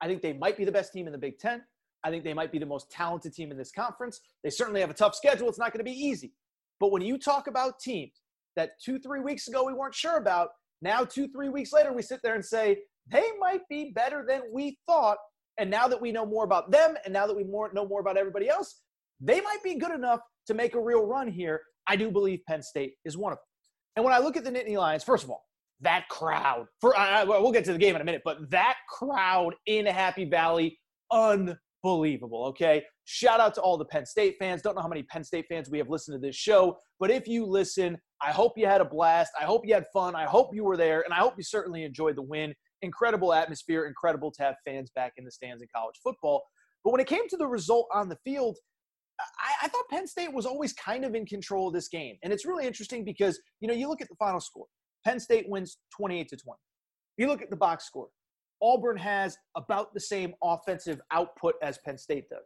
I 0.00 0.06
think 0.06 0.22
they 0.22 0.32
might 0.32 0.56
be 0.56 0.64
the 0.64 0.72
best 0.72 0.92
team 0.92 1.06
in 1.06 1.12
the 1.12 1.18
Big 1.18 1.38
Ten. 1.38 1.62
I 2.02 2.10
think 2.10 2.24
they 2.24 2.34
might 2.34 2.52
be 2.52 2.58
the 2.58 2.66
most 2.66 2.90
talented 2.90 3.34
team 3.34 3.50
in 3.50 3.58
this 3.58 3.70
conference. 3.70 4.20
They 4.42 4.50
certainly 4.50 4.80
have 4.80 4.90
a 4.90 4.94
tough 4.94 5.14
schedule. 5.14 5.48
It's 5.48 5.58
not 5.58 5.72
going 5.72 5.84
to 5.84 5.90
be 5.90 5.96
easy. 5.96 6.32
But 6.78 6.92
when 6.92 7.02
you 7.02 7.18
talk 7.18 7.46
about 7.46 7.78
teams 7.78 8.22
that 8.56 8.70
two, 8.82 8.98
three 8.98 9.20
weeks 9.20 9.48
ago 9.48 9.64
we 9.66 9.74
weren't 9.74 9.94
sure 9.94 10.16
about, 10.16 10.50
now 10.80 11.04
two, 11.04 11.28
three 11.28 11.50
weeks 11.50 11.72
later 11.72 11.92
we 11.92 12.02
sit 12.02 12.20
there 12.22 12.34
and 12.34 12.44
say, 12.44 12.78
they 13.06 13.28
might 13.38 13.60
be 13.68 13.92
better 13.94 14.24
than 14.26 14.42
we 14.52 14.78
thought. 14.86 15.18
And 15.58 15.70
now 15.70 15.88
that 15.88 16.00
we 16.00 16.10
know 16.10 16.24
more 16.24 16.44
about 16.44 16.70
them 16.70 16.96
and 17.04 17.12
now 17.12 17.26
that 17.26 17.36
we 17.36 17.44
more, 17.44 17.70
know 17.74 17.86
more 17.86 18.00
about 18.00 18.16
everybody 18.16 18.48
else, 18.48 18.80
they 19.20 19.42
might 19.42 19.62
be 19.62 19.74
good 19.74 19.92
enough 19.92 20.20
to 20.46 20.54
make 20.54 20.74
a 20.74 20.80
real 20.80 21.04
run 21.04 21.28
here. 21.28 21.60
I 21.86 21.96
do 21.96 22.10
believe 22.10 22.40
Penn 22.48 22.62
State 22.62 22.94
is 23.04 23.18
one 23.18 23.32
of 23.32 23.38
them. 23.38 23.44
And 23.96 24.04
when 24.04 24.14
I 24.14 24.18
look 24.18 24.38
at 24.38 24.44
the 24.44 24.50
Nittany 24.50 24.78
Lions, 24.78 25.04
first 25.04 25.24
of 25.24 25.30
all, 25.30 25.44
that 25.82 26.08
crowd, 26.08 26.66
for 26.80 26.98
uh, 26.98 27.24
we'll 27.26 27.52
get 27.52 27.64
to 27.64 27.72
the 27.72 27.78
game 27.78 27.94
in 27.94 28.02
a 28.02 28.04
minute, 28.04 28.22
but 28.24 28.50
that 28.50 28.76
crowd 28.88 29.54
in 29.66 29.86
Happy 29.86 30.24
Valley, 30.24 30.78
unbelievable. 31.10 32.46
Okay. 32.46 32.84
Shout 33.04 33.40
out 33.40 33.54
to 33.54 33.60
all 33.60 33.76
the 33.76 33.84
Penn 33.86 34.06
State 34.06 34.36
fans. 34.38 34.62
Don't 34.62 34.76
know 34.76 34.82
how 34.82 34.88
many 34.88 35.02
Penn 35.02 35.24
State 35.24 35.46
fans 35.48 35.68
we 35.68 35.78
have 35.78 35.88
listened 35.88 36.20
to 36.20 36.24
this 36.24 36.36
show, 36.36 36.76
but 36.98 37.10
if 37.10 37.26
you 37.26 37.44
listen, 37.44 37.98
I 38.22 38.30
hope 38.30 38.52
you 38.56 38.66
had 38.66 38.80
a 38.80 38.84
blast. 38.84 39.32
I 39.40 39.44
hope 39.44 39.66
you 39.66 39.74
had 39.74 39.86
fun. 39.92 40.14
I 40.14 40.24
hope 40.24 40.54
you 40.54 40.64
were 40.64 40.76
there, 40.76 41.02
and 41.02 41.12
I 41.12 41.18
hope 41.18 41.34
you 41.36 41.42
certainly 41.42 41.84
enjoyed 41.84 42.16
the 42.16 42.22
win. 42.22 42.54
Incredible 42.82 43.32
atmosphere, 43.32 43.86
incredible 43.86 44.30
to 44.32 44.42
have 44.42 44.54
fans 44.64 44.90
back 44.94 45.14
in 45.16 45.24
the 45.24 45.30
stands 45.30 45.62
in 45.62 45.68
college 45.74 45.96
football. 46.02 46.42
But 46.84 46.92
when 46.92 47.00
it 47.00 47.06
came 47.06 47.28
to 47.28 47.36
the 47.36 47.46
result 47.46 47.88
on 47.92 48.08
the 48.08 48.16
field, 48.24 48.56
I, 49.18 49.66
I, 49.66 49.68
thought 49.68 49.84
Penn 49.90 50.06
State 50.06 50.32
was 50.32 50.46
always 50.46 50.72
kind 50.72 51.04
of 51.04 51.14
in 51.14 51.26
control 51.26 51.68
of 51.68 51.74
this 51.74 51.88
game. 51.88 52.16
And 52.22 52.32
it's 52.32 52.46
really 52.46 52.66
interesting 52.66 53.04
because, 53.04 53.38
you 53.60 53.68
know, 53.68 53.74
you 53.74 53.88
look 53.88 54.00
at 54.00 54.08
the 54.08 54.14
final 54.16 54.40
score. 54.40 54.66
Penn 55.04 55.20
State 55.20 55.48
wins 55.48 55.78
28 55.96 56.28
to 56.28 56.36
20. 56.36 56.58
If 57.16 57.22
You 57.22 57.28
look 57.28 57.42
at 57.42 57.50
the 57.50 57.56
box 57.56 57.84
score. 57.86 58.08
Auburn 58.62 58.96
has 58.98 59.38
about 59.56 59.94
the 59.94 60.00
same 60.00 60.34
offensive 60.42 61.00
output 61.10 61.54
as 61.62 61.78
Penn 61.78 61.96
State 61.96 62.28
does. 62.28 62.44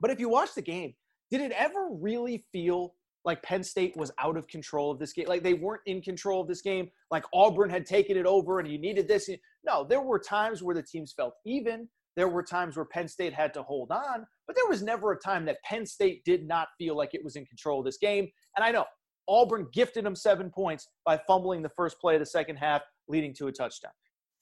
But 0.00 0.10
if 0.10 0.18
you 0.18 0.28
watch 0.28 0.54
the 0.54 0.62
game, 0.62 0.94
did 1.30 1.40
it 1.40 1.52
ever 1.52 1.88
really 1.92 2.44
feel 2.52 2.94
like 3.24 3.42
Penn 3.42 3.62
State 3.62 3.96
was 3.96 4.10
out 4.18 4.36
of 4.36 4.48
control 4.48 4.90
of 4.90 4.98
this 4.98 5.12
game? 5.12 5.26
Like 5.28 5.44
they 5.44 5.54
weren't 5.54 5.82
in 5.86 6.02
control 6.02 6.40
of 6.40 6.48
this 6.48 6.60
game? 6.60 6.90
Like 7.10 7.24
Auburn 7.32 7.70
had 7.70 7.86
taken 7.86 8.16
it 8.16 8.26
over 8.26 8.58
and 8.58 8.68
you 8.68 8.78
needed 8.78 9.06
this? 9.06 9.30
No, 9.64 9.84
there 9.88 10.00
were 10.00 10.18
times 10.18 10.62
where 10.62 10.74
the 10.74 10.82
teams 10.82 11.12
felt 11.12 11.34
even. 11.46 11.88
There 12.16 12.28
were 12.28 12.42
times 12.42 12.76
where 12.76 12.84
Penn 12.84 13.08
State 13.08 13.32
had 13.32 13.54
to 13.54 13.62
hold 13.62 13.90
on, 13.90 14.26
but 14.46 14.54
there 14.54 14.68
was 14.68 14.82
never 14.82 15.12
a 15.12 15.18
time 15.18 15.46
that 15.46 15.62
Penn 15.64 15.86
State 15.86 16.24
did 16.24 16.46
not 16.46 16.68
feel 16.76 16.96
like 16.96 17.14
it 17.14 17.24
was 17.24 17.36
in 17.36 17.46
control 17.46 17.78
of 17.78 17.86
this 17.86 17.96
game. 17.96 18.28
And 18.56 18.64
I 18.64 18.70
know 18.70 18.84
Auburn 19.28 19.68
gifted 19.72 20.04
them 20.04 20.16
seven 20.16 20.50
points 20.50 20.88
by 21.04 21.18
fumbling 21.26 21.62
the 21.62 21.70
first 21.70 22.00
play 22.00 22.14
of 22.14 22.20
the 22.20 22.26
second 22.26 22.56
half, 22.56 22.82
leading 23.08 23.34
to 23.34 23.46
a 23.48 23.52
touchdown. 23.52 23.92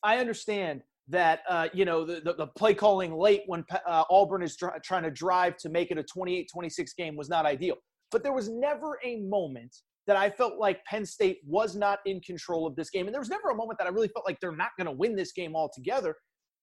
I 0.03 0.19
understand 0.19 0.83
that 1.09 1.41
uh, 1.49 1.69
you 1.73 1.85
know 1.85 2.05
the, 2.05 2.21
the, 2.21 2.35
the, 2.35 2.47
play 2.47 2.73
calling 2.73 3.13
late 3.13 3.43
when 3.47 3.65
uh, 3.87 4.05
Auburn 4.11 4.43
is 4.43 4.57
trying 4.83 5.03
to 5.03 5.11
drive 5.11 5.57
to 5.59 5.69
make 5.69 5.91
it 5.91 5.99
a 5.99 6.05
28-26 6.05 6.97
game 6.97 7.17
was 7.17 7.29
not 7.29 7.47
ideal. 7.47 7.77
But 8.11 8.23
there 8.23 8.33
was 8.33 8.49
never 8.49 8.99
a 9.05 9.21
moment 9.23 9.77
that 10.07 10.17
I 10.17 10.31
felt 10.31 10.59
like 10.59 10.85
Penn 10.85 11.05
State 11.05 11.39
was 11.47 11.77
not 11.77 11.99
in 12.07 12.21
control 12.21 12.67
of 12.67 12.75
this 12.75 12.91
game, 12.91 13.07
and 13.07 13.15
there 13.15 13.21
was 13.21 13.29
never 13.29 13.51
a 13.51 13.55
moment 13.55 13.79
that 13.79 13.87
I 13.87 13.91
really 13.91 14.09
felt 14.09 14.27
like 14.27 14.39
they're 14.41 14.57
not 14.57 14.71
going 14.77 14.87
to 14.87 14.93
win 14.93 15.15
this 15.15 15.33
game 15.33 15.55
altogether. 15.55 16.17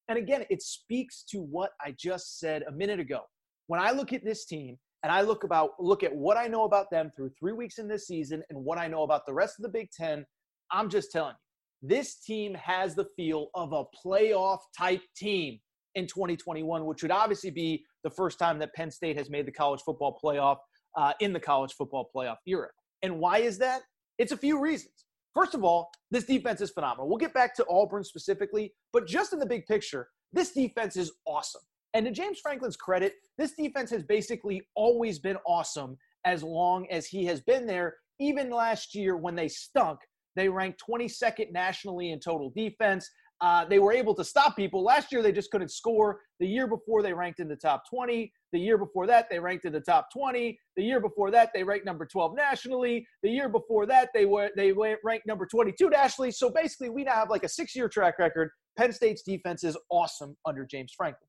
And 0.10 0.18
again, 0.18 0.46
it 0.50 0.62
speaks 0.62 1.24
to 1.32 1.40
what 1.40 1.72
I 1.86 1.94
just 1.98 2.40
said 2.40 2.64
a 2.68 2.72
minute 2.72 3.00
ago. 3.00 3.22
When 3.68 3.82
I 3.82 3.92
look 3.92 4.14
at 4.14 4.24
this 4.24 4.46
team 4.46 4.78
and 5.04 5.12
I 5.12 5.22
look 5.22 5.44
about 5.44 5.72
look 5.80 6.04
at 6.04 6.14
what 6.14 6.38
I 6.38 6.48
know 6.48 6.64
about 6.64 6.90
them 6.90 7.12
through 7.16 7.32
three 7.40 7.54
weeks 7.54 7.78
in 7.78 7.88
this 7.88 8.08
season 8.08 8.44
and 8.50 8.64
what 8.64 8.78
I 8.78 8.88
know 8.88 9.04
about 9.04 9.26
the 9.26 9.34
rest 9.34 9.56
of 9.60 9.64
the 9.64 9.70
Big 9.70 9.92
Ten, 9.92 10.26
I'm 10.72 10.90
just 10.90 11.12
telling 11.12 11.36
you, 11.84 11.90
this 11.90 12.16
team 12.16 12.54
has 12.56 12.96
the 12.96 13.06
feel 13.16 13.48
of 13.54 13.74
a 13.74 13.84
playoff 14.06 14.60
type 14.78 15.02
team 15.16 15.60
in 15.96 16.08
2021, 16.08 16.86
which 16.86 17.02
would 17.02 17.12
obviously 17.12 17.52
be 17.52 17.84
the 18.04 18.10
first 18.10 18.40
time 18.40 18.60
that 18.60 18.74
Penn 18.74 18.92
State 18.92 19.18
has 19.18 19.30
made 19.30 19.46
the 19.46 19.52
college 19.52 19.82
football 19.86 20.20
playoff 20.24 20.58
uh, 20.96 21.14
in 21.20 21.34
the 21.34 21.40
college 21.40 21.74
football 21.74 22.10
playoff 22.16 22.38
era. 22.48 22.70
And 23.04 23.20
why 23.20 23.40
is 23.40 23.58
that? 23.60 23.82
It's 24.18 24.32
a 24.32 24.38
few 24.38 24.60
reasons. 24.60 25.06
First 25.34 25.54
of 25.54 25.64
all, 25.64 25.92
this 26.10 26.24
defense 26.24 26.62
is 26.62 26.72
phenomenal. 26.72 27.08
We'll 27.08 27.20
get 27.20 27.34
back 27.34 27.56
to 27.58 27.66
Auburn 27.70 28.04
specifically, 28.04 28.74
but 28.92 29.06
just 29.06 29.34
in 29.34 29.40
the 29.40 29.46
big 29.46 29.68
picture, 29.68 30.08
this 30.34 30.52
defense 30.52 30.98
is 30.98 31.12
awesome. 31.28 31.62
And 31.94 32.06
to 32.06 32.12
James 32.12 32.40
Franklin's 32.40 32.76
credit, 32.76 33.14
this 33.38 33.54
defense 33.54 33.90
has 33.92 34.04
basically 34.04 34.62
always 34.76 35.20
been 35.20 35.38
awesome 35.46 35.98
as 36.26 36.44
long 36.44 36.88
as 36.92 37.06
he 37.06 37.26
has 37.26 37.42
been 37.42 37.66
there. 37.66 37.96
Even 38.20 38.50
last 38.50 38.94
year 38.94 39.16
when 39.18 39.36
they 39.36 39.48
stunk, 39.48 40.00
they 40.36 40.50
ranked 40.50 40.82
22nd 40.88 41.52
nationally 41.52 42.12
in 42.12 42.20
total 42.20 42.52
defense. 42.56 43.10
Uh, 43.40 43.66
they 43.66 43.80
were 43.80 43.94
able 43.94 44.16
to 44.16 44.24
stop 44.24 44.56
people. 44.56 44.84
Last 44.84 45.12
year, 45.12 45.22
they 45.22 45.32
just 45.32 45.52
couldn't 45.52 45.70
score. 45.70 46.22
The 46.40 46.48
year 46.48 46.68
before, 46.68 47.04
they 47.04 47.14
ranked 47.14 47.40
in 47.40 47.48
the 47.48 47.56
top 47.56 47.84
20. 47.90 48.32
The 48.52 48.60
year 48.60 48.78
before 48.78 49.06
that, 49.08 49.30
they 49.30 49.40
ranked 49.40 49.66
in 49.66 49.74
the 49.74 49.82
top 49.82 50.08
20. 50.12 50.58
The 50.76 50.84
year 50.84 51.00
before 51.00 51.30
that, 51.32 51.52
they 51.54 51.64
ranked 51.64 51.86
number 51.86 52.06
12 52.06 52.36
nationally. 52.36 53.06
The 53.22 53.30
year 53.30 53.50
before 53.50 53.86
that, 53.88 54.10
they 54.14 54.26
were 54.26 54.50
they 54.56 54.72
ranked 54.72 55.28
number 55.28 55.46
22 55.46 55.90
nationally. 55.90 56.32
So 56.32 56.50
basically, 56.50 56.90
we 56.90 57.04
now 57.04 57.14
have 57.14 57.30
like 57.30 57.44
a 57.44 57.50
six-year 57.50 57.90
track 57.90 58.18
record. 58.18 58.50
Penn 58.78 58.92
State's 58.92 59.22
defense 59.22 59.64
is 59.64 59.78
awesome 59.92 60.36
under 60.46 60.66
James 60.66 60.94
Franklin. 60.96 61.27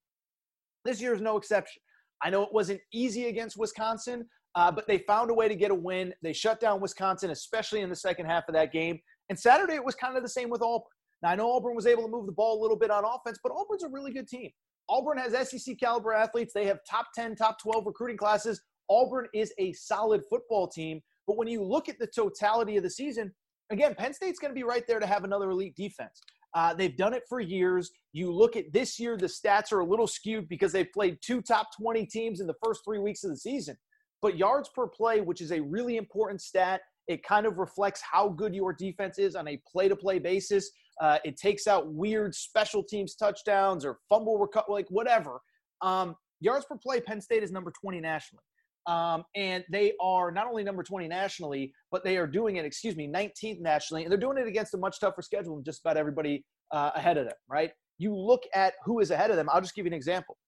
This 0.89 1.03
year 1.03 1.13
is 1.13 1.21
no 1.21 1.37
exception. 1.37 1.83
I 2.23 2.31
know 2.31 2.43
it 2.43 2.49
wasn't 2.51 2.81
easy 2.95 3.27
against 3.27 3.59
Wisconsin, 3.59 4.25
uh, 4.55 4.73
but 4.73 4.87
they 4.89 4.97
found 5.07 5.31
a 5.31 5.35
way 5.35 5.47
to 5.47 5.55
get 5.55 5.71
a 5.71 5.75
win. 5.75 6.15
They 6.23 6.33
shut 6.33 6.61
down 6.61 6.81
Wisconsin, 6.81 7.29
especially 7.31 7.83
in 7.83 7.91
the 7.91 7.97
second 7.97 8.25
half 8.25 8.45
of 8.49 8.55
that 8.55 8.73
game. 8.73 8.99
And 9.29 9.39
Saturday, 9.39 9.75
it 9.75 9.85
was 9.85 9.95
kind 9.95 10.17
of 10.17 10.23
the 10.23 10.31
same 10.31 10.49
with 10.49 10.63
Auburn. 10.63 10.89
Now, 11.23 11.29
I 11.29 11.35
know 11.35 11.53
Auburn 11.53 11.77
was 11.77 11.87
able 11.87 12.05
to 12.05 12.09
move 12.09 12.25
the 12.25 12.33
ball 12.33 12.59
a 12.59 12.63
little 12.63 12.79
bit 12.79 12.91
on 12.91 13.05
offense, 13.05 13.39
but 13.43 13.53
Auburn's 13.53 13.83
a 13.83 13.89
really 13.89 14.15
good 14.15 14.27
team. 14.29 14.49
Auburn 14.89 15.19
has 15.19 15.51
SEC 15.51 15.79
caliber 15.79 16.15
athletes. 16.15 16.55
They 16.55 16.65
have 16.65 16.79
top 16.91 17.09
10, 17.15 17.37
top 17.37 17.59
12 17.61 17.85
recruiting 17.85 18.17
classes. 18.17 18.63
Auburn 18.89 19.27
is 19.35 19.53
a 19.59 19.75
solid 19.75 20.23
football 20.31 20.69
team. 20.69 21.03
But 21.27 21.37
when 21.37 21.49
you 21.49 21.63
look 21.63 21.91
at 21.91 21.99
the 21.99 22.07
totality 22.07 22.79
of 22.79 22.83
the 22.83 22.89
season, 22.89 23.35
again, 23.69 23.95
Penn 23.95 24.15
State's 24.15 24.39
going 24.39 24.53
to 24.53 24.59
be 24.59 24.65
right 24.65 24.85
there 24.89 25.01
to 25.01 25.07
have 25.07 25.25
another 25.25 25.51
elite 25.51 25.77
defense. 25.77 26.23
Uh, 26.55 26.75
they've 26.75 26.97
done 26.97 27.15
it 27.15 27.23
for 27.29 27.41
years. 27.41 27.91
You 28.13 28.33
look 28.33 28.57
at 28.57 28.73
this 28.73 28.99
year, 28.99 29.17
the 29.17 29.27
stats 29.27 29.73
are 29.73 29.81
a 29.81 29.85
little 29.85 30.07
skewed 30.07 30.49
because 30.49 30.73
they've 30.73 30.91
played 30.93 31.19
two 31.21 31.43
top 31.43 31.69
20 31.81 32.07
teams 32.07 32.41
in 32.41 32.47
the 32.47 32.55
first 32.65 32.83
three 32.85 32.99
weeks 32.99 33.25
of 33.25 33.31
the 33.31 33.37
season. 33.37 33.77
But 34.23 34.37
yards 34.37 34.69
per 34.75 34.87
play, 34.89 35.21
which 35.21 35.41
is 35.41 35.53
a 35.53 35.61
really 35.61 35.97
important 35.97 36.41
stat, 36.41 36.81
it 37.07 37.23
kind 37.23 37.47
of 37.47 37.59
reflects 37.59 38.03
how 38.03 38.29
good 38.29 38.55
your 38.55 38.73
defense 38.73 39.19
is 39.19 39.35
on 39.35 39.49
a 39.49 39.61
play 39.71 39.89
to 39.89 39.97
play 39.97 40.19
basis. 40.19 40.71
Uh, 41.01 41.19
it 41.25 41.37
takes 41.37 41.67
out 41.67 41.93
weird 41.93 42.35
special 42.35 42.83
teams 42.83 43.15
touchdowns 43.15 43.85
or 43.85 43.99
fumble 44.09 44.39
recovery, 44.39 44.73
like 44.73 44.87
whatever. 44.91 45.41
Um, 45.81 46.17
yards 46.41 46.67
per 46.67 46.77
play, 46.77 47.01
Penn 47.01 47.21
State 47.21 47.43
is 47.43 47.53
number 47.53 47.73
20 47.81 48.01
nationally. 48.01 48.43
Um, 48.89 49.25
and 49.37 49.65
they 49.71 49.93
are 50.01 50.31
not 50.31 50.47
only 50.47 50.65
number 50.65 50.83
20 50.83 51.09
nationally, 51.09 51.75
but 51.93 52.03
they 52.05 52.17
are 52.17 52.27
doing 52.27 52.57
it, 52.57 52.65
excuse 52.65 52.97
me, 52.97 53.07
19th 53.07 53.61
nationally. 53.61 54.03
And 54.03 54.11
they're 54.11 54.19
doing 54.19 54.39
it 54.39 54.49
against 54.49 54.73
a 54.73 54.79
much 54.79 54.99
tougher 54.99 55.21
schedule 55.21 55.57
than 55.57 55.65
just 55.65 55.81
about 55.81 55.99
everybody 55.99 56.43
uh, 56.73 56.93
ahead 56.95 57.19
of 57.19 57.27
them, 57.27 57.35
right? 57.49 57.71
You 57.99 58.17
look 58.17 58.45
at 58.55 58.75
who 58.85 59.01
is 59.01 59.11
ahead 59.11 59.31
of 59.31 59.37
them. 59.37 59.47
I'll 59.53 59.61
just 59.61 59.75
give 59.75 59.85
you 59.85 59.91
an 59.91 59.95
example. 59.95 60.39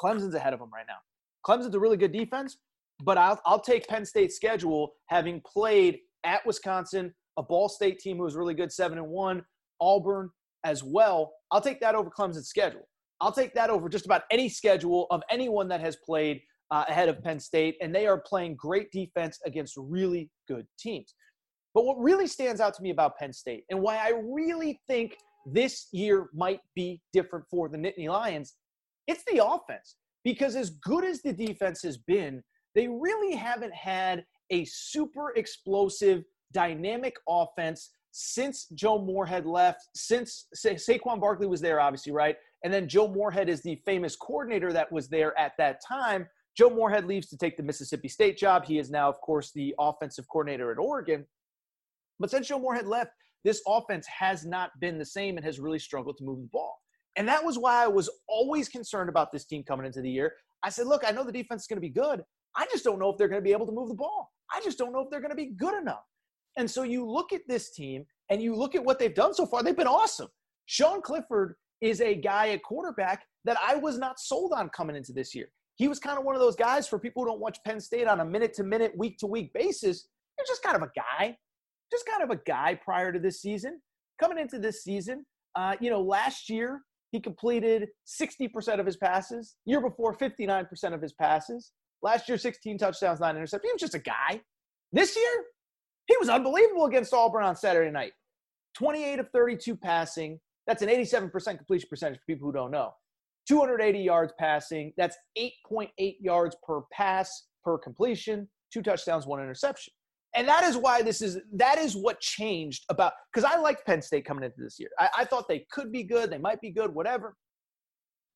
Clemson's 0.00 0.34
ahead 0.34 0.52
of 0.52 0.58
them 0.58 0.70
right 0.74 0.86
now. 0.88 0.98
Clemson's 1.46 1.76
a 1.76 1.78
really 1.78 1.96
good 1.96 2.12
defense, 2.12 2.58
but 3.04 3.16
I'll, 3.16 3.40
I'll 3.46 3.60
take 3.60 3.86
Penn 3.86 4.04
State's 4.04 4.34
schedule 4.34 4.94
having 5.06 5.40
played 5.46 6.00
at 6.24 6.44
Wisconsin, 6.44 7.14
a 7.36 7.42
Ball 7.42 7.68
State 7.68 8.00
team 8.00 8.16
who 8.16 8.24
was 8.24 8.34
really 8.34 8.54
good, 8.54 8.72
seven 8.72 8.98
and 8.98 9.08
one, 9.08 9.44
Auburn 9.80 10.30
as 10.64 10.82
well. 10.82 11.32
I'll 11.52 11.60
take 11.60 11.80
that 11.82 11.94
over 11.94 12.10
Clemson's 12.10 12.48
schedule. 12.48 12.88
I'll 13.20 13.32
take 13.32 13.54
that 13.54 13.70
over 13.70 13.88
just 13.88 14.06
about 14.06 14.22
any 14.32 14.48
schedule 14.48 15.06
of 15.10 15.22
anyone 15.30 15.68
that 15.68 15.80
has 15.80 15.96
played 16.04 16.40
uh, 16.70 16.84
ahead 16.88 17.08
of 17.08 17.22
Penn 17.22 17.40
State, 17.40 17.76
and 17.80 17.94
they 17.94 18.06
are 18.06 18.18
playing 18.18 18.56
great 18.56 18.90
defense 18.90 19.38
against 19.46 19.74
really 19.76 20.30
good 20.46 20.66
teams. 20.78 21.14
But 21.74 21.84
what 21.84 21.98
really 21.98 22.26
stands 22.26 22.60
out 22.60 22.74
to 22.74 22.82
me 22.82 22.90
about 22.90 23.16
Penn 23.18 23.32
State 23.32 23.64
and 23.70 23.80
why 23.80 23.96
I 23.96 24.12
really 24.24 24.80
think 24.86 25.16
this 25.46 25.88
year 25.92 26.28
might 26.34 26.60
be 26.74 27.00
different 27.12 27.44
for 27.50 27.68
the 27.68 27.78
Nittany 27.78 28.08
Lions, 28.08 28.54
it's 29.06 29.24
the 29.30 29.44
offense. 29.44 29.96
Because 30.24 30.56
as 30.56 30.70
good 30.70 31.04
as 31.04 31.22
the 31.22 31.32
defense 31.32 31.82
has 31.82 31.96
been, 31.96 32.42
they 32.74 32.88
really 32.88 33.34
haven't 33.34 33.72
had 33.72 34.24
a 34.50 34.64
super 34.64 35.32
explosive, 35.36 36.24
dynamic 36.52 37.16
offense 37.28 37.90
since 38.12 38.66
Joe 38.74 38.98
Moorhead 38.98 39.46
left, 39.46 39.80
since 39.94 40.46
Sa- 40.54 40.70
Saquon 40.70 41.20
Barkley 41.20 41.46
was 41.46 41.60
there, 41.60 41.80
obviously, 41.80 42.12
right? 42.12 42.36
And 42.64 42.72
then 42.72 42.88
Joe 42.88 43.08
Moorhead 43.08 43.48
is 43.48 43.62
the 43.62 43.80
famous 43.86 44.16
coordinator 44.16 44.72
that 44.72 44.90
was 44.90 45.08
there 45.08 45.38
at 45.38 45.52
that 45.58 45.80
time. 45.86 46.26
Joe 46.58 46.70
Moorhead 46.70 47.06
leaves 47.06 47.28
to 47.28 47.36
take 47.36 47.56
the 47.56 47.62
Mississippi 47.62 48.08
State 48.08 48.36
job. 48.36 48.64
He 48.64 48.80
is 48.80 48.90
now, 48.90 49.08
of 49.08 49.20
course, 49.20 49.52
the 49.52 49.72
offensive 49.78 50.26
coordinator 50.28 50.72
at 50.72 50.78
Oregon. 50.78 51.24
But 52.18 52.32
since 52.32 52.48
Joe 52.48 52.58
Moorhead 52.58 52.88
left, 52.88 53.12
this 53.44 53.62
offense 53.64 54.08
has 54.08 54.44
not 54.44 54.70
been 54.80 54.98
the 54.98 55.04
same 55.04 55.36
and 55.36 55.46
has 55.46 55.60
really 55.60 55.78
struggled 55.78 56.16
to 56.18 56.24
move 56.24 56.40
the 56.40 56.48
ball. 56.48 56.76
And 57.14 57.28
that 57.28 57.44
was 57.44 57.58
why 57.58 57.84
I 57.84 57.86
was 57.86 58.10
always 58.28 58.68
concerned 58.68 59.08
about 59.08 59.30
this 59.30 59.44
team 59.44 59.62
coming 59.62 59.86
into 59.86 60.02
the 60.02 60.10
year. 60.10 60.32
I 60.64 60.70
said, 60.70 60.88
look, 60.88 61.04
I 61.06 61.12
know 61.12 61.22
the 61.22 61.30
defense 61.30 61.62
is 61.62 61.68
going 61.68 61.76
to 61.76 61.80
be 61.80 61.90
good. 61.90 62.24
I 62.56 62.66
just 62.72 62.82
don't 62.82 62.98
know 62.98 63.10
if 63.10 63.18
they're 63.18 63.28
going 63.28 63.40
to 63.40 63.44
be 63.44 63.52
able 63.52 63.66
to 63.66 63.72
move 63.72 63.88
the 63.88 63.94
ball. 63.94 64.32
I 64.52 64.60
just 64.64 64.78
don't 64.78 64.92
know 64.92 65.02
if 65.02 65.10
they're 65.10 65.20
going 65.20 65.30
to 65.30 65.36
be 65.36 65.52
good 65.56 65.80
enough. 65.80 66.02
And 66.56 66.68
so 66.68 66.82
you 66.82 67.08
look 67.08 67.32
at 67.32 67.42
this 67.46 67.70
team 67.70 68.04
and 68.30 68.42
you 68.42 68.56
look 68.56 68.74
at 68.74 68.84
what 68.84 68.98
they've 68.98 69.14
done 69.14 69.32
so 69.32 69.46
far, 69.46 69.62
they've 69.62 69.76
been 69.76 69.86
awesome. 69.86 70.28
Sean 70.66 71.02
Clifford 71.02 71.54
is 71.80 72.00
a 72.00 72.16
guy 72.16 72.48
at 72.48 72.64
quarterback 72.64 73.24
that 73.44 73.56
I 73.64 73.76
was 73.76 73.96
not 73.96 74.18
sold 74.18 74.52
on 74.52 74.70
coming 74.70 74.96
into 74.96 75.12
this 75.12 75.36
year. 75.36 75.50
He 75.78 75.86
was 75.86 76.00
kind 76.00 76.18
of 76.18 76.24
one 76.24 76.34
of 76.34 76.40
those 76.40 76.56
guys 76.56 76.88
for 76.88 76.98
people 76.98 77.22
who 77.22 77.30
don't 77.30 77.40
watch 77.40 77.58
Penn 77.64 77.80
State 77.80 78.08
on 78.08 78.18
a 78.20 78.24
minute 78.24 78.52
to 78.54 78.64
minute, 78.64 78.92
week 78.96 79.16
to 79.18 79.26
week 79.26 79.52
basis. 79.54 80.08
He's 80.36 80.48
just 80.48 80.62
kind 80.62 80.76
of 80.76 80.82
a 80.82 80.90
guy, 80.94 81.36
just 81.90 82.04
kind 82.04 82.22
of 82.22 82.30
a 82.30 82.40
guy 82.44 82.78
prior 82.84 83.12
to 83.12 83.18
this 83.18 83.40
season. 83.40 83.80
Coming 84.20 84.38
into 84.38 84.58
this 84.58 84.82
season, 84.82 85.24
uh, 85.54 85.76
you 85.80 85.90
know, 85.90 86.00
last 86.00 86.50
year 86.50 86.82
he 87.12 87.20
completed 87.20 87.88
60% 88.06 88.80
of 88.80 88.86
his 88.86 88.96
passes. 88.96 89.54
Year 89.64 89.80
before, 89.80 90.16
59% 90.16 90.94
of 90.94 91.00
his 91.00 91.12
passes. 91.12 91.72
Last 92.02 92.28
year, 92.28 92.38
16 92.38 92.78
touchdowns, 92.78 93.20
nine 93.20 93.36
interceptions. 93.36 93.62
He 93.62 93.72
was 93.72 93.80
just 93.80 93.94
a 93.94 94.00
guy. 94.00 94.40
This 94.92 95.16
year, 95.16 95.44
he 96.06 96.16
was 96.18 96.28
unbelievable 96.28 96.86
against 96.86 97.12
Auburn 97.12 97.44
on 97.44 97.56
Saturday 97.56 97.90
night. 97.90 98.12
28 98.76 99.20
of 99.20 99.30
32 99.30 99.76
passing. 99.76 100.38
That's 100.66 100.82
an 100.82 100.88
87% 100.88 101.32
completion 101.56 101.88
percentage 101.88 102.18
for 102.18 102.24
people 102.26 102.46
who 102.46 102.52
don't 102.52 102.70
know. 102.70 102.92
280 103.48 103.98
yards 103.98 104.32
passing. 104.38 104.92
That's 104.96 105.16
8.8 105.38 106.16
yards 106.20 106.56
per 106.62 106.82
pass 106.92 107.46
per 107.64 107.78
completion. 107.78 108.48
Two 108.72 108.82
touchdowns, 108.82 109.26
one 109.26 109.40
interception. 109.40 109.92
And 110.34 110.46
that 110.46 110.64
is 110.64 110.76
why 110.76 111.00
this 111.00 111.22
is 111.22 111.38
that 111.54 111.78
is 111.78 111.96
what 111.96 112.20
changed 112.20 112.84
about 112.90 113.14
because 113.32 113.50
I 113.50 113.58
liked 113.58 113.86
Penn 113.86 114.02
State 114.02 114.26
coming 114.26 114.44
into 114.44 114.60
this 114.60 114.78
year. 114.78 114.90
I, 114.98 115.08
I 115.18 115.24
thought 115.24 115.48
they 115.48 115.64
could 115.70 115.90
be 115.90 116.02
good, 116.02 116.30
they 116.30 116.38
might 116.38 116.60
be 116.60 116.70
good, 116.70 116.94
whatever. 116.94 117.34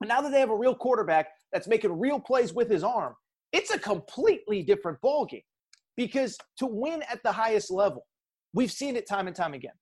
But 0.00 0.08
now 0.08 0.20
that 0.22 0.32
they 0.32 0.40
have 0.40 0.50
a 0.50 0.56
real 0.56 0.74
quarterback 0.74 1.28
that's 1.52 1.68
making 1.68 1.96
real 1.98 2.18
plays 2.18 2.54
with 2.54 2.70
his 2.70 2.82
arm, 2.82 3.14
it's 3.52 3.70
a 3.70 3.78
completely 3.78 4.62
different 4.62 4.98
ballgame. 5.04 5.44
Because 5.96 6.36
to 6.58 6.66
win 6.66 7.02
at 7.10 7.22
the 7.22 7.30
highest 7.30 7.70
level, 7.70 8.06
we've 8.54 8.72
seen 8.72 8.96
it 8.96 9.06
time 9.06 9.26
and 9.26 9.36
time 9.36 9.52
again. 9.52 9.74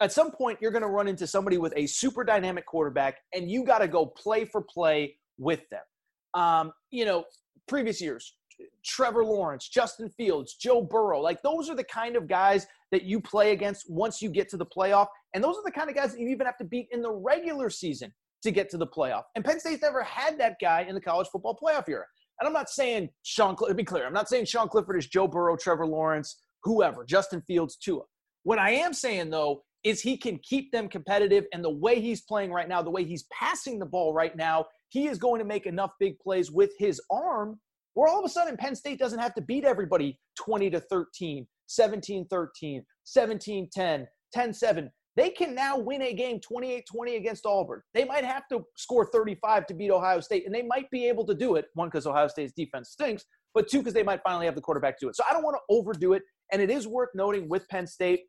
At 0.00 0.12
some 0.12 0.30
point, 0.30 0.58
you're 0.60 0.70
going 0.70 0.82
to 0.82 0.88
run 0.88 1.08
into 1.08 1.26
somebody 1.26 1.58
with 1.58 1.72
a 1.76 1.86
super 1.86 2.22
dynamic 2.22 2.66
quarterback, 2.66 3.18
and 3.34 3.50
you 3.50 3.64
got 3.64 3.78
to 3.78 3.88
go 3.88 4.06
play 4.06 4.44
for 4.44 4.62
play 4.62 5.16
with 5.38 5.60
them. 5.70 5.82
Um, 6.34 6.72
you 6.90 7.04
know, 7.04 7.24
previous 7.66 8.00
years, 8.00 8.34
Trevor 8.84 9.24
Lawrence, 9.24 9.68
Justin 9.68 10.08
Fields, 10.10 10.54
Joe 10.54 10.82
Burrow, 10.82 11.20
like 11.20 11.42
those 11.42 11.68
are 11.68 11.76
the 11.76 11.84
kind 11.84 12.16
of 12.16 12.26
guys 12.26 12.66
that 12.90 13.02
you 13.02 13.20
play 13.20 13.52
against 13.52 13.90
once 13.90 14.22
you 14.22 14.30
get 14.30 14.48
to 14.50 14.56
the 14.56 14.66
playoff. 14.66 15.06
And 15.34 15.42
those 15.42 15.56
are 15.56 15.64
the 15.64 15.70
kind 15.70 15.90
of 15.90 15.96
guys 15.96 16.12
that 16.12 16.20
you 16.20 16.28
even 16.28 16.46
have 16.46 16.56
to 16.58 16.64
beat 16.64 16.88
in 16.90 17.02
the 17.02 17.12
regular 17.12 17.70
season 17.70 18.12
to 18.42 18.50
get 18.50 18.70
to 18.70 18.78
the 18.78 18.86
playoff. 18.86 19.24
And 19.34 19.44
Penn 19.44 19.60
State's 19.60 19.82
never 19.82 20.02
had 20.02 20.38
that 20.38 20.56
guy 20.60 20.82
in 20.82 20.94
the 20.94 21.00
college 21.00 21.28
football 21.28 21.58
playoff 21.60 21.88
era. 21.88 22.04
And 22.40 22.46
I'm 22.46 22.52
not 22.52 22.70
saying 22.70 23.10
Sean, 23.24 23.56
Clifford, 23.56 23.76
be 23.76 23.84
clear, 23.84 24.06
I'm 24.06 24.12
not 24.12 24.28
saying 24.28 24.46
Sean 24.46 24.68
Clifford 24.68 24.96
is 24.96 25.06
Joe 25.06 25.26
Burrow, 25.26 25.56
Trevor 25.56 25.86
Lawrence, 25.86 26.40
whoever, 26.62 27.04
Justin 27.04 27.42
Fields, 27.42 27.76
Tua. 27.76 28.02
What 28.44 28.58
I 28.58 28.70
am 28.70 28.94
saying 28.94 29.30
though 29.30 29.62
is 29.88 30.02
he 30.02 30.18
can 30.18 30.38
keep 30.42 30.70
them 30.70 30.86
competitive. 30.86 31.46
And 31.54 31.64
the 31.64 31.70
way 31.70 31.98
he's 31.98 32.20
playing 32.20 32.52
right 32.52 32.68
now, 32.68 32.82
the 32.82 32.90
way 32.90 33.04
he's 33.04 33.24
passing 33.32 33.78
the 33.78 33.86
ball 33.86 34.12
right 34.12 34.36
now, 34.36 34.66
he 34.90 35.08
is 35.08 35.16
going 35.18 35.38
to 35.38 35.46
make 35.46 35.64
enough 35.64 35.92
big 35.98 36.18
plays 36.18 36.50
with 36.50 36.72
his 36.78 37.00
arm 37.10 37.58
where 37.94 38.06
all 38.06 38.18
of 38.18 38.24
a 38.24 38.28
sudden 38.28 38.56
Penn 38.56 38.76
State 38.76 38.98
doesn't 38.98 39.18
have 39.18 39.34
to 39.34 39.40
beat 39.40 39.64
everybody 39.64 40.18
20 40.38 40.70
to 40.70 40.80
13, 40.80 41.46
17 41.66 42.26
13, 42.28 42.84
17 43.04 43.68
10, 43.72 44.06
10 44.32 44.54
7. 44.54 44.90
They 45.16 45.30
can 45.30 45.54
now 45.54 45.78
win 45.78 46.02
a 46.02 46.12
game 46.12 46.38
28 46.38 46.84
20 46.86 47.16
against 47.16 47.46
Auburn. 47.46 47.82
They 47.94 48.04
might 48.04 48.24
have 48.24 48.46
to 48.52 48.64
score 48.76 49.06
35 49.10 49.66
to 49.68 49.74
beat 49.74 49.90
Ohio 49.90 50.20
State, 50.20 50.44
and 50.44 50.54
they 50.54 50.62
might 50.62 50.88
be 50.90 51.08
able 51.08 51.24
to 51.26 51.34
do 51.34 51.56
it. 51.56 51.64
One, 51.74 51.88
because 51.88 52.06
Ohio 52.06 52.28
State's 52.28 52.52
defense 52.52 52.90
stinks, 52.90 53.24
but 53.54 53.68
two, 53.68 53.78
because 53.78 53.94
they 53.94 54.02
might 54.02 54.20
finally 54.22 54.46
have 54.46 54.54
the 54.54 54.60
quarterback 54.60 55.00
do 55.00 55.08
it. 55.08 55.16
So 55.16 55.24
I 55.28 55.32
don't 55.32 55.42
want 55.42 55.56
to 55.56 55.74
overdo 55.74 56.12
it. 56.12 56.22
And 56.52 56.62
it 56.62 56.70
is 56.70 56.86
worth 56.86 57.08
noting 57.14 57.48
with 57.48 57.66
Penn 57.68 57.86
State, 57.86 58.20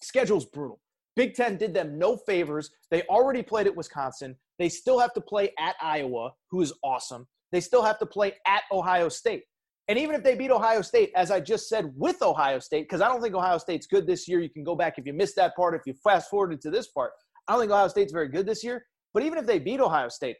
schedule's 0.00 0.46
brutal. 0.46 0.80
Big 1.16 1.34
Ten 1.34 1.56
did 1.56 1.74
them 1.74 1.98
no 1.98 2.16
favors. 2.16 2.70
They 2.90 3.02
already 3.02 3.42
played 3.42 3.66
at 3.66 3.76
Wisconsin. 3.76 4.36
They 4.58 4.68
still 4.68 4.98
have 4.98 5.12
to 5.14 5.20
play 5.20 5.52
at 5.58 5.74
Iowa, 5.82 6.32
who 6.50 6.60
is 6.60 6.72
awesome. 6.84 7.26
They 7.50 7.60
still 7.60 7.82
have 7.82 7.98
to 7.98 8.06
play 8.06 8.34
at 8.46 8.62
Ohio 8.72 9.08
State. 9.08 9.44
And 9.88 9.98
even 9.98 10.14
if 10.14 10.22
they 10.22 10.34
beat 10.34 10.50
Ohio 10.50 10.82
State, 10.82 11.10
as 11.16 11.30
I 11.30 11.40
just 11.40 11.68
said, 11.68 11.92
with 11.96 12.20
Ohio 12.22 12.58
State, 12.58 12.82
because 12.82 13.00
I 13.00 13.08
don't 13.08 13.22
think 13.22 13.34
Ohio 13.34 13.58
State's 13.58 13.86
good 13.86 14.06
this 14.06 14.28
year. 14.28 14.38
You 14.38 14.50
can 14.50 14.62
go 14.62 14.76
back 14.76 14.98
if 14.98 15.06
you 15.06 15.14
missed 15.14 15.36
that 15.36 15.56
part, 15.56 15.74
if 15.74 15.82
you 15.86 15.94
fast 16.04 16.28
forwarded 16.28 16.60
to 16.60 16.70
this 16.70 16.88
part. 16.88 17.12
I 17.48 17.52
don't 17.52 17.62
think 17.62 17.72
Ohio 17.72 17.88
State's 17.88 18.12
very 18.12 18.28
good 18.28 18.46
this 18.46 18.62
year. 18.62 18.84
But 19.14 19.22
even 19.22 19.38
if 19.38 19.46
they 19.46 19.58
beat 19.58 19.80
Ohio 19.80 20.10
State, 20.10 20.36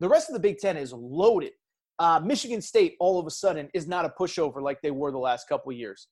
the 0.00 0.08
rest 0.08 0.28
of 0.28 0.34
the 0.34 0.40
Big 0.40 0.58
Ten 0.58 0.76
is 0.76 0.92
loaded. 0.92 1.52
Uh, 1.98 2.20
Michigan 2.22 2.60
State, 2.60 2.96
all 3.00 3.18
of 3.18 3.26
a 3.26 3.30
sudden, 3.30 3.68
is 3.74 3.86
not 3.86 4.04
a 4.04 4.12
pushover 4.18 4.62
like 4.62 4.80
they 4.82 4.90
were 4.90 5.10
the 5.10 5.18
last 5.18 5.48
couple 5.48 5.72
of 5.72 5.78
years. 5.78 6.08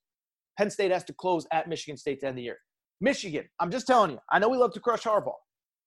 Penn 0.57 0.69
State 0.69 0.91
has 0.91 1.03
to 1.05 1.13
close 1.13 1.47
at 1.51 1.69
Michigan 1.69 1.97
State 1.97 2.19
to 2.21 2.27
end 2.27 2.37
the 2.37 2.43
year. 2.43 2.57
Michigan, 3.01 3.45
I'm 3.59 3.71
just 3.71 3.87
telling 3.87 4.11
you, 4.11 4.19
I 4.31 4.39
know 4.39 4.49
we 4.49 4.57
love 4.57 4.73
to 4.73 4.79
crush 4.79 5.03
Harbaugh. 5.03 5.33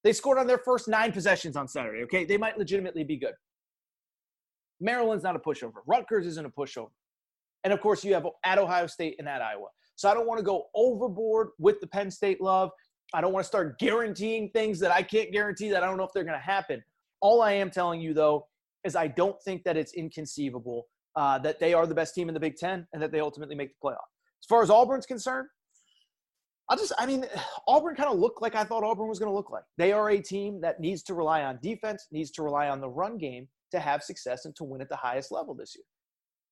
They 0.05 0.13
scored 0.13 0.39
on 0.39 0.47
their 0.47 0.59
first 0.59 0.89
nine 0.89 1.13
possessions 1.13 1.57
on 1.57 1.69
Saturday, 1.69 2.03
okay? 2.05 2.25
They 2.25 2.37
might 2.37 2.59
legitimately 2.59 3.05
be 3.05 3.17
good. 3.17 3.35
Maryland's 4.81 5.23
not 5.23 5.37
a 5.37 5.39
pushover. 5.39 5.81
Rutgers 5.87 6.27
isn't 6.27 6.45
a 6.45 6.51
pushover. 6.51 6.91
And 7.65 7.73
of 7.73 7.81
course, 7.81 8.05
you 8.05 8.15
have 8.15 8.27
at 8.45 8.59
Ohio 8.59 8.87
State 8.87 9.17
and 9.19 9.29
at 9.29 9.41
Iowa. 9.41 9.69
So 9.95 10.11
I 10.11 10.15
don't 10.15 10.27
want 10.27 10.39
to 10.39 10.45
go 10.45 10.65
overboard 10.75 11.51
with 11.59 11.81
the 11.81 11.87
Penn 11.87 12.11
State 12.11 12.41
love. 12.41 12.71
I 13.15 13.21
don't 13.21 13.33
want 13.33 13.45
to 13.45 13.49
start 13.49 13.79
guaranteeing 13.79 14.51
things 14.51 14.81
that 14.81 14.91
I 14.91 15.03
can't 15.03 15.31
guarantee 15.31 15.71
that 15.71 15.83
I 15.83 15.87
don't 15.87 15.99
know 15.99 16.05
if 16.05 16.13
they're 16.13 16.25
going 16.25 16.39
to 16.39 16.45
happen. 16.45 16.83
All 17.21 17.43
I 17.43 17.53
am 17.53 17.71
telling 17.71 18.01
you, 18.01 18.15
though, 18.15 18.49
is 18.85 18.97
I 18.97 19.07
don't 19.07 19.41
think 19.43 19.63
that 19.65 19.77
it's 19.77 19.93
inconceivable 19.93 20.87
uh, 21.15 21.39
that 21.41 21.61
they 21.61 21.75
are 21.75 21.87
the 21.87 21.95
best 21.95 22.15
team 22.15 22.29
in 22.29 22.35
the 22.35 22.41
Big 22.41 22.57
Ten 22.57 22.87
and 22.93 23.03
that 23.03 23.13
they 23.13 23.21
ultimately 23.21 23.55
make 23.55 23.69
the 23.69 23.89
playoff. 23.89 24.09
As 24.43 24.47
far 24.49 24.63
as 24.63 24.71
Auburn's 24.71 25.07
concerned, 25.07 25.47
I 26.69 26.77
just, 26.77 26.93
I 26.99 27.07
mean, 27.07 27.27
Auburn 27.69 27.95
kind 27.95 28.13
of 28.13 28.19
looked 28.19 28.43
like 28.43 28.55
I 28.55 28.65
thought 28.65 28.85
Auburn 28.85 29.09
was 29.09 29.19
going 29.19 29.31
to 29.31 29.35
look 29.35 29.51
like. 29.51 29.65
They 29.79 29.93
are 29.93 30.11
a 30.11 30.21
team 30.21 30.61
that 30.63 30.81
needs 30.81 31.03
to 31.05 31.15
rely 31.15 31.43
on 31.43 31.59
defense, 31.63 32.07
needs 32.11 32.31
to 32.33 32.43
rely 32.43 32.69
on 32.69 32.81
the 32.81 32.89
run 32.89 33.19
game 33.19 33.49
to 33.73 33.81
have 33.81 34.03
success 34.03 34.45
and 34.45 34.55
to 34.57 34.65
win 34.65 34.81
at 34.81 34.89
the 34.89 34.97
highest 34.97 35.33
level 35.33 35.55
this 35.55 35.75
year. 35.75 35.85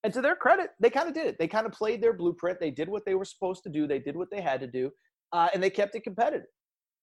And 0.02 0.12
to 0.14 0.22
their 0.22 0.36
credit, 0.36 0.70
they 0.80 0.90
kind 0.90 1.08
of 1.08 1.14
did 1.14 1.26
it. 1.26 1.36
They 1.38 1.46
kind 1.46 1.66
of 1.66 1.72
played 1.72 2.02
their 2.02 2.14
blueprint. 2.14 2.58
They 2.58 2.70
did 2.70 2.88
what 2.88 3.04
they 3.04 3.14
were 3.14 3.24
supposed 3.24 3.62
to 3.64 3.68
do. 3.68 3.86
They 3.86 3.98
did 3.98 4.16
what 4.16 4.30
they 4.30 4.40
had 4.40 4.60
to 4.60 4.66
do, 4.66 4.90
uh, 5.32 5.48
and 5.52 5.62
they 5.62 5.68
kept 5.68 5.94
it 5.94 6.04
competitive. 6.04 6.46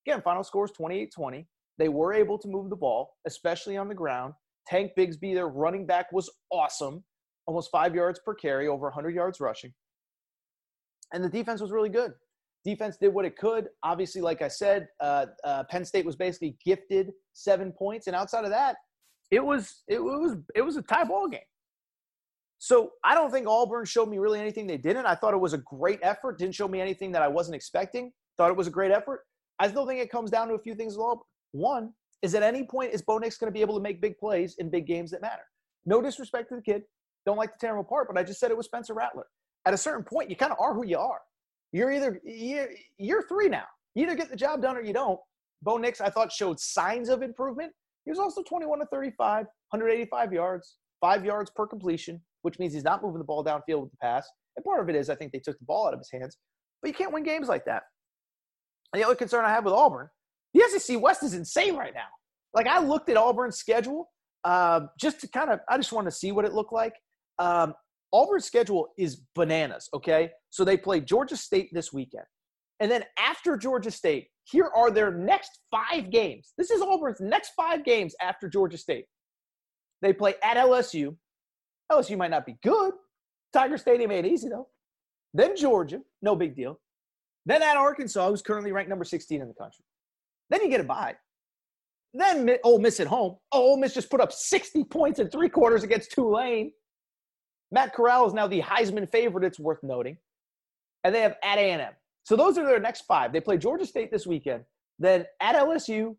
Again, 0.07 0.21
final 0.23 0.43
score 0.43 0.65
is 0.65 0.71
28 0.71 1.11
20. 1.13 1.47
They 1.77 1.89
were 1.89 2.13
able 2.13 2.39
to 2.39 2.47
move 2.47 2.69
the 2.71 2.75
ball, 2.75 3.11
especially 3.27 3.77
on 3.77 3.87
the 3.87 3.93
ground. 3.93 4.33
Tank 4.67 4.93
Bigsby, 4.97 5.35
their 5.35 5.47
running 5.47 5.85
back, 5.85 6.11
was 6.11 6.29
awesome, 6.51 7.03
almost 7.45 7.69
five 7.71 7.93
yards 7.93 8.19
per 8.25 8.33
carry, 8.33 8.67
over 8.67 8.87
100 8.87 9.13
yards 9.13 9.39
rushing. 9.39 9.73
And 11.13 11.23
the 11.23 11.29
defense 11.29 11.61
was 11.61 11.71
really 11.71 11.89
good. 11.89 12.13
Defense 12.67 12.97
did 12.97 13.13
what 13.13 13.23
it 13.23 13.37
could. 13.37 13.69
Obviously, 13.81 14.19
like 14.19 14.41
I 14.41 14.49
said, 14.49 14.89
uh, 14.99 15.27
uh, 15.45 15.63
Penn 15.69 15.85
State 15.85 16.05
was 16.05 16.17
basically 16.17 16.57
gifted 16.65 17.11
seven 17.31 17.71
points, 17.71 18.07
and 18.07 18.15
outside 18.15 18.43
of 18.43 18.49
that, 18.49 18.75
it 19.31 19.39
was 19.39 19.83
it 19.87 20.03
was 20.03 20.35
it 20.53 20.61
was 20.61 20.75
a 20.75 20.81
tie 20.81 21.05
ball 21.05 21.29
game. 21.29 21.39
So 22.59 22.91
I 23.05 23.15
don't 23.15 23.31
think 23.31 23.47
Auburn 23.47 23.85
showed 23.85 24.09
me 24.09 24.17
really 24.17 24.41
anything 24.41 24.67
they 24.67 24.77
didn't. 24.77 25.05
I 25.05 25.15
thought 25.15 25.33
it 25.33 25.39
was 25.39 25.53
a 25.53 25.59
great 25.59 25.99
effort. 26.03 26.39
Didn't 26.39 26.55
show 26.55 26.67
me 26.67 26.81
anything 26.81 27.13
that 27.13 27.21
I 27.21 27.29
wasn't 27.29 27.55
expecting. 27.55 28.11
Thought 28.37 28.49
it 28.49 28.57
was 28.57 28.67
a 28.67 28.71
great 28.71 28.91
effort. 28.91 29.21
I 29.59 29.69
still 29.69 29.87
think 29.87 30.01
it 30.01 30.11
comes 30.11 30.29
down 30.29 30.49
to 30.49 30.55
a 30.55 30.59
few 30.59 30.75
things 30.75 30.97
with 30.97 31.05
Auburn. 31.05 31.23
One 31.53 31.93
is 32.21 32.35
at 32.35 32.43
any 32.43 32.65
point 32.65 32.93
is 32.93 33.01
Bo 33.01 33.17
Nix 33.17 33.37
going 33.37 33.51
to 33.51 33.53
be 33.53 33.61
able 33.61 33.75
to 33.75 33.81
make 33.81 34.01
big 34.01 34.17
plays 34.17 34.55
in 34.59 34.69
big 34.69 34.87
games 34.87 35.11
that 35.11 35.21
matter. 35.21 35.43
No 35.85 36.01
disrespect 36.01 36.49
to 36.49 36.57
the 36.57 36.61
kid. 36.61 36.81
Don't 37.25 37.37
like 37.37 37.53
to 37.53 37.59
tear 37.59 37.73
him 37.73 37.79
apart, 37.79 38.07
but 38.09 38.17
I 38.17 38.23
just 38.23 38.41
said 38.41 38.51
it 38.51 38.57
was 38.57 38.65
Spencer 38.65 38.93
Rattler. 38.93 39.27
At 39.65 39.73
a 39.73 39.77
certain 39.77 40.03
point, 40.03 40.29
you 40.29 40.35
kind 40.35 40.51
of 40.51 40.57
are 40.59 40.73
who 40.73 40.85
you 40.85 40.97
are. 40.97 41.21
You're 41.71 41.91
either 41.91 42.21
you're, 42.23 43.27
three 43.27 43.49
now. 43.49 43.65
You 43.95 44.03
either 44.03 44.15
get 44.15 44.29
the 44.29 44.35
job 44.35 44.61
done 44.61 44.77
or 44.77 44.81
you 44.81 44.93
don't. 44.93 45.19
Bo 45.61 45.77
Nix, 45.77 46.01
I 46.01 46.09
thought, 46.09 46.31
showed 46.31 46.59
signs 46.59 47.09
of 47.09 47.21
improvement. 47.21 47.71
He 48.05 48.11
was 48.11 48.19
also 48.19 48.41
21 48.43 48.79
to 48.79 48.85
35, 48.85 49.45
185 49.45 50.33
yards, 50.33 50.77
five 51.01 51.25
yards 51.25 51.51
per 51.53 51.67
completion, 51.67 52.21
which 52.43 52.57
means 52.59 52.73
he's 52.73 52.83
not 52.83 53.03
moving 53.03 53.17
the 53.17 53.25
ball 53.25 53.43
downfield 53.43 53.81
with 53.81 53.91
the 53.91 53.97
pass. 54.01 54.29
And 54.55 54.63
part 54.63 54.81
of 54.81 54.89
it 54.89 54.95
is 54.95 55.09
I 55.09 55.15
think 55.15 55.31
they 55.31 55.39
took 55.39 55.57
the 55.59 55.65
ball 55.65 55.87
out 55.87 55.93
of 55.93 55.99
his 55.99 56.09
hands. 56.11 56.37
But 56.81 56.89
you 56.89 56.93
can't 56.93 57.11
win 57.11 57.23
games 57.23 57.47
like 57.47 57.65
that. 57.65 57.83
And 58.93 59.01
the 59.01 59.05
other 59.05 59.15
concern 59.15 59.45
I 59.45 59.49
have 59.49 59.65
with 59.65 59.73
Auburn, 59.73 60.07
the 60.53 60.61
SEC 60.69 61.01
West 61.01 61.23
is 61.23 61.33
insane 61.33 61.75
right 61.75 61.93
now. 61.93 62.07
Like 62.53 62.67
I 62.67 62.79
looked 62.79 63.09
at 63.09 63.17
Auburn's 63.17 63.57
schedule 63.57 64.09
uh, 64.43 64.81
just 64.99 65.19
to 65.21 65.27
kind 65.27 65.49
of, 65.49 65.59
I 65.69 65.77
just 65.77 65.91
wanted 65.91 66.11
to 66.11 66.15
see 66.15 66.31
what 66.31 66.45
it 66.45 66.53
looked 66.53 66.71
like. 66.71 66.93
Um, 67.39 67.73
Auburn's 68.11 68.45
schedule 68.45 68.87
is 68.97 69.21
bananas. 69.35 69.89
Okay, 69.93 70.31
so 70.49 70.63
they 70.63 70.77
play 70.77 70.99
Georgia 70.99 71.37
State 71.37 71.69
this 71.73 71.91
weekend, 71.91 72.25
and 72.79 72.89
then 72.89 73.03
after 73.17 73.57
Georgia 73.57 73.91
State, 73.91 74.27
here 74.43 74.69
are 74.75 74.91
their 74.91 75.11
next 75.11 75.59
five 75.71 76.09
games. 76.09 76.53
This 76.57 76.71
is 76.71 76.81
Auburn's 76.81 77.19
next 77.19 77.51
five 77.55 77.83
games 77.83 78.15
after 78.21 78.47
Georgia 78.47 78.77
State. 78.77 79.05
They 80.01 80.13
play 80.13 80.35
at 80.43 80.57
LSU. 80.57 81.15
LSU 81.91 82.17
might 82.17 82.31
not 82.31 82.45
be 82.45 82.57
good. 82.63 82.93
Tiger 83.53 83.77
Stadium 83.77 84.11
it 84.11 84.25
easy 84.25 84.49
though. 84.49 84.67
Then 85.33 85.55
Georgia, 85.55 86.01
no 86.21 86.35
big 86.35 86.55
deal. 86.55 86.79
Then 87.45 87.61
at 87.61 87.77
Arkansas, 87.77 88.29
who's 88.29 88.41
currently 88.41 88.71
ranked 88.71 88.89
number 88.89 89.05
16 89.05 89.41
in 89.41 89.47
the 89.47 89.53
country. 89.53 89.83
Then 90.49 90.61
you 90.61 90.69
get 90.69 90.81
a 90.81 90.83
bye. 90.83 91.15
Then 92.13 92.57
Ole 92.63 92.79
Miss 92.79 92.99
at 92.99 93.07
home. 93.07 93.37
Oh, 93.51 93.71
Ole 93.71 93.77
Miss 93.77 93.93
just 93.93 94.09
put 94.09 94.21
up 94.21 94.31
60 94.31 94.83
points 94.85 95.19
in 95.19 95.29
three 95.29 95.49
quarters 95.49 95.83
against 95.83 96.11
Tulane. 96.11 96.71
Matt 97.71 97.93
Corral 97.93 98.25
is 98.27 98.33
now 98.33 98.47
the 98.47 98.61
Heisman 98.61 99.09
favorite. 99.09 99.43
It's 99.43 99.59
worth 99.59 99.83
noting. 99.83 100.17
And 101.03 101.13
they 101.13 101.21
have 101.21 101.35
at 101.43 101.57
A&M. 101.57 101.93
So 102.23 102.35
those 102.35 102.57
are 102.57 102.65
their 102.65 102.79
next 102.79 103.01
five. 103.01 103.31
They 103.31 103.39
play 103.39 103.57
Georgia 103.57 103.85
State 103.85 104.11
this 104.11 104.27
weekend, 104.27 104.63
then 104.99 105.25
at 105.41 105.55
LSU, 105.55 106.15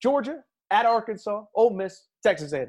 Georgia, 0.00 0.44
at 0.70 0.86
Arkansas, 0.86 1.44
Ole 1.54 1.74
Miss, 1.74 2.06
Texas 2.22 2.52
A&M. 2.52 2.68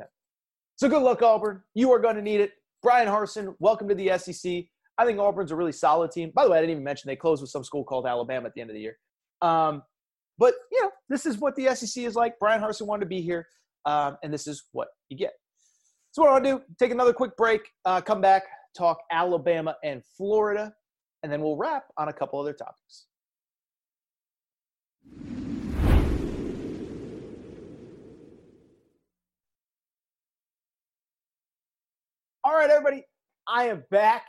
So 0.75 0.89
good 0.89 1.03
luck, 1.03 1.21
Auburn. 1.21 1.61
You 1.75 1.91
are 1.91 1.99
going 1.99 2.15
to 2.15 2.21
need 2.21 2.41
it. 2.41 2.51
Bryan 2.81 3.07
Harsin, 3.07 3.55
welcome 3.59 3.87
to 3.87 3.95
the 3.95 4.17
SEC. 4.17 4.63
I 4.97 5.05
think 5.05 5.19
Auburn's 5.19 5.51
a 5.51 5.55
really 5.55 5.71
solid 5.71 6.11
team. 6.11 6.31
By 6.35 6.43
the 6.43 6.51
way, 6.51 6.57
I 6.57 6.61
didn't 6.61 6.71
even 6.71 6.83
mention 6.83 7.07
they 7.07 7.15
closed 7.15 7.41
with 7.41 7.49
some 7.49 7.63
school 7.63 7.83
called 7.83 8.05
Alabama 8.05 8.47
at 8.47 8.53
the 8.53 8.61
end 8.61 8.69
of 8.69 8.75
the 8.75 8.81
year. 8.81 8.97
Um, 9.41 9.83
but, 10.37 10.53
you 10.71 10.81
know, 10.81 10.91
this 11.09 11.25
is 11.25 11.37
what 11.37 11.55
the 11.55 11.73
SEC 11.75 12.03
is 12.03 12.15
like. 12.15 12.39
Bryan 12.39 12.61
Harsin 12.61 12.87
wanted 12.87 13.01
to 13.01 13.09
be 13.09 13.21
here, 13.21 13.47
um, 13.85 14.17
and 14.23 14.33
this 14.33 14.47
is 14.47 14.63
what 14.71 14.89
you 15.09 15.17
get. 15.17 15.33
So 16.13 16.21
what 16.21 16.29
I 16.29 16.33
want 16.33 16.45
to 16.45 16.51
do, 16.51 16.61
take 16.77 16.91
another 16.91 17.11
quick 17.11 17.35
break, 17.35 17.61
uh, 17.85 17.99
come 17.99 18.21
back, 18.21 18.43
talk 18.77 18.99
Alabama 19.11 19.75
and 19.83 20.03
Florida, 20.15 20.71
and 21.23 21.31
then 21.31 21.41
we'll 21.41 21.57
wrap 21.57 21.85
on 21.97 22.07
a 22.07 22.13
couple 22.13 22.39
other 22.39 22.53
topics. 22.53 23.07
All 32.43 32.53
right, 32.53 32.69
everybody, 32.69 33.05
I 33.47 33.69
am 33.69 33.83
back. 33.89 34.25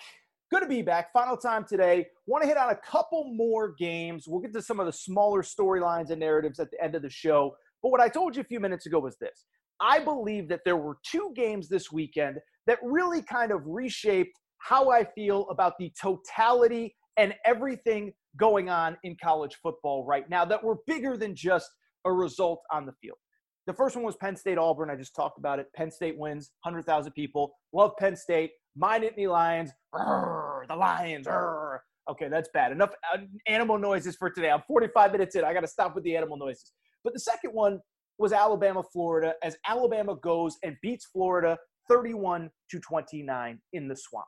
Good 0.51 0.61
to 0.61 0.66
be 0.66 0.80
back. 0.80 1.12
Final 1.12 1.37
time 1.37 1.66
today. 1.68 2.07
Want 2.26 2.41
to 2.45 2.49
hit 2.49 2.57
on 2.57 2.70
a 2.70 2.76
couple 2.76 3.30
more 3.35 3.74
games. 3.74 4.24
We'll 4.26 4.41
get 4.41 4.55
to 4.55 4.62
some 4.62 4.80
of 4.80 4.87
the 4.87 4.93
smaller 4.95 5.43
storylines 5.43 6.09
and 6.09 6.20
narratives 6.20 6.59
at 6.61 6.70
the 6.70 6.82
end 6.82 6.95
of 6.95 7.03
the 7.03 7.11
show. 7.11 7.57
But 7.82 7.91
what 7.91 8.01
I 8.01 8.09
told 8.09 8.37
you 8.37 8.41
a 8.41 8.45
few 8.45 8.59
minutes 8.59 8.87
ago 8.87 9.01
was 9.01 9.18
this 9.18 9.45
I 9.81 9.99
believe 9.99 10.49
that 10.49 10.61
there 10.64 10.77
were 10.77 10.99
two 11.05 11.33
games 11.35 11.68
this 11.68 11.91
weekend 11.91 12.39
that 12.66 12.79
really 12.83 13.22
kind 13.22 13.53
of 13.53 13.62
reshaped 13.66 14.39
how 14.59 14.91
I 14.91 15.05
feel 15.05 15.47
about 15.51 15.75
the 15.79 15.93
totality 16.01 16.95
and 17.16 17.35
everything 17.45 18.12
going 18.37 18.68
on 18.68 18.97
in 19.05 19.16
college 19.22 19.57
football 19.62 20.05
right 20.05 20.29
now 20.29 20.45
that 20.45 20.62
were 20.62 20.79
bigger 20.87 21.16
than 21.16 21.35
just 21.35 21.70
a 22.05 22.12
result 22.12 22.62
on 22.72 22.87
the 22.87 22.93
field. 23.01 23.18
The 23.66 23.72
first 23.72 23.97
one 23.97 24.05
was 24.05 24.16
Penn 24.16 24.37
State 24.37 24.59
Auburn. 24.59 24.91
I 24.91 24.97
just 24.97 25.14
talked 25.14 25.39
about 25.39 25.59
it. 25.59 25.66
Penn 25.75 25.91
State 25.91 26.18
wins, 26.18 26.51
100,000 26.62 27.12
people. 27.12 27.55
Love 27.72 27.93
Penn 27.99 28.16
State. 28.16 28.51
My 28.77 28.99
Nittany 28.99 29.29
Lions. 29.29 29.70
Rrr, 29.95 30.66
the 30.68 30.77
Lions. 30.77 31.27
Rrr. 31.27 31.79
Okay, 32.11 32.29
that's 32.29 32.51
bad. 32.53 32.72
Enough 32.72 32.91
uh, 33.14 33.18
animal 33.47 33.79
noises 33.79 34.16
for 34.16 34.29
today. 34.29 34.51
I'm 34.51 34.62
45 34.66 35.12
minutes 35.12 35.37
in. 35.37 35.45
I 35.45 35.55
got 35.55 35.61
to 35.61 35.66
stop 35.66 35.95
with 35.95 36.05
the 36.05 36.16
animal 36.16 36.37
noises. 36.37 36.72
But 37.03 37.14
the 37.14 37.20
second 37.20 37.53
one 37.53 37.81
was 38.19 38.33
Alabama 38.33 38.83
Florida 38.83 39.35
as 39.43 39.57
Alabama 39.67 40.17
goes 40.17 40.57
and 40.62 40.77
beats 40.83 41.07
Florida 41.07 41.59
31 41.89 42.51
to 42.71 42.81
29 42.81 43.59
in 43.73 43.89
the 43.89 43.97
swamp. 43.97 44.27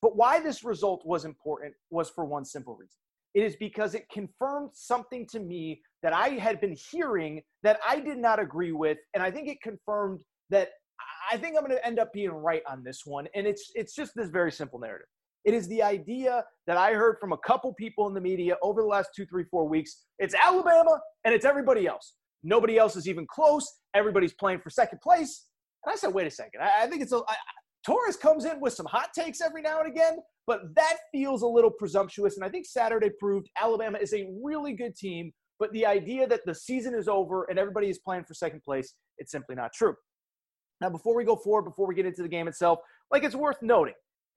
But 0.00 0.16
why 0.16 0.40
this 0.40 0.64
result 0.64 1.02
was 1.04 1.24
important 1.24 1.74
was 1.90 2.10
for 2.10 2.24
one 2.24 2.44
simple 2.44 2.74
reason. 2.74 2.96
It 3.34 3.44
is 3.44 3.56
because 3.56 3.94
it 3.94 4.08
confirmed 4.10 4.70
something 4.74 5.26
to 5.28 5.40
me 5.40 5.80
that 6.02 6.12
I 6.12 6.30
had 6.30 6.60
been 6.60 6.76
hearing 6.90 7.40
that 7.62 7.78
I 7.86 8.00
did 8.00 8.18
not 8.18 8.38
agree 8.38 8.72
with. 8.72 8.98
And 9.14 9.22
I 9.22 9.30
think 9.30 9.48
it 9.48 9.62
confirmed 9.62 10.22
that 10.50 10.70
I 11.30 11.38
think 11.38 11.56
I'm 11.56 11.64
going 11.64 11.76
to 11.76 11.86
end 11.86 11.98
up 11.98 12.12
being 12.12 12.30
right 12.30 12.62
on 12.68 12.82
this 12.84 13.02
one. 13.06 13.26
And 13.34 13.46
it's 13.46 13.70
it's 13.74 13.94
just 13.94 14.12
this 14.14 14.28
very 14.28 14.52
simple 14.52 14.78
narrative. 14.78 15.06
It 15.44 15.54
is 15.54 15.66
the 15.68 15.82
idea 15.82 16.44
that 16.66 16.76
I 16.76 16.92
heard 16.92 17.16
from 17.18 17.32
a 17.32 17.38
couple 17.38 17.72
people 17.74 18.06
in 18.06 18.14
the 18.14 18.20
media 18.20 18.56
over 18.62 18.82
the 18.82 18.86
last 18.86 19.10
two, 19.16 19.26
three, 19.26 19.44
four 19.50 19.66
weeks. 19.66 20.04
It's 20.18 20.34
Alabama 20.34 21.00
and 21.24 21.34
it's 21.34 21.44
everybody 21.44 21.86
else. 21.86 22.14
Nobody 22.42 22.78
else 22.78 22.96
is 22.96 23.08
even 23.08 23.26
close. 23.26 23.70
Everybody's 23.94 24.34
playing 24.34 24.60
for 24.60 24.70
second 24.70 25.00
place. 25.00 25.46
And 25.84 25.92
I 25.92 25.96
said, 25.96 26.12
wait 26.12 26.26
a 26.26 26.30
second. 26.30 26.62
I, 26.62 26.84
I 26.84 26.86
think 26.86 27.02
it's 27.02 27.12
a. 27.12 27.18
I, 27.18 27.36
Torres 27.84 28.16
comes 28.16 28.44
in 28.44 28.60
with 28.60 28.72
some 28.72 28.86
hot 28.86 29.08
takes 29.12 29.40
every 29.40 29.60
now 29.60 29.80
and 29.80 29.90
again, 29.90 30.18
but 30.46 30.60
that 30.76 30.98
feels 31.10 31.42
a 31.42 31.46
little 31.46 31.70
presumptuous. 31.70 32.36
And 32.36 32.44
I 32.44 32.48
think 32.48 32.64
Saturday 32.64 33.10
proved 33.18 33.48
Alabama 33.60 33.98
is 34.00 34.14
a 34.14 34.28
really 34.42 34.72
good 34.72 34.94
team. 34.94 35.32
But 35.58 35.72
the 35.72 35.86
idea 35.86 36.26
that 36.28 36.40
the 36.44 36.54
season 36.54 36.94
is 36.94 37.08
over 37.08 37.44
and 37.44 37.58
everybody 37.58 37.88
is 37.88 37.98
playing 37.98 38.24
for 38.24 38.34
second 38.34 38.62
place, 38.62 38.94
it's 39.18 39.32
simply 39.32 39.54
not 39.54 39.72
true. 39.72 39.94
Now, 40.80 40.90
before 40.90 41.14
we 41.14 41.24
go 41.24 41.36
forward, 41.36 41.62
before 41.62 41.86
we 41.86 41.94
get 41.94 42.06
into 42.06 42.22
the 42.22 42.28
game 42.28 42.48
itself, 42.48 42.80
like 43.10 43.22
it's 43.22 43.36
worth 43.36 43.62
noting, 43.62 43.94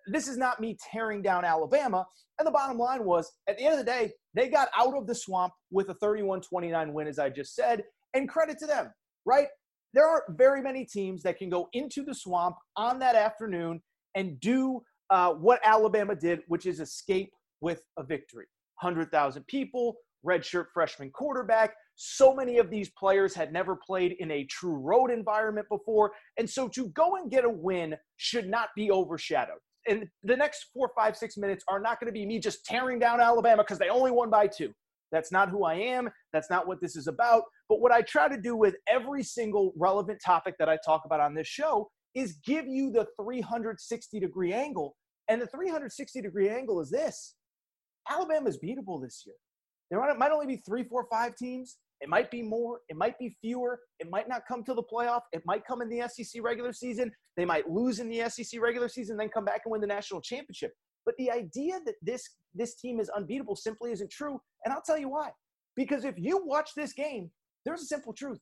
this 0.07 0.27
is 0.27 0.37
not 0.37 0.59
me 0.59 0.77
tearing 0.91 1.21
down 1.21 1.43
Alabama. 1.43 2.05
And 2.37 2.45
the 2.45 2.51
bottom 2.51 2.77
line 2.77 3.03
was, 3.03 3.31
at 3.47 3.57
the 3.57 3.63
end 3.63 3.73
of 3.73 3.79
the 3.79 3.91
day, 3.91 4.11
they 4.33 4.49
got 4.49 4.69
out 4.77 4.95
of 4.95 5.07
the 5.07 5.15
swamp 5.15 5.53
with 5.71 5.89
a 5.89 5.95
31 5.95 6.41
29 6.41 6.93
win, 6.93 7.07
as 7.07 7.17
I 7.17 7.29
just 7.29 7.55
said. 7.55 7.83
And 8.15 8.27
credit 8.27 8.57
to 8.59 8.65
them, 8.65 8.91
right? 9.25 9.47
There 9.93 10.07
aren't 10.07 10.37
very 10.37 10.61
many 10.61 10.85
teams 10.85 11.21
that 11.23 11.37
can 11.37 11.49
go 11.49 11.69
into 11.73 12.03
the 12.03 12.15
swamp 12.15 12.55
on 12.75 12.97
that 12.99 13.15
afternoon 13.15 13.81
and 14.15 14.39
do 14.39 14.81
uh, 15.09 15.33
what 15.33 15.59
Alabama 15.63 16.15
did, 16.15 16.39
which 16.47 16.65
is 16.65 16.79
escape 16.79 17.31
with 17.61 17.81
a 17.97 18.03
victory. 18.03 18.45
100,000 18.81 19.45
people, 19.47 19.95
redshirt 20.25 20.65
freshman 20.73 21.11
quarterback. 21.11 21.73
So 21.95 22.33
many 22.33 22.57
of 22.57 22.69
these 22.69 22.89
players 22.97 23.33
had 23.33 23.53
never 23.53 23.75
played 23.75 24.15
in 24.19 24.31
a 24.31 24.45
true 24.45 24.75
road 24.75 25.11
environment 25.11 25.67
before. 25.69 26.11
And 26.37 26.49
so 26.49 26.67
to 26.69 26.87
go 26.89 27.15
and 27.15 27.31
get 27.31 27.45
a 27.45 27.49
win 27.49 27.95
should 28.17 28.49
not 28.49 28.69
be 28.75 28.91
overshadowed. 28.91 29.59
And 29.87 30.07
the 30.23 30.35
next 30.35 30.67
four, 30.73 30.91
five, 30.95 31.15
six 31.15 31.37
minutes 31.37 31.63
are 31.69 31.79
not 31.79 31.99
going 31.99 32.07
to 32.07 32.13
be 32.13 32.25
me 32.25 32.39
just 32.39 32.65
tearing 32.65 32.99
down 32.99 33.21
Alabama 33.21 33.63
because 33.63 33.77
they 33.77 33.89
only 33.89 34.11
won 34.11 34.29
by 34.29 34.47
two. 34.47 34.73
That's 35.11 35.31
not 35.31 35.49
who 35.49 35.63
I 35.63 35.75
am. 35.75 36.09
That's 36.33 36.49
not 36.49 36.67
what 36.67 36.81
this 36.81 36.95
is 36.95 37.07
about. 37.07 37.43
But 37.69 37.81
what 37.81 37.91
I 37.91 38.01
try 38.01 38.27
to 38.27 38.39
do 38.39 38.55
with 38.55 38.75
every 38.87 39.23
single 39.23 39.73
relevant 39.75 40.19
topic 40.23 40.55
that 40.59 40.69
I 40.69 40.77
talk 40.85 41.03
about 41.05 41.19
on 41.19 41.33
this 41.33 41.47
show 41.47 41.89
is 42.13 42.37
give 42.45 42.67
you 42.67 42.91
the 42.91 43.07
360 43.19 44.19
degree 44.19 44.53
angle. 44.53 44.95
And 45.27 45.41
the 45.41 45.47
360 45.47 46.21
degree 46.21 46.49
angle 46.49 46.79
is 46.79 46.91
this 46.91 47.35
Alabama 48.09 48.49
is 48.49 48.57
beatable 48.57 49.01
this 49.01 49.23
year. 49.25 49.35
There 49.89 50.15
might 50.15 50.31
only 50.31 50.47
be 50.47 50.61
three, 50.65 50.83
four, 50.83 51.07
five 51.11 51.35
teams. 51.35 51.77
It 52.01 52.09
might 52.09 52.29
be 52.29 52.41
more. 52.41 52.79
It 52.89 52.97
might 52.97 53.17
be 53.17 53.35
fewer. 53.41 53.79
It 53.99 54.09
might 54.09 54.27
not 54.27 54.43
come 54.47 54.63
to 54.65 54.73
the 54.73 54.83
playoff. 54.83 55.21
It 55.31 55.43
might 55.45 55.65
come 55.65 55.81
in 55.81 55.89
the 55.89 56.07
SEC 56.07 56.43
regular 56.43 56.73
season. 56.73 57.11
They 57.37 57.45
might 57.45 57.69
lose 57.69 57.99
in 57.99 58.09
the 58.09 58.29
SEC 58.29 58.59
regular 58.61 58.89
season, 58.89 59.17
then 59.17 59.29
come 59.29 59.45
back 59.45 59.61
and 59.65 59.71
win 59.71 59.81
the 59.81 59.87
national 59.87 60.21
championship. 60.21 60.73
But 61.05 61.15
the 61.17 61.31
idea 61.31 61.79
that 61.85 61.95
this 62.01 62.27
this 62.53 62.75
team 62.75 62.99
is 62.99 63.09
unbeatable 63.09 63.55
simply 63.55 63.91
isn't 63.91 64.09
true. 64.11 64.39
And 64.63 64.73
I'll 64.73 64.81
tell 64.81 64.97
you 64.97 65.09
why. 65.09 65.31
Because 65.75 66.05
if 66.05 66.15
you 66.17 66.41
watch 66.45 66.71
this 66.75 66.93
game, 66.93 67.29
there's 67.65 67.81
a 67.81 67.85
simple 67.85 68.13
truth. 68.13 68.39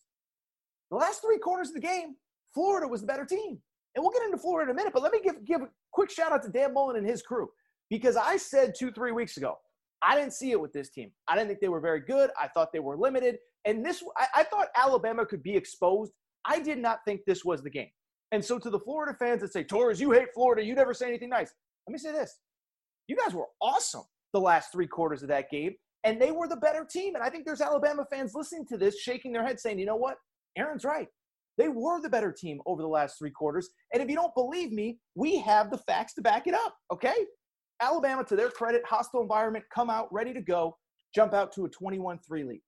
The 0.91 0.97
last 0.97 1.21
three 1.21 1.39
quarters 1.39 1.69
of 1.69 1.75
the 1.75 1.81
game, 1.81 2.15
Florida 2.53 2.87
was 2.87 3.01
the 3.01 3.07
better 3.07 3.25
team. 3.25 3.59
And 3.95 4.03
we'll 4.03 4.11
get 4.11 4.23
into 4.23 4.37
Florida 4.37 4.71
in 4.71 4.75
a 4.75 4.77
minute, 4.77 4.93
but 4.93 5.03
let 5.03 5.11
me 5.11 5.21
give, 5.23 5.45
give 5.45 5.61
a 5.61 5.69
quick 5.91 6.09
shout 6.09 6.31
out 6.31 6.43
to 6.43 6.49
Dan 6.49 6.73
Mullen 6.73 6.97
and 6.97 7.07
his 7.07 7.21
crew. 7.21 7.49
Because 7.89 8.17
I 8.17 8.37
said 8.37 8.73
two, 8.77 8.91
three 8.91 9.11
weeks 9.11 9.37
ago, 9.37 9.55
I 10.01 10.15
didn't 10.15 10.33
see 10.33 10.51
it 10.51 10.59
with 10.59 10.73
this 10.73 10.89
team. 10.89 11.11
I 11.27 11.35
didn't 11.35 11.47
think 11.47 11.61
they 11.61 11.69
were 11.69 11.79
very 11.79 12.01
good. 12.01 12.31
I 12.39 12.47
thought 12.47 12.73
they 12.73 12.79
were 12.79 12.97
limited. 12.97 13.37
And 13.65 13.85
this, 13.85 14.03
I, 14.17 14.41
I 14.41 14.43
thought 14.43 14.67
Alabama 14.75 15.25
could 15.25 15.43
be 15.43 15.55
exposed. 15.55 16.11
I 16.45 16.59
did 16.59 16.79
not 16.79 16.99
think 17.05 17.21
this 17.25 17.45
was 17.45 17.61
the 17.61 17.69
game. 17.69 17.89
And 18.31 18.43
so 18.43 18.57
to 18.57 18.69
the 18.69 18.79
Florida 18.79 19.15
fans 19.17 19.41
that 19.41 19.53
say, 19.53 19.63
Torres, 19.63 20.01
you 20.01 20.11
hate 20.11 20.29
Florida, 20.33 20.63
you 20.63 20.73
never 20.73 20.93
say 20.93 21.07
anything 21.07 21.29
nice. 21.29 21.53
Let 21.87 21.93
me 21.93 21.99
say 21.99 22.11
this 22.11 22.39
you 23.07 23.15
guys 23.15 23.33
were 23.33 23.47
awesome 23.61 24.03
the 24.33 24.39
last 24.39 24.71
three 24.71 24.87
quarters 24.87 25.21
of 25.21 25.29
that 25.29 25.49
game, 25.51 25.75
and 26.03 26.21
they 26.21 26.31
were 26.31 26.47
the 26.47 26.57
better 26.57 26.85
team. 26.89 27.15
And 27.15 27.23
I 27.23 27.29
think 27.29 27.45
there's 27.45 27.61
Alabama 27.61 28.05
fans 28.11 28.33
listening 28.33 28.65
to 28.67 28.77
this, 28.77 28.99
shaking 28.99 29.31
their 29.31 29.45
head, 29.45 29.59
saying, 29.59 29.79
you 29.79 29.85
know 29.85 29.95
what? 29.95 30.17
Aaron's 30.57 30.83
right. 30.83 31.07
They 31.57 31.67
were 31.67 32.01
the 32.01 32.09
better 32.09 32.31
team 32.31 32.59
over 32.65 32.81
the 32.81 32.87
last 32.87 33.17
three 33.17 33.31
quarters. 33.31 33.69
And 33.93 34.01
if 34.01 34.09
you 34.09 34.15
don't 34.15 34.33
believe 34.33 34.71
me, 34.71 34.99
we 35.15 35.37
have 35.39 35.69
the 35.69 35.77
facts 35.77 36.13
to 36.15 36.21
back 36.21 36.47
it 36.47 36.53
up, 36.53 36.75
okay? 36.91 37.15
Alabama, 37.81 38.23
to 38.25 38.35
their 38.35 38.49
credit, 38.49 38.81
hostile 38.85 39.21
environment, 39.21 39.65
come 39.73 39.89
out 39.89 40.11
ready 40.11 40.33
to 40.33 40.41
go, 40.41 40.77
jump 41.13 41.33
out 41.33 41.51
to 41.53 41.65
a 41.65 41.69
21 41.69 42.19
3 42.25 42.43
lead. 42.43 42.61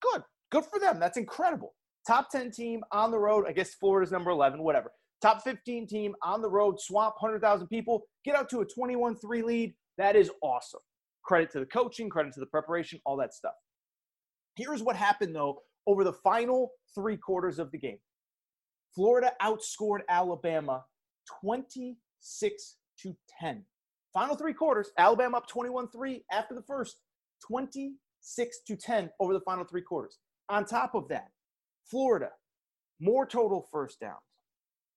Good. 0.00 0.22
Good 0.52 0.64
for 0.64 0.78
them. 0.78 0.98
That's 1.00 1.18
incredible. 1.18 1.74
Top 2.06 2.30
10 2.30 2.50
team 2.50 2.82
on 2.92 3.10
the 3.10 3.18
road. 3.18 3.44
I 3.48 3.52
guess 3.52 3.74
Florida's 3.74 4.12
number 4.12 4.30
11, 4.30 4.62
whatever. 4.62 4.90
Top 5.22 5.42
15 5.42 5.86
team 5.86 6.14
on 6.22 6.40
the 6.40 6.48
road, 6.48 6.80
swamp 6.80 7.14
100,000 7.20 7.66
people, 7.68 8.04
get 8.24 8.34
out 8.34 8.48
to 8.50 8.60
a 8.60 8.64
21 8.64 9.16
3 9.16 9.42
lead. 9.42 9.74
That 9.98 10.16
is 10.16 10.30
awesome. 10.42 10.80
Credit 11.24 11.50
to 11.52 11.60
the 11.60 11.66
coaching, 11.66 12.08
credit 12.08 12.32
to 12.34 12.40
the 12.40 12.46
preparation, 12.46 13.00
all 13.04 13.16
that 13.18 13.34
stuff. 13.34 13.54
Here's 14.56 14.82
what 14.82 14.96
happened, 14.96 15.34
though, 15.34 15.60
over 15.86 16.04
the 16.04 16.12
final 16.12 16.72
three 16.94 17.16
quarters 17.16 17.58
of 17.58 17.70
the 17.70 17.78
game 17.78 17.98
Florida 18.94 19.32
outscored 19.42 20.00
Alabama 20.08 20.84
26 21.42 22.76
to 23.02 23.16
10. 23.40 23.64
Final 24.12 24.36
three 24.36 24.54
quarters, 24.54 24.90
Alabama 24.98 25.38
up 25.38 25.46
21 25.46 25.88
3 25.88 26.24
after 26.32 26.54
the 26.54 26.62
first, 26.62 26.96
26 27.46 28.56
to 28.66 28.76
10 28.76 29.10
over 29.20 29.32
the 29.32 29.40
final 29.40 29.64
three 29.64 29.82
quarters. 29.82 30.18
On 30.48 30.64
top 30.64 30.94
of 30.94 31.08
that, 31.08 31.28
Florida, 31.88 32.30
more 33.00 33.24
total 33.24 33.68
first 33.70 34.00
downs, 34.00 34.18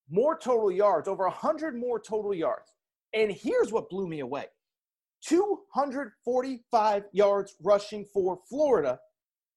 more 0.09 0.37
total 0.37 0.71
yards, 0.71 1.07
over 1.07 1.25
100 1.25 1.75
more 1.77 1.99
total 1.99 2.33
yards. 2.33 2.71
And 3.13 3.31
here's 3.31 3.71
what 3.71 3.89
blew 3.89 4.07
me 4.07 4.21
away 4.21 4.45
245 5.27 7.03
yards 7.11 7.55
rushing 7.61 8.05
for 8.13 8.39
Florida, 8.49 8.99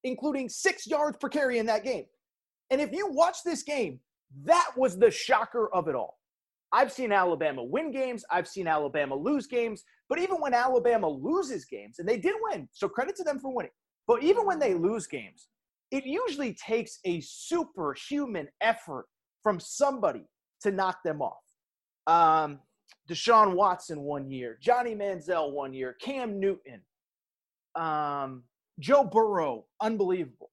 including 0.05 0.49
six 0.49 0.87
yards 0.87 1.17
per 1.19 1.29
carry 1.29 1.59
in 1.59 1.67
that 1.67 1.85
game. 1.85 2.05
And 2.71 2.81
if 2.81 2.93
you 2.93 3.09
watch 3.11 3.39
this 3.45 3.63
game, 3.63 4.01
that 4.45 4.71
was 4.77 4.99
the 4.99 5.11
shocker 5.11 5.73
of 5.73 5.89
it 5.89 5.95
all. 5.95 6.19
I've 6.73 6.93
seen 6.93 7.13
Alabama 7.13 7.63
win 7.63 7.93
games, 7.93 8.25
I've 8.31 8.49
seen 8.49 8.67
Alabama 8.67 9.15
lose 9.15 9.47
games, 9.47 9.85
but 10.09 10.19
even 10.19 10.41
when 10.41 10.53
Alabama 10.53 11.09
loses 11.09 11.65
games, 11.65 11.99
and 11.99 12.09
they 12.09 12.19
did 12.19 12.35
win, 12.41 12.69
so 12.73 12.89
credit 12.89 13.17
to 13.17 13.25
them 13.25 13.39
for 13.39 13.55
winning, 13.55 13.71
but 14.07 14.23
even 14.23 14.47
when 14.47 14.59
they 14.59 14.75
lose 14.75 15.07
games, 15.07 15.49
it 15.91 16.05
usually 16.05 16.55
takes 16.55 16.99
a 17.05 17.21
superhuman 17.21 18.49
effort 18.61 19.07
from 19.43 19.61
somebody 19.61 20.25
to 20.61 20.73
knock 20.73 20.99
them 21.05 21.23
off. 21.23 21.39
Um, 22.07 22.61
Deshaun 23.09 23.55
Watson 23.55 24.03
one 24.03 24.31
year, 24.31 24.59
Johnny 24.61 24.95
Manziel 24.95 25.53
one 25.53 25.73
year, 25.73 25.97
Cam 26.01 26.41
Newton, 26.41 26.81
um, 27.75 28.43
Joe 28.81 29.05
Burrow, 29.05 29.67
unbelievable. 29.81 30.51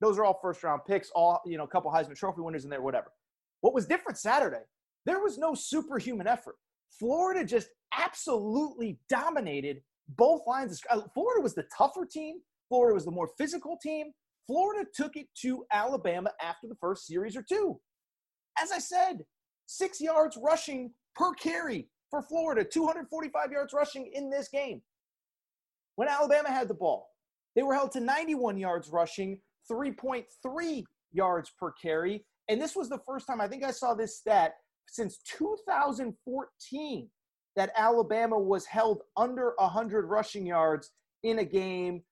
Those 0.00 0.18
are 0.18 0.24
all 0.24 0.38
first 0.40 0.62
round 0.62 0.82
picks, 0.86 1.10
all, 1.14 1.40
you 1.44 1.58
know, 1.58 1.64
a 1.64 1.68
couple 1.68 1.90
Heisman 1.92 2.16
Trophy 2.16 2.40
winners 2.40 2.64
in 2.64 2.70
there, 2.70 2.82
whatever. 2.82 3.12
What 3.60 3.74
was 3.74 3.86
different 3.86 4.18
Saturday, 4.18 4.64
there 5.06 5.20
was 5.20 5.38
no 5.38 5.54
superhuman 5.54 6.26
effort. 6.26 6.56
Florida 6.98 7.44
just 7.44 7.68
absolutely 7.96 8.98
dominated 9.08 9.82
both 10.08 10.42
lines. 10.46 10.80
Uh, 10.90 11.02
Florida 11.14 11.40
was 11.42 11.54
the 11.54 11.64
tougher 11.76 12.06
team, 12.06 12.36
Florida 12.68 12.94
was 12.94 13.04
the 13.04 13.10
more 13.10 13.30
physical 13.38 13.78
team. 13.82 14.12
Florida 14.46 14.88
took 14.94 15.16
it 15.16 15.28
to 15.40 15.64
Alabama 15.72 16.30
after 16.42 16.66
the 16.66 16.74
first 16.80 17.06
series 17.06 17.36
or 17.36 17.44
two. 17.48 17.78
As 18.58 18.72
I 18.72 18.78
said, 18.78 19.24
six 19.66 20.00
yards 20.00 20.36
rushing 20.42 20.92
per 21.14 21.32
carry 21.34 21.88
for 22.10 22.22
Florida, 22.22 22.64
245 22.64 23.52
yards 23.52 23.72
rushing 23.72 24.10
in 24.12 24.30
this 24.30 24.48
game. 24.48 24.82
When 25.96 26.08
Alabama 26.08 26.50
had 26.50 26.68
the 26.68 26.74
ball, 26.74 27.08
they 27.54 27.62
were 27.62 27.74
held 27.74 27.92
to 27.92 28.00
91 28.00 28.58
yards 28.58 28.88
rushing, 28.88 29.38
3.3 29.70 30.84
yards 31.12 31.52
per 31.58 31.72
carry. 31.72 32.24
And 32.48 32.60
this 32.60 32.74
was 32.74 32.88
the 32.88 33.00
first 33.06 33.26
time 33.26 33.40
I 33.40 33.48
think 33.48 33.64
I 33.64 33.70
saw 33.70 33.94
this 33.94 34.18
stat 34.18 34.54
since 34.88 35.18
2014 35.38 37.08
that 37.56 37.72
Alabama 37.76 38.38
was 38.38 38.64
held 38.66 39.02
under 39.16 39.52
100 39.58 40.06
rushing 40.06 40.46
yards 40.46 40.90
in 41.22 41.38
a 41.38 41.44
game. 41.44 42.02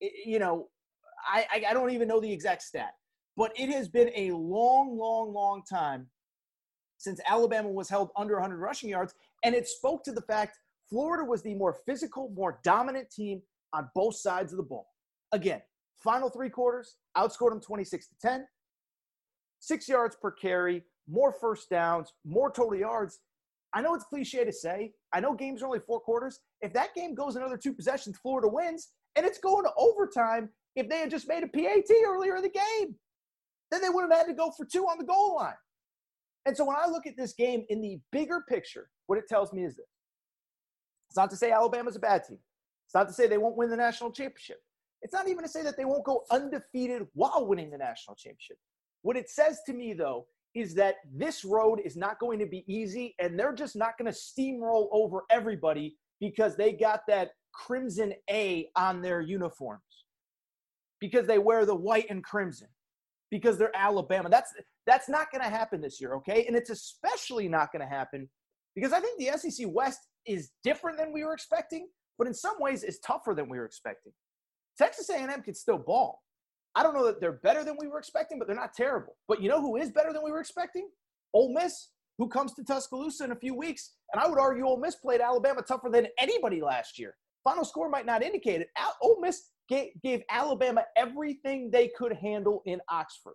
You 0.00 0.38
know, 0.38 0.68
I, 1.26 1.64
I 1.68 1.74
don't 1.74 1.90
even 1.90 2.08
know 2.08 2.20
the 2.20 2.32
exact 2.32 2.62
stat, 2.62 2.92
but 3.36 3.52
it 3.56 3.70
has 3.70 3.88
been 3.88 4.10
a 4.14 4.30
long, 4.32 4.96
long, 4.96 5.32
long 5.32 5.62
time 5.68 6.06
since 7.04 7.20
Alabama 7.28 7.68
was 7.68 7.88
held 7.88 8.10
under 8.16 8.34
100 8.34 8.56
rushing 8.56 8.88
yards. 8.88 9.14
And 9.44 9.54
it 9.54 9.68
spoke 9.68 10.02
to 10.04 10.12
the 10.12 10.22
fact 10.22 10.58
Florida 10.88 11.24
was 11.24 11.42
the 11.42 11.54
more 11.54 11.76
physical, 11.86 12.32
more 12.34 12.60
dominant 12.64 13.10
team 13.10 13.42
on 13.72 13.90
both 13.94 14.16
sides 14.16 14.52
of 14.52 14.56
the 14.56 14.64
ball. 14.64 14.86
Again, 15.32 15.60
final 16.02 16.30
three 16.30 16.50
quarters, 16.50 16.96
outscored 17.16 17.50
them 17.50 17.60
26 17.60 18.08
to 18.08 18.14
10, 18.20 18.46
six 19.60 19.88
yards 19.88 20.16
per 20.20 20.30
carry, 20.30 20.82
more 21.08 21.32
first 21.32 21.68
downs, 21.70 22.12
more 22.24 22.50
total 22.50 22.76
yards. 22.76 23.20
I 23.74 23.82
know 23.82 23.94
it's 23.94 24.04
cliche 24.04 24.44
to 24.44 24.52
say. 24.52 24.92
I 25.12 25.20
know 25.20 25.34
games 25.34 25.62
are 25.62 25.66
only 25.66 25.80
four 25.80 26.00
quarters. 26.00 26.40
If 26.60 26.72
that 26.74 26.94
game 26.94 27.14
goes 27.14 27.36
another 27.36 27.56
two 27.56 27.72
possessions, 27.72 28.16
Florida 28.22 28.48
wins, 28.48 28.90
and 29.16 29.26
it's 29.26 29.38
going 29.38 29.64
to 29.64 29.72
overtime 29.76 30.48
if 30.76 30.88
they 30.88 30.98
had 30.98 31.10
just 31.10 31.28
made 31.28 31.42
a 31.42 31.48
PAT 31.48 31.90
earlier 32.06 32.36
in 32.36 32.42
the 32.42 32.48
game. 32.48 32.94
Then 33.70 33.82
they 33.82 33.88
would 33.88 34.02
have 34.02 34.12
had 34.12 34.26
to 34.28 34.34
go 34.34 34.52
for 34.56 34.64
two 34.64 34.84
on 34.84 34.98
the 34.98 35.04
goal 35.04 35.36
line. 35.36 35.54
And 36.46 36.56
so 36.56 36.64
when 36.64 36.76
I 36.76 36.86
look 36.86 37.06
at 37.06 37.16
this 37.16 37.32
game 37.32 37.64
in 37.68 37.80
the 37.80 37.98
bigger 38.12 38.44
picture, 38.48 38.90
what 39.06 39.18
it 39.18 39.28
tells 39.28 39.52
me 39.52 39.64
is 39.64 39.76
this. 39.76 39.86
It's 41.08 41.16
not 41.16 41.30
to 41.30 41.36
say 41.36 41.50
Alabama's 41.50 41.96
a 41.96 42.00
bad 42.00 42.24
team. 42.24 42.38
It's 42.86 42.94
not 42.94 43.08
to 43.08 43.14
say 43.14 43.26
they 43.26 43.38
won't 43.38 43.56
win 43.56 43.70
the 43.70 43.76
national 43.76 44.12
championship. 44.12 44.58
It's 45.02 45.12
not 45.12 45.28
even 45.28 45.42
to 45.42 45.48
say 45.48 45.62
that 45.62 45.76
they 45.76 45.84
won't 45.84 46.04
go 46.04 46.24
undefeated 46.30 47.06
while 47.14 47.46
winning 47.46 47.70
the 47.70 47.78
national 47.78 48.16
championship. 48.16 48.56
What 49.02 49.16
it 49.16 49.28
says 49.28 49.60
to 49.66 49.72
me, 49.72 49.92
though, 49.92 50.26
is 50.54 50.74
that 50.74 50.96
this 51.12 51.44
road 51.44 51.80
is 51.84 51.96
not 51.96 52.18
going 52.18 52.38
to 52.38 52.46
be 52.46 52.64
easy, 52.66 53.14
and 53.18 53.38
they're 53.38 53.54
just 53.54 53.76
not 53.76 53.98
going 53.98 54.10
to 54.10 54.18
steamroll 54.18 54.88
over 54.92 55.24
everybody 55.30 55.96
because 56.20 56.56
they 56.56 56.72
got 56.72 57.00
that 57.08 57.30
crimson 57.52 58.12
A 58.30 58.68
on 58.76 59.02
their 59.02 59.20
uniforms, 59.20 59.82
because 61.00 61.26
they 61.26 61.38
wear 61.38 61.66
the 61.66 61.74
white 61.74 62.06
and 62.08 62.22
crimson, 62.24 62.68
because 63.34 63.58
they're 63.58 63.76
Alabama. 63.76 64.28
That's 64.28 64.54
that's 64.86 65.08
not 65.08 65.32
going 65.32 65.42
to 65.42 65.50
happen 65.50 65.80
this 65.80 66.00
year, 66.00 66.14
okay? 66.14 66.46
And 66.46 66.54
it's 66.54 66.70
especially 66.70 67.48
not 67.48 67.72
going 67.72 67.80
to 67.80 67.92
happen 67.92 68.30
because 68.76 68.92
I 68.92 69.00
think 69.00 69.18
the 69.18 69.36
SEC 69.36 69.66
West 69.70 69.98
is 70.24 70.52
different 70.62 70.98
than 70.98 71.12
we 71.12 71.24
were 71.24 71.34
expecting, 71.34 71.88
but 72.16 72.28
in 72.28 72.32
some 72.32 72.54
ways 72.60 72.84
is 72.84 73.00
tougher 73.00 73.34
than 73.34 73.48
we 73.48 73.58
were 73.58 73.64
expecting. 73.64 74.12
Texas 74.78 75.10
A&M 75.10 75.42
can 75.42 75.52
still 75.52 75.78
ball. 75.78 76.22
I 76.76 76.84
don't 76.84 76.94
know 76.94 77.06
that 77.06 77.20
they're 77.20 77.40
better 77.42 77.64
than 77.64 77.76
we 77.80 77.88
were 77.88 77.98
expecting, 77.98 78.38
but 78.38 78.46
they're 78.46 78.54
not 78.54 78.72
terrible. 78.72 79.16
But 79.26 79.42
you 79.42 79.48
know 79.48 79.60
who 79.60 79.78
is 79.78 79.90
better 79.90 80.12
than 80.12 80.22
we 80.22 80.30
were 80.30 80.40
expecting? 80.40 80.88
Ole 81.32 81.52
Miss, 81.52 81.88
who 82.18 82.28
comes 82.28 82.54
to 82.54 82.62
Tuscaloosa 82.62 83.24
in 83.24 83.32
a 83.32 83.36
few 83.36 83.56
weeks. 83.56 83.94
And 84.12 84.22
I 84.22 84.28
would 84.28 84.38
argue 84.38 84.64
Ole 84.64 84.78
Miss 84.78 84.94
played 84.94 85.20
Alabama 85.20 85.62
tougher 85.62 85.90
than 85.90 86.06
anybody 86.20 86.62
last 86.62 87.00
year. 87.00 87.16
Final 87.42 87.64
score 87.64 87.88
might 87.88 88.06
not 88.06 88.22
indicate 88.22 88.60
it. 88.60 88.68
Ole 89.02 89.20
Miss 89.20 89.42
gave, 89.68 90.22
Alabama 90.30 90.84
everything 90.96 91.70
they 91.70 91.90
could 91.96 92.12
handle 92.12 92.62
in 92.66 92.80
Oxford. 92.88 93.34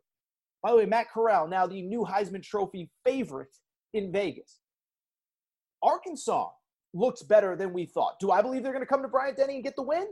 By 0.62 0.72
the 0.72 0.78
way, 0.78 0.86
Matt 0.86 1.10
Corral, 1.10 1.48
now 1.48 1.66
the 1.68 1.82
new 1.82 2.06
Heisman 2.06 2.44
Trophy 2.44 2.90
favorite 3.06 3.56
in 3.94 4.12
Vegas. 4.12 4.60
Arkansas 5.82 6.50
looks 6.94 7.24
better 7.24 7.56
than 7.56 7.74
we 7.74 7.86
thought. 7.86 8.20
Do 8.20 8.32
I 8.32 8.42
believe 8.42 8.64
they're 8.64 8.74
going 8.74 8.84
to 8.84 8.90
come 8.90 9.02
to 9.02 9.08
Bryant 9.08 9.38
Denny 9.38 9.56
and 9.56 9.64
get 9.64 9.76
the 9.76 9.84
win? 9.84 10.08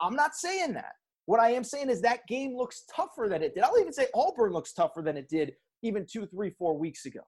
I'm 0.00 0.14
not 0.14 0.34
saying 0.34 0.74
that. 0.74 0.92
What 1.26 1.40
I 1.40 1.50
am 1.50 1.64
saying 1.64 1.90
is 1.90 2.00
that 2.02 2.26
game 2.26 2.56
looks 2.56 2.84
tougher 2.94 3.28
than 3.28 3.42
it 3.42 3.54
did. 3.54 3.64
I'll 3.64 3.78
even 3.78 3.92
say 3.92 4.06
Auburn 4.14 4.52
looks 4.52 4.72
tougher 4.72 5.02
than 5.02 5.16
it 5.16 5.28
did 5.28 5.52
even 5.82 6.06
two, 6.10 6.26
three, 6.26 6.50
four 6.58 6.78
weeks 6.78 7.04
ago. 7.06 7.20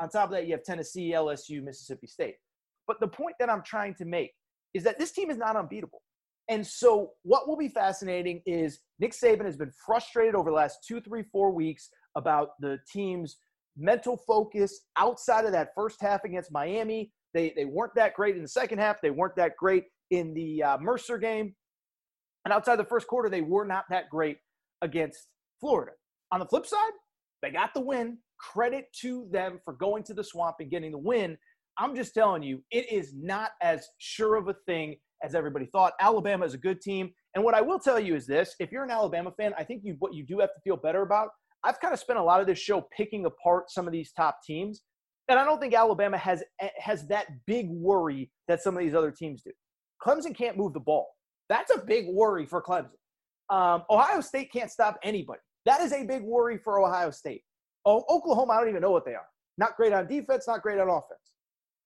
On 0.00 0.08
top 0.08 0.26
of 0.26 0.30
that, 0.32 0.46
you 0.46 0.52
have 0.52 0.62
Tennessee, 0.62 1.12
LSU, 1.12 1.62
Mississippi 1.62 2.06
State. 2.06 2.34
But 2.86 3.00
the 3.00 3.08
point 3.08 3.36
that 3.40 3.48
I'm 3.48 3.62
trying 3.62 3.94
to 3.94 4.04
make 4.04 4.32
is 4.74 4.84
that 4.84 4.98
this 4.98 5.12
team 5.12 5.30
is 5.30 5.38
not 5.38 5.56
unbeatable. 5.56 6.02
And 6.48 6.64
so, 6.64 7.12
what 7.22 7.48
will 7.48 7.56
be 7.56 7.68
fascinating 7.68 8.40
is 8.46 8.80
Nick 9.00 9.12
Saban 9.12 9.44
has 9.44 9.56
been 9.56 9.72
frustrated 9.84 10.34
over 10.34 10.50
the 10.50 10.56
last 10.56 10.78
two, 10.86 11.00
three, 11.00 11.24
four 11.32 11.50
weeks 11.50 11.88
about 12.14 12.50
the 12.60 12.78
team's 12.90 13.36
mental 13.76 14.16
focus 14.16 14.80
outside 14.96 15.44
of 15.44 15.52
that 15.52 15.70
first 15.74 16.00
half 16.00 16.24
against 16.24 16.52
Miami. 16.52 17.12
They, 17.34 17.52
they 17.56 17.64
weren't 17.64 17.94
that 17.96 18.14
great 18.14 18.36
in 18.36 18.42
the 18.42 18.48
second 18.48 18.78
half. 18.78 19.00
They 19.02 19.10
weren't 19.10 19.36
that 19.36 19.56
great 19.56 19.84
in 20.10 20.32
the 20.34 20.62
uh, 20.62 20.78
Mercer 20.78 21.18
game. 21.18 21.54
And 22.44 22.52
outside 22.52 22.76
the 22.76 22.84
first 22.84 23.08
quarter, 23.08 23.28
they 23.28 23.42
were 23.42 23.66
not 23.66 23.84
that 23.90 24.08
great 24.08 24.38
against 24.80 25.26
Florida. 25.60 25.92
On 26.32 26.38
the 26.40 26.46
flip 26.46 26.64
side, 26.64 26.92
they 27.42 27.50
got 27.50 27.74
the 27.74 27.80
win. 27.80 28.18
Credit 28.38 28.86
to 29.00 29.26
them 29.32 29.60
for 29.64 29.74
going 29.74 30.04
to 30.04 30.14
the 30.14 30.22
swamp 30.22 30.56
and 30.60 30.70
getting 30.70 30.92
the 30.92 30.98
win. 30.98 31.36
I'm 31.78 31.94
just 31.94 32.14
telling 32.14 32.42
you, 32.42 32.62
it 32.70 32.90
is 32.90 33.12
not 33.14 33.50
as 33.60 33.88
sure 33.98 34.36
of 34.36 34.48
a 34.48 34.54
thing 34.66 34.96
as 35.22 35.34
everybody 35.34 35.66
thought. 35.66 35.92
Alabama 36.00 36.44
is 36.44 36.54
a 36.54 36.58
good 36.58 36.80
team. 36.80 37.10
And 37.34 37.44
what 37.44 37.54
I 37.54 37.60
will 37.60 37.78
tell 37.78 37.98
you 37.98 38.14
is 38.14 38.26
this 38.26 38.54
if 38.60 38.72
you're 38.72 38.84
an 38.84 38.90
Alabama 38.90 39.32
fan, 39.36 39.52
I 39.58 39.64
think 39.64 39.82
you, 39.84 39.96
what 39.98 40.14
you 40.14 40.24
do 40.24 40.38
have 40.40 40.54
to 40.54 40.60
feel 40.62 40.76
better 40.76 41.02
about. 41.02 41.28
I've 41.64 41.80
kind 41.80 41.92
of 41.92 41.98
spent 42.00 42.18
a 42.18 42.22
lot 42.22 42.40
of 42.40 42.46
this 42.46 42.58
show 42.58 42.86
picking 42.96 43.24
apart 43.26 43.70
some 43.70 43.86
of 43.86 43.92
these 43.92 44.12
top 44.12 44.38
teams. 44.44 44.82
And 45.28 45.38
I 45.38 45.44
don't 45.44 45.60
think 45.60 45.74
Alabama 45.74 46.16
has, 46.16 46.44
has 46.78 47.08
that 47.08 47.26
big 47.46 47.68
worry 47.68 48.30
that 48.46 48.62
some 48.62 48.76
of 48.76 48.82
these 48.82 48.94
other 48.94 49.10
teams 49.10 49.42
do. 49.42 49.50
Clemson 50.04 50.36
can't 50.36 50.56
move 50.56 50.72
the 50.72 50.80
ball. 50.80 51.08
That's 51.48 51.74
a 51.74 51.78
big 51.78 52.06
worry 52.08 52.46
for 52.46 52.62
Clemson. 52.62 52.90
Um, 53.50 53.82
Ohio 53.90 54.20
State 54.20 54.52
can't 54.52 54.70
stop 54.70 54.98
anybody. 55.02 55.40
That 55.64 55.80
is 55.80 55.92
a 55.92 56.04
big 56.04 56.22
worry 56.22 56.58
for 56.58 56.80
Ohio 56.84 57.10
State. 57.10 57.42
Oh, 57.84 58.04
Oklahoma, 58.08 58.52
I 58.52 58.60
don't 58.60 58.68
even 58.68 58.82
know 58.82 58.90
what 58.90 59.04
they 59.04 59.14
are. 59.14 59.26
Not 59.58 59.76
great 59.76 59.92
on 59.92 60.06
defense, 60.06 60.46
not 60.46 60.62
great 60.62 60.78
on 60.78 60.88
offense. 60.88 61.32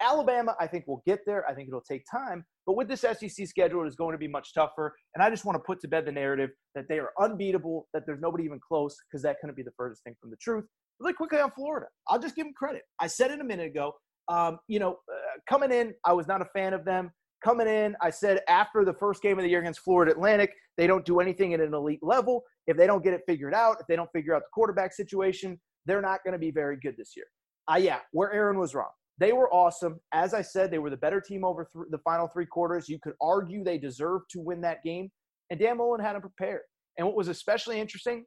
Alabama, 0.00 0.56
I 0.58 0.66
think 0.66 0.86
will 0.86 1.02
get 1.06 1.20
there. 1.26 1.46
I 1.48 1.54
think 1.54 1.68
it'll 1.68 1.80
take 1.80 2.04
time. 2.10 2.44
But 2.66 2.76
with 2.76 2.88
this 2.88 3.00
SEC 3.00 3.46
schedule, 3.46 3.82
it 3.84 3.88
is 3.88 3.96
going 3.96 4.12
to 4.12 4.18
be 4.18 4.28
much 4.28 4.54
tougher. 4.54 4.94
And 5.14 5.22
I 5.22 5.30
just 5.30 5.44
want 5.44 5.56
to 5.56 5.62
put 5.66 5.80
to 5.80 5.88
bed 5.88 6.06
the 6.06 6.12
narrative 6.12 6.50
that 6.74 6.86
they 6.88 6.98
are 6.98 7.10
unbeatable, 7.20 7.88
that 7.94 8.04
there's 8.06 8.20
nobody 8.20 8.44
even 8.44 8.60
close, 8.66 8.96
because 9.10 9.22
that 9.22 9.36
couldn't 9.40 9.56
be 9.56 9.62
the 9.62 9.72
furthest 9.76 10.04
thing 10.04 10.14
from 10.20 10.30
the 10.30 10.36
truth. 10.36 10.64
Really 11.00 11.14
quickly 11.14 11.40
on 11.40 11.50
Florida, 11.50 11.86
I'll 12.08 12.18
just 12.18 12.36
give 12.36 12.46
them 12.46 12.52
credit. 12.54 12.82
I 13.00 13.06
said 13.06 13.30
it 13.30 13.40
a 13.40 13.44
minute 13.44 13.66
ago. 13.66 13.92
Um, 14.28 14.58
you 14.68 14.78
know, 14.78 14.98
uh, 15.10 15.38
coming 15.48 15.72
in, 15.72 15.94
I 16.04 16.12
was 16.12 16.28
not 16.28 16.42
a 16.42 16.46
fan 16.54 16.74
of 16.74 16.84
them 16.84 17.10
coming 17.42 17.66
in. 17.66 17.96
I 18.00 18.10
said 18.10 18.40
after 18.48 18.84
the 18.84 18.92
first 18.94 19.22
game 19.22 19.38
of 19.38 19.42
the 19.42 19.48
year 19.48 19.60
against 19.60 19.80
Florida 19.80 20.12
Atlantic, 20.12 20.52
they 20.76 20.86
don't 20.86 21.04
do 21.04 21.20
anything 21.20 21.54
at 21.54 21.60
an 21.60 21.74
elite 21.74 22.02
level. 22.02 22.42
If 22.66 22.76
they 22.76 22.86
don't 22.86 23.02
get 23.02 23.14
it 23.14 23.22
figured 23.26 23.54
out, 23.54 23.78
if 23.80 23.86
they 23.88 23.96
don't 23.96 24.10
figure 24.14 24.34
out 24.34 24.42
the 24.42 24.48
quarterback 24.52 24.92
situation, 24.92 25.58
they're 25.86 26.02
not 26.02 26.20
going 26.24 26.32
to 26.32 26.38
be 26.38 26.50
very 26.50 26.78
good 26.80 26.96
this 26.96 27.14
year. 27.16 27.26
Uh, 27.70 27.76
yeah, 27.76 28.00
where 28.12 28.32
Aaron 28.32 28.58
was 28.58 28.74
wrong. 28.74 28.90
They 29.20 29.32
were 29.32 29.52
awesome. 29.52 30.00
As 30.12 30.32
I 30.32 30.40
said, 30.40 30.70
they 30.70 30.78
were 30.78 30.88
the 30.88 30.96
better 30.96 31.20
team 31.20 31.44
over 31.44 31.68
th- 31.70 31.84
the 31.90 31.98
final 31.98 32.26
three 32.26 32.46
quarters. 32.46 32.88
You 32.88 32.98
could 32.98 33.12
argue 33.20 33.62
they 33.62 33.76
deserved 33.76 34.30
to 34.30 34.40
win 34.40 34.62
that 34.62 34.82
game, 34.82 35.10
and 35.50 35.60
Dan 35.60 35.76
Mullen 35.76 36.00
had 36.00 36.14
them 36.14 36.22
prepared. 36.22 36.62
And 36.96 37.06
what 37.06 37.16
was 37.16 37.28
especially 37.28 37.78
interesting, 37.78 38.24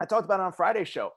I 0.00 0.06
talked 0.06 0.24
about 0.24 0.40
it 0.40 0.44
on 0.44 0.52
Friday's 0.52 0.88
show. 0.88 1.10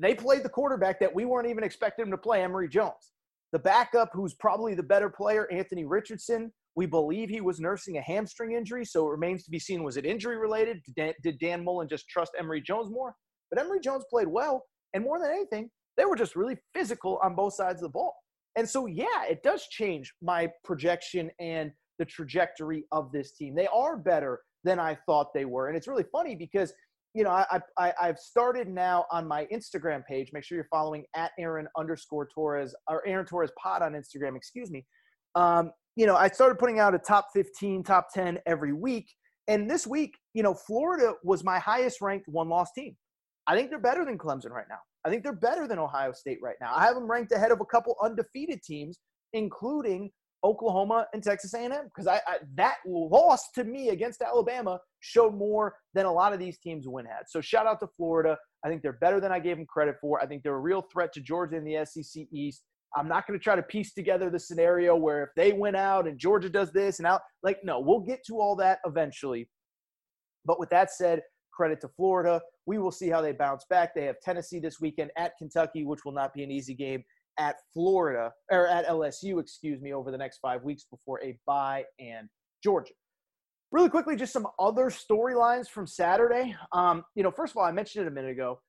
They 0.00 0.14
played 0.14 0.42
the 0.42 0.48
quarterback 0.48 0.98
that 1.00 1.14
we 1.14 1.26
weren't 1.26 1.48
even 1.48 1.62
expecting 1.62 2.06
him 2.06 2.10
to 2.10 2.18
play, 2.18 2.42
Emory 2.42 2.68
Jones. 2.68 3.12
The 3.52 3.58
backup, 3.58 4.10
who's 4.12 4.34
probably 4.34 4.74
the 4.74 4.82
better 4.82 5.10
player, 5.10 5.50
Anthony 5.52 5.84
Richardson, 5.84 6.50
we 6.76 6.86
believe 6.86 7.28
he 7.28 7.40
was 7.40 7.60
nursing 7.60 7.98
a 7.98 8.02
hamstring 8.02 8.52
injury, 8.52 8.84
so 8.84 9.06
it 9.06 9.10
remains 9.10 9.44
to 9.44 9.50
be 9.50 9.58
seen 9.58 9.82
was 9.82 9.96
it 9.96 10.06
injury 10.06 10.38
related? 10.38 10.80
Did 10.84 10.94
Dan, 10.94 11.12
did 11.22 11.38
Dan 11.38 11.64
Mullen 11.64 11.88
just 11.88 12.08
trust 12.08 12.32
Emory 12.38 12.62
Jones 12.62 12.90
more? 12.90 13.14
But 13.50 13.60
Emory 13.60 13.80
Jones 13.80 14.04
played 14.10 14.28
well, 14.28 14.64
and 14.94 15.04
more 15.04 15.18
than 15.18 15.30
anything, 15.30 15.70
They 15.98 16.04
were 16.04 16.16
just 16.16 16.36
really 16.36 16.56
physical 16.74 17.18
on 17.22 17.34
both 17.34 17.54
sides 17.54 17.82
of 17.82 17.88
the 17.88 17.92
ball. 17.92 18.14
And 18.56 18.68
so, 18.68 18.86
yeah, 18.86 19.24
it 19.28 19.42
does 19.42 19.66
change 19.68 20.14
my 20.22 20.48
projection 20.64 21.30
and 21.38 21.72
the 21.98 22.04
trajectory 22.04 22.84
of 22.92 23.12
this 23.12 23.32
team. 23.32 23.54
They 23.54 23.66
are 23.66 23.96
better 23.96 24.40
than 24.64 24.78
I 24.78 24.96
thought 25.06 25.34
they 25.34 25.44
were. 25.44 25.68
And 25.68 25.76
it's 25.76 25.88
really 25.88 26.04
funny 26.10 26.34
because, 26.34 26.72
you 27.14 27.24
know, 27.24 27.30
I, 27.30 27.60
I, 27.76 27.92
I've 28.00 28.18
started 28.18 28.68
now 28.68 29.06
on 29.10 29.26
my 29.26 29.46
Instagram 29.52 30.04
page. 30.06 30.30
Make 30.32 30.44
sure 30.44 30.56
you're 30.56 30.68
following 30.70 31.04
at 31.14 31.32
Aaron 31.38 31.66
underscore 31.76 32.28
Torres 32.32 32.74
or 32.88 33.06
Aaron 33.06 33.26
Torres 33.26 33.50
pod 33.60 33.82
on 33.82 33.92
Instagram, 33.92 34.36
excuse 34.36 34.70
me. 34.70 34.86
Um, 35.34 35.72
you 35.96 36.06
know, 36.06 36.16
I 36.16 36.28
started 36.28 36.58
putting 36.58 36.78
out 36.78 36.94
a 36.94 36.98
top 36.98 37.28
15, 37.34 37.82
top 37.82 38.08
10 38.14 38.38
every 38.46 38.72
week. 38.72 39.08
And 39.48 39.68
this 39.68 39.86
week, 39.86 40.14
you 40.34 40.42
know, 40.42 40.54
Florida 40.54 41.14
was 41.24 41.42
my 41.42 41.58
highest 41.58 42.00
ranked 42.00 42.28
one 42.28 42.48
loss 42.48 42.70
team. 42.72 42.96
I 43.46 43.56
think 43.56 43.70
they're 43.70 43.80
better 43.80 44.04
than 44.04 44.18
Clemson 44.18 44.50
right 44.50 44.66
now. 44.68 44.78
I 45.04 45.10
think 45.10 45.22
they're 45.22 45.32
better 45.32 45.66
than 45.66 45.78
Ohio 45.78 46.12
State 46.12 46.38
right 46.42 46.56
now. 46.60 46.72
I 46.74 46.84
have 46.84 46.94
them 46.94 47.10
ranked 47.10 47.32
ahead 47.32 47.52
of 47.52 47.60
a 47.60 47.64
couple 47.64 47.96
undefeated 48.02 48.62
teams, 48.62 48.98
including 49.32 50.10
Oklahoma 50.44 51.06
and 51.12 51.22
Texas 51.22 51.54
A&M, 51.54 51.72
because 51.84 52.06
I, 52.06 52.16
I, 52.26 52.38
that 52.54 52.76
loss 52.86 53.50
to 53.54 53.64
me 53.64 53.88
against 53.88 54.22
Alabama 54.22 54.78
showed 55.00 55.34
more 55.34 55.74
than 55.94 56.06
a 56.06 56.12
lot 56.12 56.32
of 56.32 56.38
these 56.38 56.58
teams 56.58 56.86
win 56.86 57.06
had. 57.06 57.24
So 57.28 57.40
shout 57.40 57.66
out 57.66 57.80
to 57.80 57.88
Florida. 57.96 58.36
I 58.64 58.68
think 58.68 58.82
they're 58.82 58.92
better 58.94 59.20
than 59.20 59.32
I 59.32 59.40
gave 59.40 59.56
them 59.56 59.66
credit 59.66 59.96
for. 60.00 60.20
I 60.20 60.26
think 60.26 60.42
they're 60.42 60.54
a 60.54 60.60
real 60.60 60.82
threat 60.92 61.12
to 61.14 61.20
Georgia 61.20 61.56
in 61.56 61.64
the 61.64 61.84
SEC 61.84 62.24
East. 62.32 62.62
I'm 62.96 63.08
not 63.08 63.26
going 63.26 63.38
to 63.38 63.42
try 63.42 63.54
to 63.54 63.62
piece 63.62 63.92
together 63.92 64.30
the 64.30 64.38
scenario 64.38 64.96
where 64.96 65.24
if 65.24 65.30
they 65.36 65.52
went 65.52 65.76
out 65.76 66.06
and 66.06 66.18
Georgia 66.18 66.48
does 66.48 66.72
this 66.72 66.98
and 66.98 67.06
out, 67.06 67.20
like, 67.42 67.58
no, 67.62 67.80
we'll 67.80 68.00
get 68.00 68.24
to 68.26 68.40
all 68.40 68.56
that 68.56 68.78
eventually. 68.86 69.48
But 70.44 70.58
with 70.58 70.70
that 70.70 70.90
said, 70.90 71.22
credit 71.58 71.80
to 71.80 71.88
Florida. 71.88 72.40
We 72.66 72.78
will 72.78 72.92
see 72.92 73.08
how 73.08 73.20
they 73.20 73.32
bounce 73.32 73.64
back. 73.68 73.92
They 73.92 74.04
have 74.04 74.20
Tennessee 74.20 74.60
this 74.60 74.80
weekend 74.80 75.10
at 75.16 75.32
Kentucky, 75.36 75.84
which 75.84 76.04
will 76.04 76.12
not 76.12 76.32
be 76.32 76.44
an 76.44 76.52
easy 76.52 76.72
game, 76.72 77.02
at 77.36 77.56
Florida, 77.74 78.32
or 78.50 78.68
at 78.68 78.86
LSU, 78.86 79.40
excuse 79.40 79.80
me, 79.80 79.92
over 79.92 80.12
the 80.12 80.18
next 80.18 80.38
five 80.38 80.62
weeks 80.62 80.84
before 80.84 81.20
a 81.22 81.36
bye 81.46 81.84
and 81.98 82.28
Georgia. 82.62 82.92
Really 83.72 83.88
quickly, 83.88 84.14
just 84.14 84.32
some 84.32 84.46
other 84.58 84.86
storylines 84.86 85.68
from 85.68 85.86
Saturday. 85.86 86.54
Um, 86.72 87.02
you 87.16 87.24
know, 87.24 87.30
first 87.32 87.52
of 87.52 87.56
all, 87.56 87.64
I 87.64 87.72
mentioned 87.72 88.06
it 88.06 88.08
a 88.08 88.12
minute 88.12 88.30
ago. 88.30 88.60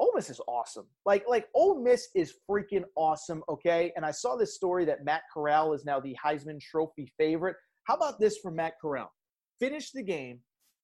Ole 0.00 0.12
Miss 0.16 0.30
is 0.30 0.40
awesome. 0.48 0.86
Like, 1.06 1.24
like 1.28 1.46
Ole 1.54 1.80
Miss 1.80 2.08
is 2.16 2.34
freaking 2.50 2.84
awesome. 2.96 3.42
Okay, 3.48 3.92
and 3.94 4.04
I 4.04 4.10
saw 4.10 4.36
this 4.36 4.56
story 4.56 4.84
that 4.86 5.04
Matt 5.04 5.22
Corral 5.32 5.74
is 5.74 5.84
now 5.84 6.00
the 6.00 6.16
Heisman 6.24 6.60
Trophy 6.60 7.12
favorite. 7.16 7.56
How 7.84 7.94
about 7.94 8.18
this 8.18 8.38
from 8.38 8.56
Matt 8.56 8.74
Corral? 8.80 9.12
Finished 9.60 9.94
the 9.94 10.02
game 10.02 10.40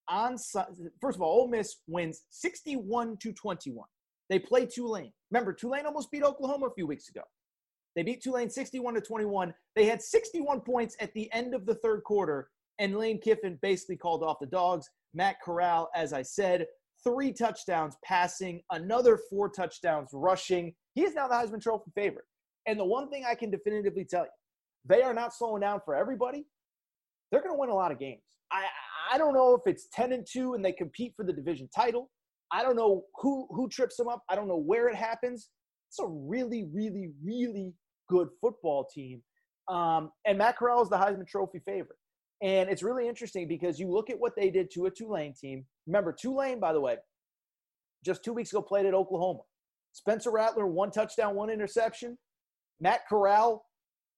on. 0.08 0.36
First 1.00 1.16
of 1.16 1.22
all, 1.22 1.40
Ole 1.40 1.48
Miss 1.48 1.76
wins 1.86 2.22
sixty-one 2.30 3.16
to 3.18 3.32
twenty-one. 3.32 3.88
They 4.28 4.38
play 4.38 4.66
Tulane. 4.66 5.12
Remember, 5.30 5.52
Tulane 5.52 5.86
almost 5.86 6.10
beat 6.10 6.22
Oklahoma 6.22 6.66
a 6.66 6.74
few 6.74 6.86
weeks 6.86 7.08
ago. 7.08 7.22
They 7.96 8.02
beat 8.02 8.22
Tulane 8.22 8.50
61 8.50 8.94
to 8.94 9.00
21. 9.00 9.52
They 9.74 9.86
had 9.86 10.02
61 10.02 10.60
points 10.60 10.96
at 11.00 11.12
the 11.14 11.32
end 11.32 11.54
of 11.54 11.66
the 11.66 11.74
third 11.76 12.04
quarter, 12.04 12.48
and 12.78 12.96
Lane 12.96 13.18
Kiffin 13.20 13.58
basically 13.62 13.96
called 13.96 14.22
off 14.22 14.36
the 14.40 14.46
dogs. 14.46 14.88
Matt 15.14 15.36
Corral, 15.42 15.88
as 15.94 16.12
I 16.12 16.22
said, 16.22 16.66
three 17.02 17.32
touchdowns 17.32 17.96
passing, 18.04 18.62
another 18.70 19.18
four 19.30 19.48
touchdowns 19.48 20.10
rushing. 20.12 20.74
He 20.94 21.02
is 21.02 21.14
now 21.14 21.26
the 21.26 21.34
Heisman 21.34 21.62
Trophy 21.62 21.90
favorite. 21.94 22.26
And 22.66 22.78
the 22.78 22.84
one 22.84 23.08
thing 23.08 23.24
I 23.28 23.34
can 23.34 23.50
definitively 23.50 24.04
tell 24.04 24.24
you, 24.24 24.30
they 24.84 25.02
are 25.02 25.14
not 25.14 25.34
slowing 25.34 25.62
down 25.62 25.80
for 25.84 25.94
everybody. 25.94 26.44
They're 27.32 27.42
going 27.42 27.54
to 27.54 27.58
win 27.58 27.70
a 27.70 27.74
lot 27.74 27.92
of 27.92 27.98
games. 27.98 28.22
I 28.52 28.64
I 29.10 29.18
don't 29.18 29.34
know 29.34 29.54
if 29.54 29.62
it's 29.66 29.88
10 29.92 30.12
and 30.12 30.26
2 30.30 30.54
and 30.54 30.64
they 30.64 30.72
compete 30.72 31.14
for 31.16 31.24
the 31.24 31.32
division 31.32 31.68
title. 31.74 32.10
I 32.50 32.62
don't 32.62 32.76
know 32.76 33.04
who 33.20 33.46
who 33.50 33.68
trips 33.68 33.96
them 33.96 34.08
up. 34.08 34.22
I 34.28 34.34
don't 34.34 34.48
know 34.48 34.58
where 34.58 34.88
it 34.88 34.94
happens. 34.94 35.50
It's 35.90 35.98
a 35.98 36.06
really, 36.06 36.68
really, 36.72 37.10
really 37.22 37.74
good 38.08 38.28
football 38.40 38.86
team. 38.92 39.22
Um, 39.68 40.10
and 40.26 40.38
Matt 40.38 40.56
Corral 40.56 40.82
is 40.82 40.88
the 40.88 40.96
Heisman 40.96 41.26
Trophy 41.26 41.60
favorite. 41.64 41.98
And 42.42 42.70
it's 42.70 42.82
really 42.82 43.08
interesting 43.08 43.48
because 43.48 43.78
you 43.78 43.90
look 43.90 44.10
at 44.10 44.18
what 44.18 44.34
they 44.36 44.50
did 44.50 44.70
to 44.72 44.86
a 44.86 44.90
Tulane 44.90 45.34
team. 45.34 45.64
Remember, 45.86 46.12
Tulane, 46.12 46.60
by 46.60 46.72
the 46.72 46.80
way, 46.80 46.96
just 48.04 48.24
two 48.24 48.32
weeks 48.32 48.52
ago 48.52 48.62
played 48.62 48.86
at 48.86 48.94
Oklahoma. 48.94 49.40
Spencer 49.92 50.30
Rattler, 50.30 50.66
one 50.66 50.90
touchdown, 50.90 51.34
one 51.34 51.50
interception. 51.50 52.16
Matt 52.80 53.00
Corral, 53.08 53.64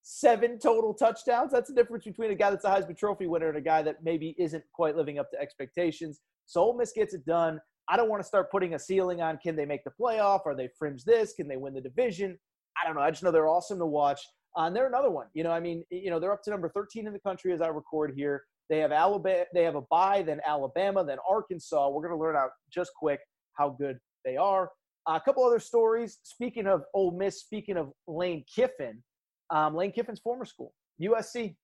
seven 0.03 0.59
total 0.59 0.95
touchdowns. 0.95 1.53
That's 1.53 1.69
the 1.69 1.75
difference 1.75 2.05
between 2.05 2.31
a 2.31 2.35
guy 2.35 2.51
that's 2.51 2.65
a 2.65 2.69
Heisman 2.69 2.97
Trophy 2.97 3.27
winner 3.27 3.49
and 3.49 3.59
a 3.59 3.63
guy 3.63 3.83
that 3.83 4.03
maybe 4.03 4.35
isn't 4.39 4.65
quite 4.73 4.97
living 4.97 5.19
up 5.19 5.31
to 5.31 5.41
expectations. 5.41 6.21
So 6.47 6.63
Ole 6.63 6.77
Miss 6.77 6.93
gets 6.93 7.15
it 7.15 7.25
done. 7.27 7.61
I 7.89 7.97
don't 7.97 8.09
want 8.09 8.23
to 8.23 8.27
start 8.27 8.51
putting 8.51 8.75
a 8.75 8.79
ceiling 8.79 9.21
on 9.21 9.39
can 9.39 9.57
they 9.57 9.67
make 9.67 9.85
the 9.85 9.91
playoff? 10.01 10.47
Are 10.47 10.55
they 10.55 10.69
fringe 10.79 11.05
this? 11.05 11.33
Can 11.33 11.49
they 11.49 11.57
win 11.57 11.75
the 11.75 11.81
division? 11.81 12.39
I 12.81 12.87
don't 12.87 12.97
know. 12.97 13.03
I 13.03 13.11
just 13.11 13.23
know 13.23 13.31
they're 13.31 13.49
awesome 13.49 13.79
to 13.79 13.87
watch. 13.87 14.21
Uh, 14.57 14.63
and 14.63 14.75
they're 14.75 14.87
another 14.87 15.11
one. 15.11 15.27
You 15.35 15.45
know, 15.45 15.51
I 15.51 15.61
mean, 15.61 15.85
you 15.91 16.11
know, 16.11 16.19
they're 16.19 16.33
up 16.33 16.43
to 16.45 16.51
number 16.51 16.69
13 16.69 17.07
in 17.07 17.13
the 17.13 17.21
country 17.21 17.53
as 17.53 17.61
I 17.61 17.69
record 17.69 18.13
here. 18.17 18.43
They 18.69 18.79
have 18.79 18.93
Alabama, 18.93 19.45
they 19.53 19.65
have 19.65 19.75
a 19.75 19.83
bye, 19.83 20.23
then 20.23 20.41
Alabama, 20.47 21.05
then 21.05 21.19
Arkansas. 21.29 21.89
We're 21.89 22.07
going 22.07 22.17
to 22.17 22.21
learn 22.21 22.37
out 22.37 22.51
just 22.73 22.93
quick 22.97 23.21
how 23.55 23.71
good 23.71 23.99
they 24.25 24.37
are. 24.37 24.71
Uh, 25.09 25.15
a 25.15 25.21
couple 25.21 25.45
other 25.45 25.59
stories. 25.59 26.19
Speaking 26.23 26.67
of 26.67 26.83
Ole 26.95 27.13
Miss, 27.13 27.41
speaking 27.41 27.77
of 27.77 27.93
Lane 28.07 28.45
Kiffin, 28.53 29.03
um, 29.51 29.75
Lane 29.75 29.93
Kiffin's 29.93 30.21
former 30.21 30.45
school, 30.45 30.73
USC, 31.03 31.57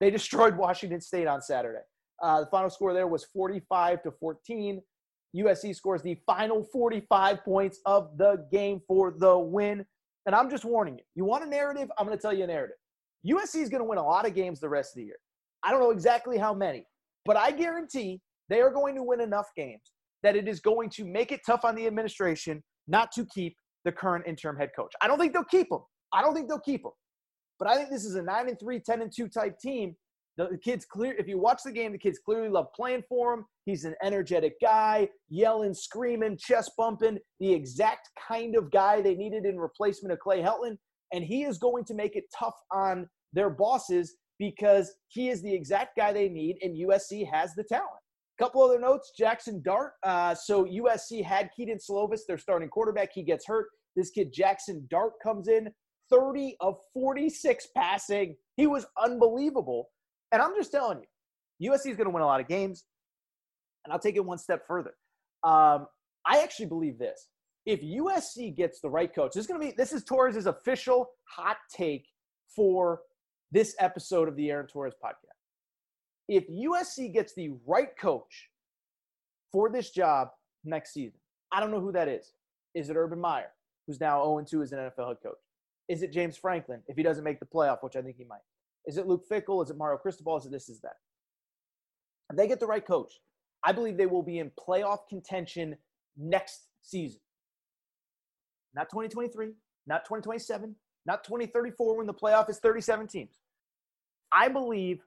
they 0.00 0.10
destroyed 0.10 0.56
Washington 0.58 1.00
State 1.00 1.26
on 1.26 1.40
Saturday. 1.40 1.82
Uh, 2.22 2.40
the 2.40 2.46
final 2.46 2.70
score 2.70 2.92
there 2.92 3.06
was 3.06 3.24
45 3.24 4.02
to 4.04 4.10
14. 4.12 4.80
USC 5.36 5.74
scores 5.74 6.00
the 6.02 6.16
final 6.26 6.62
45 6.62 7.44
points 7.44 7.80
of 7.86 8.16
the 8.16 8.46
game 8.52 8.80
for 8.86 9.14
the 9.18 9.36
win. 9.36 9.84
And 10.26 10.34
I'm 10.34 10.48
just 10.48 10.64
warning 10.64 10.96
you. 10.96 11.04
You 11.16 11.24
want 11.24 11.44
a 11.44 11.48
narrative? 11.48 11.90
I'm 11.98 12.06
going 12.06 12.16
to 12.16 12.22
tell 12.22 12.32
you 12.32 12.44
a 12.44 12.46
narrative. 12.46 12.76
USC 13.26 13.62
is 13.62 13.68
going 13.68 13.80
to 13.80 13.88
win 13.88 13.98
a 13.98 14.04
lot 14.04 14.26
of 14.26 14.34
games 14.34 14.60
the 14.60 14.68
rest 14.68 14.92
of 14.92 15.00
the 15.00 15.06
year. 15.06 15.16
I 15.62 15.70
don't 15.70 15.80
know 15.80 15.90
exactly 15.90 16.38
how 16.38 16.54
many, 16.54 16.86
but 17.24 17.36
I 17.36 17.50
guarantee 17.50 18.20
they 18.48 18.60
are 18.60 18.70
going 18.70 18.94
to 18.94 19.02
win 19.02 19.20
enough 19.20 19.48
games 19.56 19.92
that 20.22 20.36
it 20.36 20.46
is 20.46 20.60
going 20.60 20.90
to 20.90 21.04
make 21.04 21.32
it 21.32 21.40
tough 21.44 21.64
on 21.64 21.74
the 21.74 21.86
administration 21.86 22.62
not 22.86 23.12
to 23.12 23.26
keep 23.26 23.56
the 23.84 23.92
current 23.92 24.24
interim 24.26 24.56
head 24.56 24.70
coach. 24.76 24.92
I 25.00 25.06
don't 25.06 25.18
think 25.18 25.32
they'll 25.32 25.44
keep 25.44 25.70
him. 25.70 25.80
I 26.12 26.22
don't 26.22 26.34
think 26.34 26.48
they'll 26.48 26.60
keep 26.60 26.84
him. 26.84 26.92
But 27.58 27.68
I 27.68 27.76
think 27.76 27.90
this 27.90 28.04
is 28.04 28.14
a 28.14 28.22
9 28.22 28.48
and 28.48 28.58
3, 28.58 28.80
10 28.80 29.02
and 29.02 29.12
2 29.14 29.28
type 29.28 29.58
team. 29.58 29.94
The 30.36 30.58
kids 30.64 30.84
clear 30.84 31.14
if 31.16 31.28
you 31.28 31.38
watch 31.38 31.62
the 31.64 31.70
game, 31.70 31.92
the 31.92 31.98
kids 31.98 32.18
clearly 32.18 32.48
love 32.48 32.66
playing 32.74 33.04
for 33.08 33.32
him. 33.32 33.44
He's 33.66 33.84
an 33.84 33.94
energetic 34.02 34.60
guy, 34.60 35.08
yelling, 35.28 35.74
screaming, 35.74 36.36
chest 36.36 36.72
bumping, 36.76 37.18
the 37.38 37.52
exact 37.52 38.08
kind 38.28 38.56
of 38.56 38.72
guy 38.72 39.00
they 39.00 39.14
needed 39.14 39.44
in 39.44 39.60
replacement 39.60 40.12
of 40.12 40.18
Clay 40.18 40.42
Helton. 40.42 40.76
And 41.12 41.22
he 41.22 41.44
is 41.44 41.58
going 41.58 41.84
to 41.84 41.94
make 41.94 42.16
it 42.16 42.24
tough 42.36 42.56
on 42.72 43.08
their 43.32 43.48
bosses 43.48 44.16
because 44.38 44.92
he 45.08 45.28
is 45.28 45.42
the 45.42 45.54
exact 45.54 45.96
guy 45.96 46.12
they 46.12 46.28
need, 46.28 46.56
and 46.62 46.76
USC 46.76 47.30
has 47.30 47.54
the 47.54 47.64
talent. 47.64 47.88
Couple 48.38 48.62
other 48.64 48.80
notes: 48.80 49.12
Jackson 49.16 49.62
Dart. 49.62 49.92
Uh, 50.02 50.34
so 50.34 50.64
USC 50.64 51.22
had 51.24 51.50
Kedon 51.56 51.78
Slovis, 51.78 52.20
their 52.26 52.38
starting 52.38 52.68
quarterback. 52.68 53.10
He 53.14 53.22
gets 53.22 53.46
hurt. 53.46 53.68
This 53.94 54.10
kid 54.10 54.32
Jackson 54.32 54.88
Dart 54.90 55.12
comes 55.22 55.46
in, 55.46 55.68
30 56.10 56.56
of 56.60 56.76
46 56.92 57.68
passing. 57.76 58.36
He 58.56 58.66
was 58.66 58.86
unbelievable. 59.02 59.90
And 60.32 60.42
I'm 60.42 60.54
just 60.56 60.72
telling 60.72 61.00
you, 61.60 61.70
USC 61.70 61.90
is 61.90 61.96
going 61.96 62.06
to 62.06 62.10
win 62.10 62.22
a 62.22 62.26
lot 62.26 62.40
of 62.40 62.48
games. 62.48 62.84
And 63.84 63.92
I'll 63.92 63.98
take 63.98 64.16
it 64.16 64.24
one 64.24 64.38
step 64.38 64.66
further. 64.66 64.94
Um, 65.42 65.86
I 66.26 66.42
actually 66.42 66.66
believe 66.66 66.98
this. 66.98 67.28
If 67.66 67.82
USC 67.82 68.54
gets 68.54 68.80
the 68.80 68.90
right 68.90 69.14
coach, 69.14 69.32
this 69.34 69.42
is 69.42 69.46
going 69.46 69.60
to 69.60 69.66
be 69.66 69.74
this 69.76 69.92
is 69.92 70.04
Torres' 70.04 70.46
official 70.46 71.10
hot 71.24 71.56
take 71.74 72.06
for 72.54 73.00
this 73.52 73.74
episode 73.78 74.28
of 74.28 74.36
the 74.36 74.50
Aaron 74.50 74.66
Torres 74.66 74.94
podcast. 75.02 75.34
If 76.28 76.44
USC 76.48 77.12
gets 77.12 77.34
the 77.34 77.50
right 77.66 77.96
coach 77.98 78.50
for 79.52 79.70
this 79.70 79.90
job 79.90 80.28
next 80.64 80.92
season, 80.92 81.18
I 81.52 81.60
don't 81.60 81.70
know 81.70 81.80
who 81.80 81.92
that 81.92 82.08
is. 82.08 82.32
Is 82.74 82.90
it 82.90 82.96
Urban 82.96 83.20
Meyer, 83.20 83.50
who's 83.86 84.00
now 84.00 84.22
0 84.24 84.44
2 84.48 84.62
as 84.62 84.72
an 84.72 84.78
NFL 84.78 85.08
head 85.08 85.16
coach? 85.22 85.38
Is 85.88 86.02
it 86.02 86.12
James 86.12 86.36
Franklin 86.36 86.82
if 86.88 86.96
he 86.96 87.02
doesn't 87.02 87.24
make 87.24 87.40
the 87.40 87.46
playoff, 87.46 87.82
which 87.82 87.96
I 87.96 88.02
think 88.02 88.16
he 88.16 88.24
might? 88.24 88.40
Is 88.86 88.96
it 88.96 89.06
Luke 89.06 89.24
Fickell? 89.30 89.62
Is 89.62 89.70
it 89.70 89.76
Mario 89.76 89.98
Cristobal? 89.98 90.36
Is 90.38 90.46
it 90.46 90.52
this? 90.52 90.68
Is 90.68 90.80
that? 90.80 90.96
If 92.30 92.36
they 92.36 92.48
get 92.48 92.60
the 92.60 92.66
right 92.66 92.84
coach, 92.84 93.12
I 93.62 93.72
believe 93.72 93.96
they 93.96 94.06
will 94.06 94.22
be 94.22 94.38
in 94.38 94.50
playoff 94.50 95.08
contention 95.08 95.76
next 96.16 96.68
season. 96.82 97.20
Not 98.74 98.88
2023, 98.90 99.52
not 99.86 100.04
2027, 100.04 100.74
not 101.06 101.24
2034 101.24 101.96
when 101.96 102.06
the 102.06 102.14
playoff 102.14 102.48
is 102.50 102.58
37 102.58 103.06
teams. 103.06 103.38
I 104.32 104.48
believe 104.48 105.02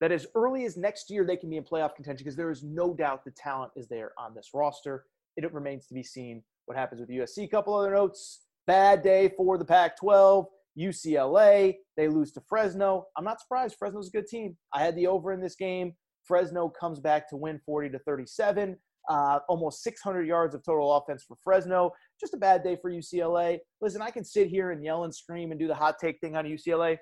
that 0.00 0.12
as 0.12 0.26
early 0.34 0.64
as 0.64 0.76
next 0.76 1.10
year 1.10 1.24
they 1.24 1.36
can 1.36 1.50
be 1.50 1.56
in 1.56 1.64
playoff 1.64 1.94
contention 1.94 2.24
because 2.24 2.36
there 2.36 2.50
is 2.50 2.62
no 2.62 2.94
doubt 2.94 3.24
the 3.24 3.30
talent 3.32 3.72
is 3.76 3.88
there 3.88 4.12
on 4.18 4.34
this 4.34 4.50
roster. 4.54 5.04
It 5.36 5.52
remains 5.52 5.86
to 5.86 5.94
be 5.94 6.02
seen 6.02 6.42
what 6.66 6.76
happens 6.76 7.00
with 7.00 7.10
USC. 7.10 7.44
A 7.44 7.48
couple 7.48 7.74
other 7.74 7.94
notes. 7.94 8.42
Bad 8.70 9.02
day 9.02 9.32
for 9.36 9.58
the 9.58 9.64
Pac 9.64 9.98
12. 9.98 10.46
UCLA, 10.78 11.74
they 11.96 12.06
lose 12.06 12.30
to 12.30 12.40
Fresno. 12.48 13.04
I'm 13.16 13.24
not 13.24 13.40
surprised. 13.40 13.74
Fresno's 13.76 14.06
a 14.06 14.12
good 14.12 14.28
team. 14.28 14.56
I 14.72 14.80
had 14.80 14.94
the 14.94 15.08
over 15.08 15.32
in 15.32 15.40
this 15.40 15.56
game. 15.56 15.94
Fresno 16.22 16.68
comes 16.68 17.00
back 17.00 17.28
to 17.30 17.36
win 17.36 17.58
40 17.66 17.90
to 17.90 17.98
37. 17.98 18.76
Uh, 19.08 19.40
almost 19.48 19.82
600 19.82 20.24
yards 20.24 20.54
of 20.54 20.62
total 20.62 20.94
offense 20.94 21.24
for 21.26 21.36
Fresno. 21.42 21.90
just 22.20 22.32
a 22.32 22.36
bad 22.36 22.62
day 22.62 22.76
for 22.80 22.92
UCLA. 22.92 23.58
Listen, 23.80 24.02
I 24.02 24.10
can 24.10 24.24
sit 24.24 24.46
here 24.46 24.70
and 24.70 24.84
yell 24.84 25.02
and 25.02 25.12
scream 25.12 25.50
and 25.50 25.58
do 25.58 25.66
the 25.66 25.74
hot 25.74 25.96
take 26.00 26.20
thing 26.20 26.36
on 26.36 26.44
UCLA. 26.44 26.96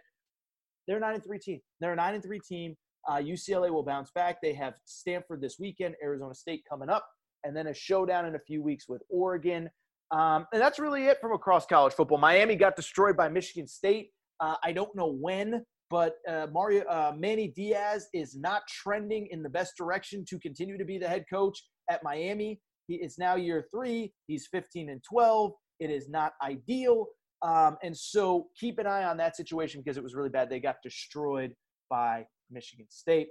They're 0.86 0.96
a 0.96 1.00
nine 1.00 1.16
and 1.16 1.22
three 1.22 1.38
team. 1.38 1.60
They're 1.80 1.92
a 1.92 1.96
nine 1.96 2.14
and 2.14 2.22
three 2.22 2.40
team. 2.40 2.76
Uh, 3.06 3.16
UCLA 3.16 3.70
will 3.70 3.84
bounce 3.84 4.10
back. 4.14 4.40
They 4.40 4.54
have 4.54 4.72
Stanford 4.86 5.42
this 5.42 5.58
weekend, 5.60 5.96
Arizona 6.02 6.34
State 6.34 6.62
coming 6.66 6.88
up, 6.88 7.06
and 7.44 7.54
then 7.54 7.66
a 7.66 7.74
showdown 7.74 8.24
in 8.24 8.36
a 8.36 8.40
few 8.40 8.62
weeks 8.62 8.88
with 8.88 9.02
Oregon. 9.10 9.68
Um, 10.10 10.46
and 10.52 10.62
that's 10.62 10.78
really 10.78 11.04
it 11.06 11.20
from 11.20 11.32
across 11.32 11.66
college 11.66 11.92
football. 11.92 12.18
Miami 12.18 12.56
got 12.56 12.76
destroyed 12.76 13.16
by 13.16 13.28
Michigan 13.28 13.66
State. 13.66 14.10
Uh, 14.40 14.54
I 14.64 14.72
don't 14.72 14.94
know 14.94 15.12
when, 15.12 15.64
but 15.90 16.14
uh, 16.28 16.46
Mario 16.52 16.84
uh, 16.84 17.12
Manny 17.16 17.48
Diaz 17.48 18.08
is 18.14 18.36
not 18.36 18.62
trending 18.68 19.28
in 19.30 19.42
the 19.42 19.48
best 19.48 19.76
direction 19.76 20.24
to 20.28 20.38
continue 20.38 20.78
to 20.78 20.84
be 20.84 20.98
the 20.98 21.08
head 21.08 21.24
coach 21.30 21.62
at 21.90 22.02
Miami. 22.02 22.60
He 22.86 22.94
is 22.94 23.18
now 23.18 23.36
year 23.36 23.66
three. 23.70 24.12
He's 24.26 24.46
15 24.50 24.90
and 24.90 25.02
12. 25.04 25.52
It 25.80 25.90
is 25.90 26.08
not 26.08 26.32
ideal. 26.42 27.06
Um, 27.42 27.76
and 27.82 27.96
so 27.96 28.48
keep 28.58 28.78
an 28.78 28.86
eye 28.86 29.04
on 29.04 29.16
that 29.18 29.36
situation 29.36 29.82
because 29.82 29.96
it 29.96 30.02
was 30.02 30.14
really 30.14 30.30
bad. 30.30 30.50
They 30.50 30.58
got 30.58 30.76
destroyed 30.82 31.52
by 31.90 32.24
Michigan 32.50 32.86
State. 32.88 33.28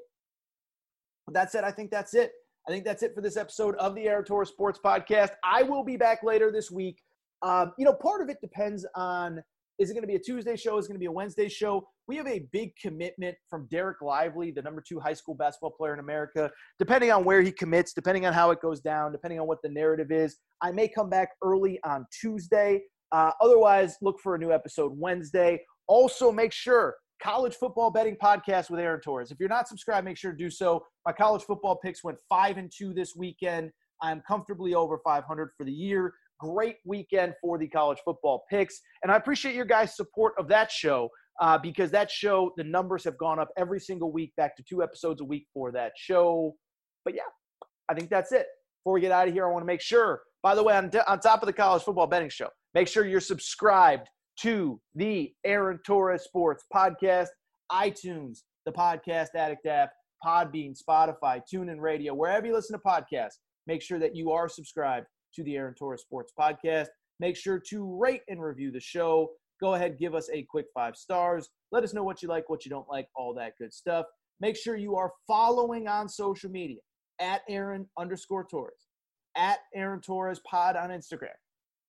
But 1.26 1.34
that 1.34 1.52
said, 1.52 1.64
I 1.64 1.72
think 1.72 1.92
that's 1.92 2.14
it. 2.14 2.32
I 2.68 2.72
think 2.72 2.84
that's 2.84 3.02
it 3.02 3.16
for 3.16 3.22
this 3.22 3.38
episode 3.38 3.76
of 3.76 3.96
the 3.96 4.10
Aaron 4.10 4.26
Sports 4.26 4.80
Podcast. 4.84 5.30
I 5.42 5.64
will 5.64 5.86
be 5.86 5.96
back 5.96 6.22
later 6.22 6.52
this 6.52 6.70
week. 6.70 7.02
Um, 7.42 7.72
you 7.78 7.86
know, 7.86 7.94
part 7.94 8.22
of 8.22 8.28
it 8.28 8.42
depends 8.42 8.86
on 8.94 9.42
is 9.80 9.90
it 9.90 9.94
going 9.94 10.02
to 10.02 10.08
be 10.08 10.16
a 10.16 10.20
Tuesday 10.20 10.58
show? 10.58 10.78
Is 10.78 10.86
it 10.86 10.90
going 10.90 10.96
to 10.96 11.00
be 11.00 11.06
a 11.06 11.12
Wednesday 11.12 11.48
show? 11.48 11.88
We 12.10 12.18
have 12.18 12.28
a 12.28 12.46
big 12.52 12.72
commitment 12.76 13.38
from 13.50 13.70
Dereck 13.72 14.02
Lively, 14.02 14.52
the 14.52 14.62
number 14.62 14.84
two 14.86 15.00
high 15.00 15.14
school 15.14 15.34
basketball 15.34 15.72
player 15.72 15.94
in 15.94 16.00
America. 16.00 16.52
Depending 16.78 17.10
on 17.10 17.24
where 17.24 17.42
he 17.42 17.54
commits, 17.54 17.94
depending 17.94 18.26
on 18.26 18.34
how 18.34 18.52
it 18.52 18.60
goes 18.60 18.82
down, 18.82 19.14
depending 19.14 19.40
on 19.40 19.48
what 19.48 19.60
the 19.64 19.70
narrative 19.70 20.12
is, 20.12 20.36
I 20.62 20.72
may 20.74 20.90
come 20.90 21.10
back 21.10 21.30
early 21.42 21.80
on 21.86 22.06
Tuesday. 22.20 22.82
Uh, 23.14 23.32
otherwise, 23.40 23.96
look 24.02 24.20
for 24.20 24.36
a 24.36 24.38
new 24.38 24.52
episode 24.52 24.92
Wednesday. 24.94 25.62
Also, 25.88 26.34
make 26.34 26.52
sure 26.52 26.96
college 27.22 27.56
football 27.56 27.92
betting 27.92 28.16
podcast 28.22 28.70
with 28.70 28.80
Aaron 28.80 29.02
Torres. 29.02 29.32
If 29.32 29.40
you're 29.40 29.50
not 29.50 29.68
subscribed, 29.68 30.06
make 30.06 30.18
sure 30.18 30.32
to 30.32 30.38
do 30.38 30.50
so. 30.50 30.86
My 31.06 31.12
college 31.12 31.44
football 31.44 31.76
picks 31.76 32.04
went 32.04 32.18
five 32.30 32.58
and 32.58 32.72
two 32.76 32.94
this 32.94 33.16
weekend. 33.16 33.72
I'm 34.02 34.22
comfortably 34.28 34.74
over 34.76 35.00
500 35.04 35.50
for 35.58 35.64
the 35.64 35.72
year. 35.72 36.14
Great 36.40 36.76
weekend 36.86 37.34
for 37.42 37.58
the 37.58 37.68
college 37.68 37.98
football 38.06 38.44
picks, 38.50 38.80
and 39.02 39.12
I 39.12 39.16
appreciate 39.16 39.56
your 39.56 39.66
guys' 39.66 39.96
support 39.96 40.34
of 40.38 40.48
that 40.50 40.72
show 40.72 41.10
uh, 41.42 41.58
because 41.58 41.90
that 41.92 42.12
show 42.12 42.52
the 42.58 42.64
numbers 42.64 43.04
have 43.04 43.18
gone 43.18 43.40
up 43.40 43.50
every 43.58 43.80
single 43.80 44.12
week, 44.12 44.34
back 44.38 44.56
to 44.58 44.64
two 44.64 44.84
episodes 44.84 45.22
a 45.22 45.26
week 45.26 45.48
for 45.52 45.72
that 45.72 45.94
show. 45.98 46.56
But 47.06 47.16
yeah, 47.16 47.24
I 47.90 47.96
think 47.96 48.10
that's 48.10 48.32
it. 48.32 48.46
Before 48.84 48.94
we 48.94 49.02
get 49.02 49.12
out 49.12 49.28
of 49.28 49.34
here, 49.34 49.48
I 49.48 49.52
want 49.52 49.64
to 49.64 49.68
make 49.68 49.82
sure. 49.82 50.22
By 50.44 50.54
the 50.54 50.64
way, 50.64 50.76
on, 50.76 50.92
on 51.08 51.20
top 51.20 51.42
of 51.42 51.48
the 51.48 51.54
college 51.54 51.82
football 51.82 52.08
betting 52.08 52.30
show, 52.30 52.50
make 52.76 52.88
sure 52.88 53.06
you're 53.06 53.20
subscribed 53.20 54.08
to 54.42 54.80
the 54.96 55.34
Aaron 55.46 55.80
Torres 55.86 56.24
Sports 56.24 56.64
Podcast, 56.74 57.28
iTunes, 57.72 58.40
the 58.66 58.72
Podcast 58.72 59.30
Addict 59.36 59.66
app, 59.66 59.92
Podbean, 60.26 60.76
Spotify, 60.78 61.42
TuneIn 61.52 61.80
Radio, 61.80 62.14
wherever 62.14 62.46
you 62.46 62.54
listen 62.54 62.78
to 62.78 62.84
podcasts. 62.84 63.38
Make 63.66 63.82
sure 63.82 64.00
that 64.00 64.16
you 64.16 64.32
are 64.32 64.48
subscribed 64.48 65.08
to 65.36 65.44
the 65.44 65.56
Aaron 65.56 65.74
Torres 65.74 66.02
Sports 66.02 66.32
Podcast. 66.40 66.88
Make 67.20 67.36
sure 67.36 67.62
to 67.70 67.98
rate 68.00 68.22
and 68.30 68.42
review 68.42 68.72
the 68.72 68.80
show. 68.80 69.32
Go 69.60 69.74
ahead, 69.74 69.98
give 70.00 70.14
us 70.14 70.30
a 70.32 70.44
quick 70.44 70.68
five 70.74 70.96
stars. 70.96 71.50
Let 71.72 71.84
us 71.84 71.94
know 71.94 72.04
what 72.04 72.22
you 72.22 72.30
like, 72.30 72.50
what 72.50 72.64
you 72.64 72.70
don't 72.70 72.88
like, 72.90 73.08
all 73.16 73.34
that 73.36 73.54
good 73.60 73.74
stuff. 73.74 74.06
Make 74.40 74.56
sure 74.56 74.76
you 74.76 74.96
are 74.96 75.12
following 75.28 75.88
on 75.88 76.08
social 76.08 76.52
media 76.52 76.80
at 77.20 77.42
Aaron 77.50 77.88
underscore 77.98 78.46
Torres, 78.50 78.88
at 79.36 79.60
Aaron 79.74 80.00
Torres 80.00 80.40
Pod 80.48 80.76
on 80.76 80.90
Instagram, 80.90 81.34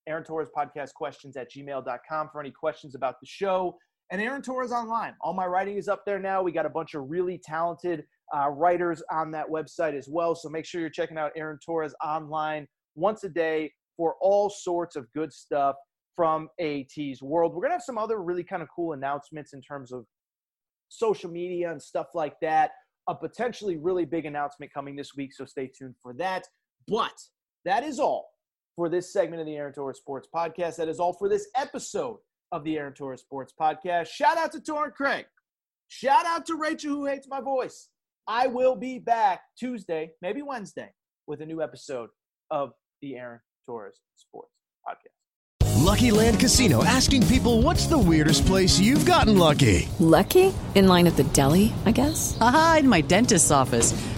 Aaron 0.09 0.24
Torres 0.24 0.48
Podcast 0.56 0.94
Questions 0.94 1.36
at 1.36 1.52
gmail.com 1.52 2.30
for 2.32 2.40
any 2.40 2.50
questions 2.50 2.94
about 2.94 3.16
the 3.20 3.26
show. 3.26 3.76
And 4.11 4.22
Aaron 4.22 4.40
Torres 4.40 4.72
Online. 4.72 5.14
All 5.20 5.34
my 5.34 5.44
writing 5.44 5.76
is 5.76 5.86
up 5.86 6.04
there 6.06 6.18
now. 6.18 6.42
We 6.42 6.50
got 6.50 6.64
a 6.64 6.70
bunch 6.70 6.94
of 6.94 7.11
really 7.11 7.38
talented 7.44 8.04
uh, 8.34 8.48
writers 8.48 9.02
on 9.11 9.30
that 9.32 9.46
website 9.48 9.96
as 9.96 10.09
well. 10.09 10.34
So 10.34 10.48
make 10.48 10.64
sure 10.64 10.80
you're 10.80 10.88
checking 10.88 11.18
out 11.18 11.32
Aaron 11.36 11.59
Torres 11.64 11.94
Online 12.02 12.66
once 12.94 13.24
a 13.24 13.28
day 13.28 13.70
for 13.98 14.14
all 14.22 14.48
sorts 14.48 14.96
of 14.96 15.06
good 15.12 15.30
stuff 15.30 15.76
from 16.16 16.48
AT's 16.59 17.22
world. 17.22 17.52
We're 17.52 17.61
going 17.61 17.70
to 17.70 17.74
have 17.74 17.82
some 17.82 17.98
other 17.98 18.22
really 18.22 18.44
kind 18.44 18.62
of 18.62 18.68
cool 18.74 18.94
announcements 18.94 19.52
in 19.52 19.61
terms 19.61 19.92
of 19.92 20.06
social 20.88 21.30
media 21.30 21.70
and 21.70 21.80
stuff 21.80 22.06
like 22.14 22.34
that. 22.40 22.70
A 23.09 23.14
potentially 23.14 23.76
really 23.76 24.06
big 24.06 24.24
announcement 24.24 24.72
coming 24.72 24.96
this 24.96 25.14
week, 25.16 25.34
so 25.34 25.44
stay 25.44 25.70
tuned 25.78 25.94
for 26.02 26.14
that. 26.14 26.46
But 26.86 27.14
that 27.66 27.84
is 27.84 27.98
all 27.98 28.30
for 28.79 28.89
this 28.89 29.12
segment 29.12 29.41
of 29.41 29.47
the 29.47 29.57
Aaron 29.57 29.72
Torres 29.72 29.99
Sports 29.99 30.29
Podcast. 30.33 30.76
That 30.76 30.89
is 30.89 31.01
all 31.01 31.12
for 31.12 31.29
this 31.29 31.49
episode 31.57 32.18
of 32.53 32.62
the 32.62 32.79
Aaron 32.79 32.93
Torres 32.93 33.20
Sports 33.20 33.53
Podcast. 33.61 34.07
Shout 34.07 34.39
out 34.39 34.53
to 34.53 34.61
Torrin 34.61 34.95
Craig. 34.95 35.26
Shout 35.89 36.24
out 36.24 36.47
to 36.47 36.55
Rachel, 36.55 36.93
who 36.93 37.07
hates 37.07 37.26
my 37.29 37.41
voice. 37.41 37.89
I 38.29 38.47
will 38.47 38.76
be 38.76 39.01
back 39.01 39.41
Tuesday, 39.59 40.12
maybe 40.22 40.43
Wednesday, 40.43 40.93
with 41.26 41.41
a 41.41 41.47
new 41.47 41.61
episode 41.61 42.11
of 42.53 42.70
the 43.03 43.16
Aaron 43.16 43.41
Torres 43.66 43.99
Sports 44.14 44.53
Podcast. 44.89 45.83
Lucky 45.83 46.12
Land 46.12 46.39
Casino 46.39 46.85
asking 46.85 47.26
people 47.26 47.62
what's 47.62 47.87
the 47.87 47.99
weirdest 47.99 48.47
place 48.47 48.79
you've 48.79 49.05
gotten 49.05 49.39
lucky? 49.39 49.89
Lucky? 49.99 50.55
In 50.76 50.87
line 50.87 51.09
at 51.09 51.16
the 51.16 51.24
deli, 51.24 51.72
I 51.85 51.91
guess? 51.91 52.39
Aha, 52.41 52.76
in 52.79 52.89
my 52.89 53.01
dentist's 53.01 53.51
office. 53.51 54.17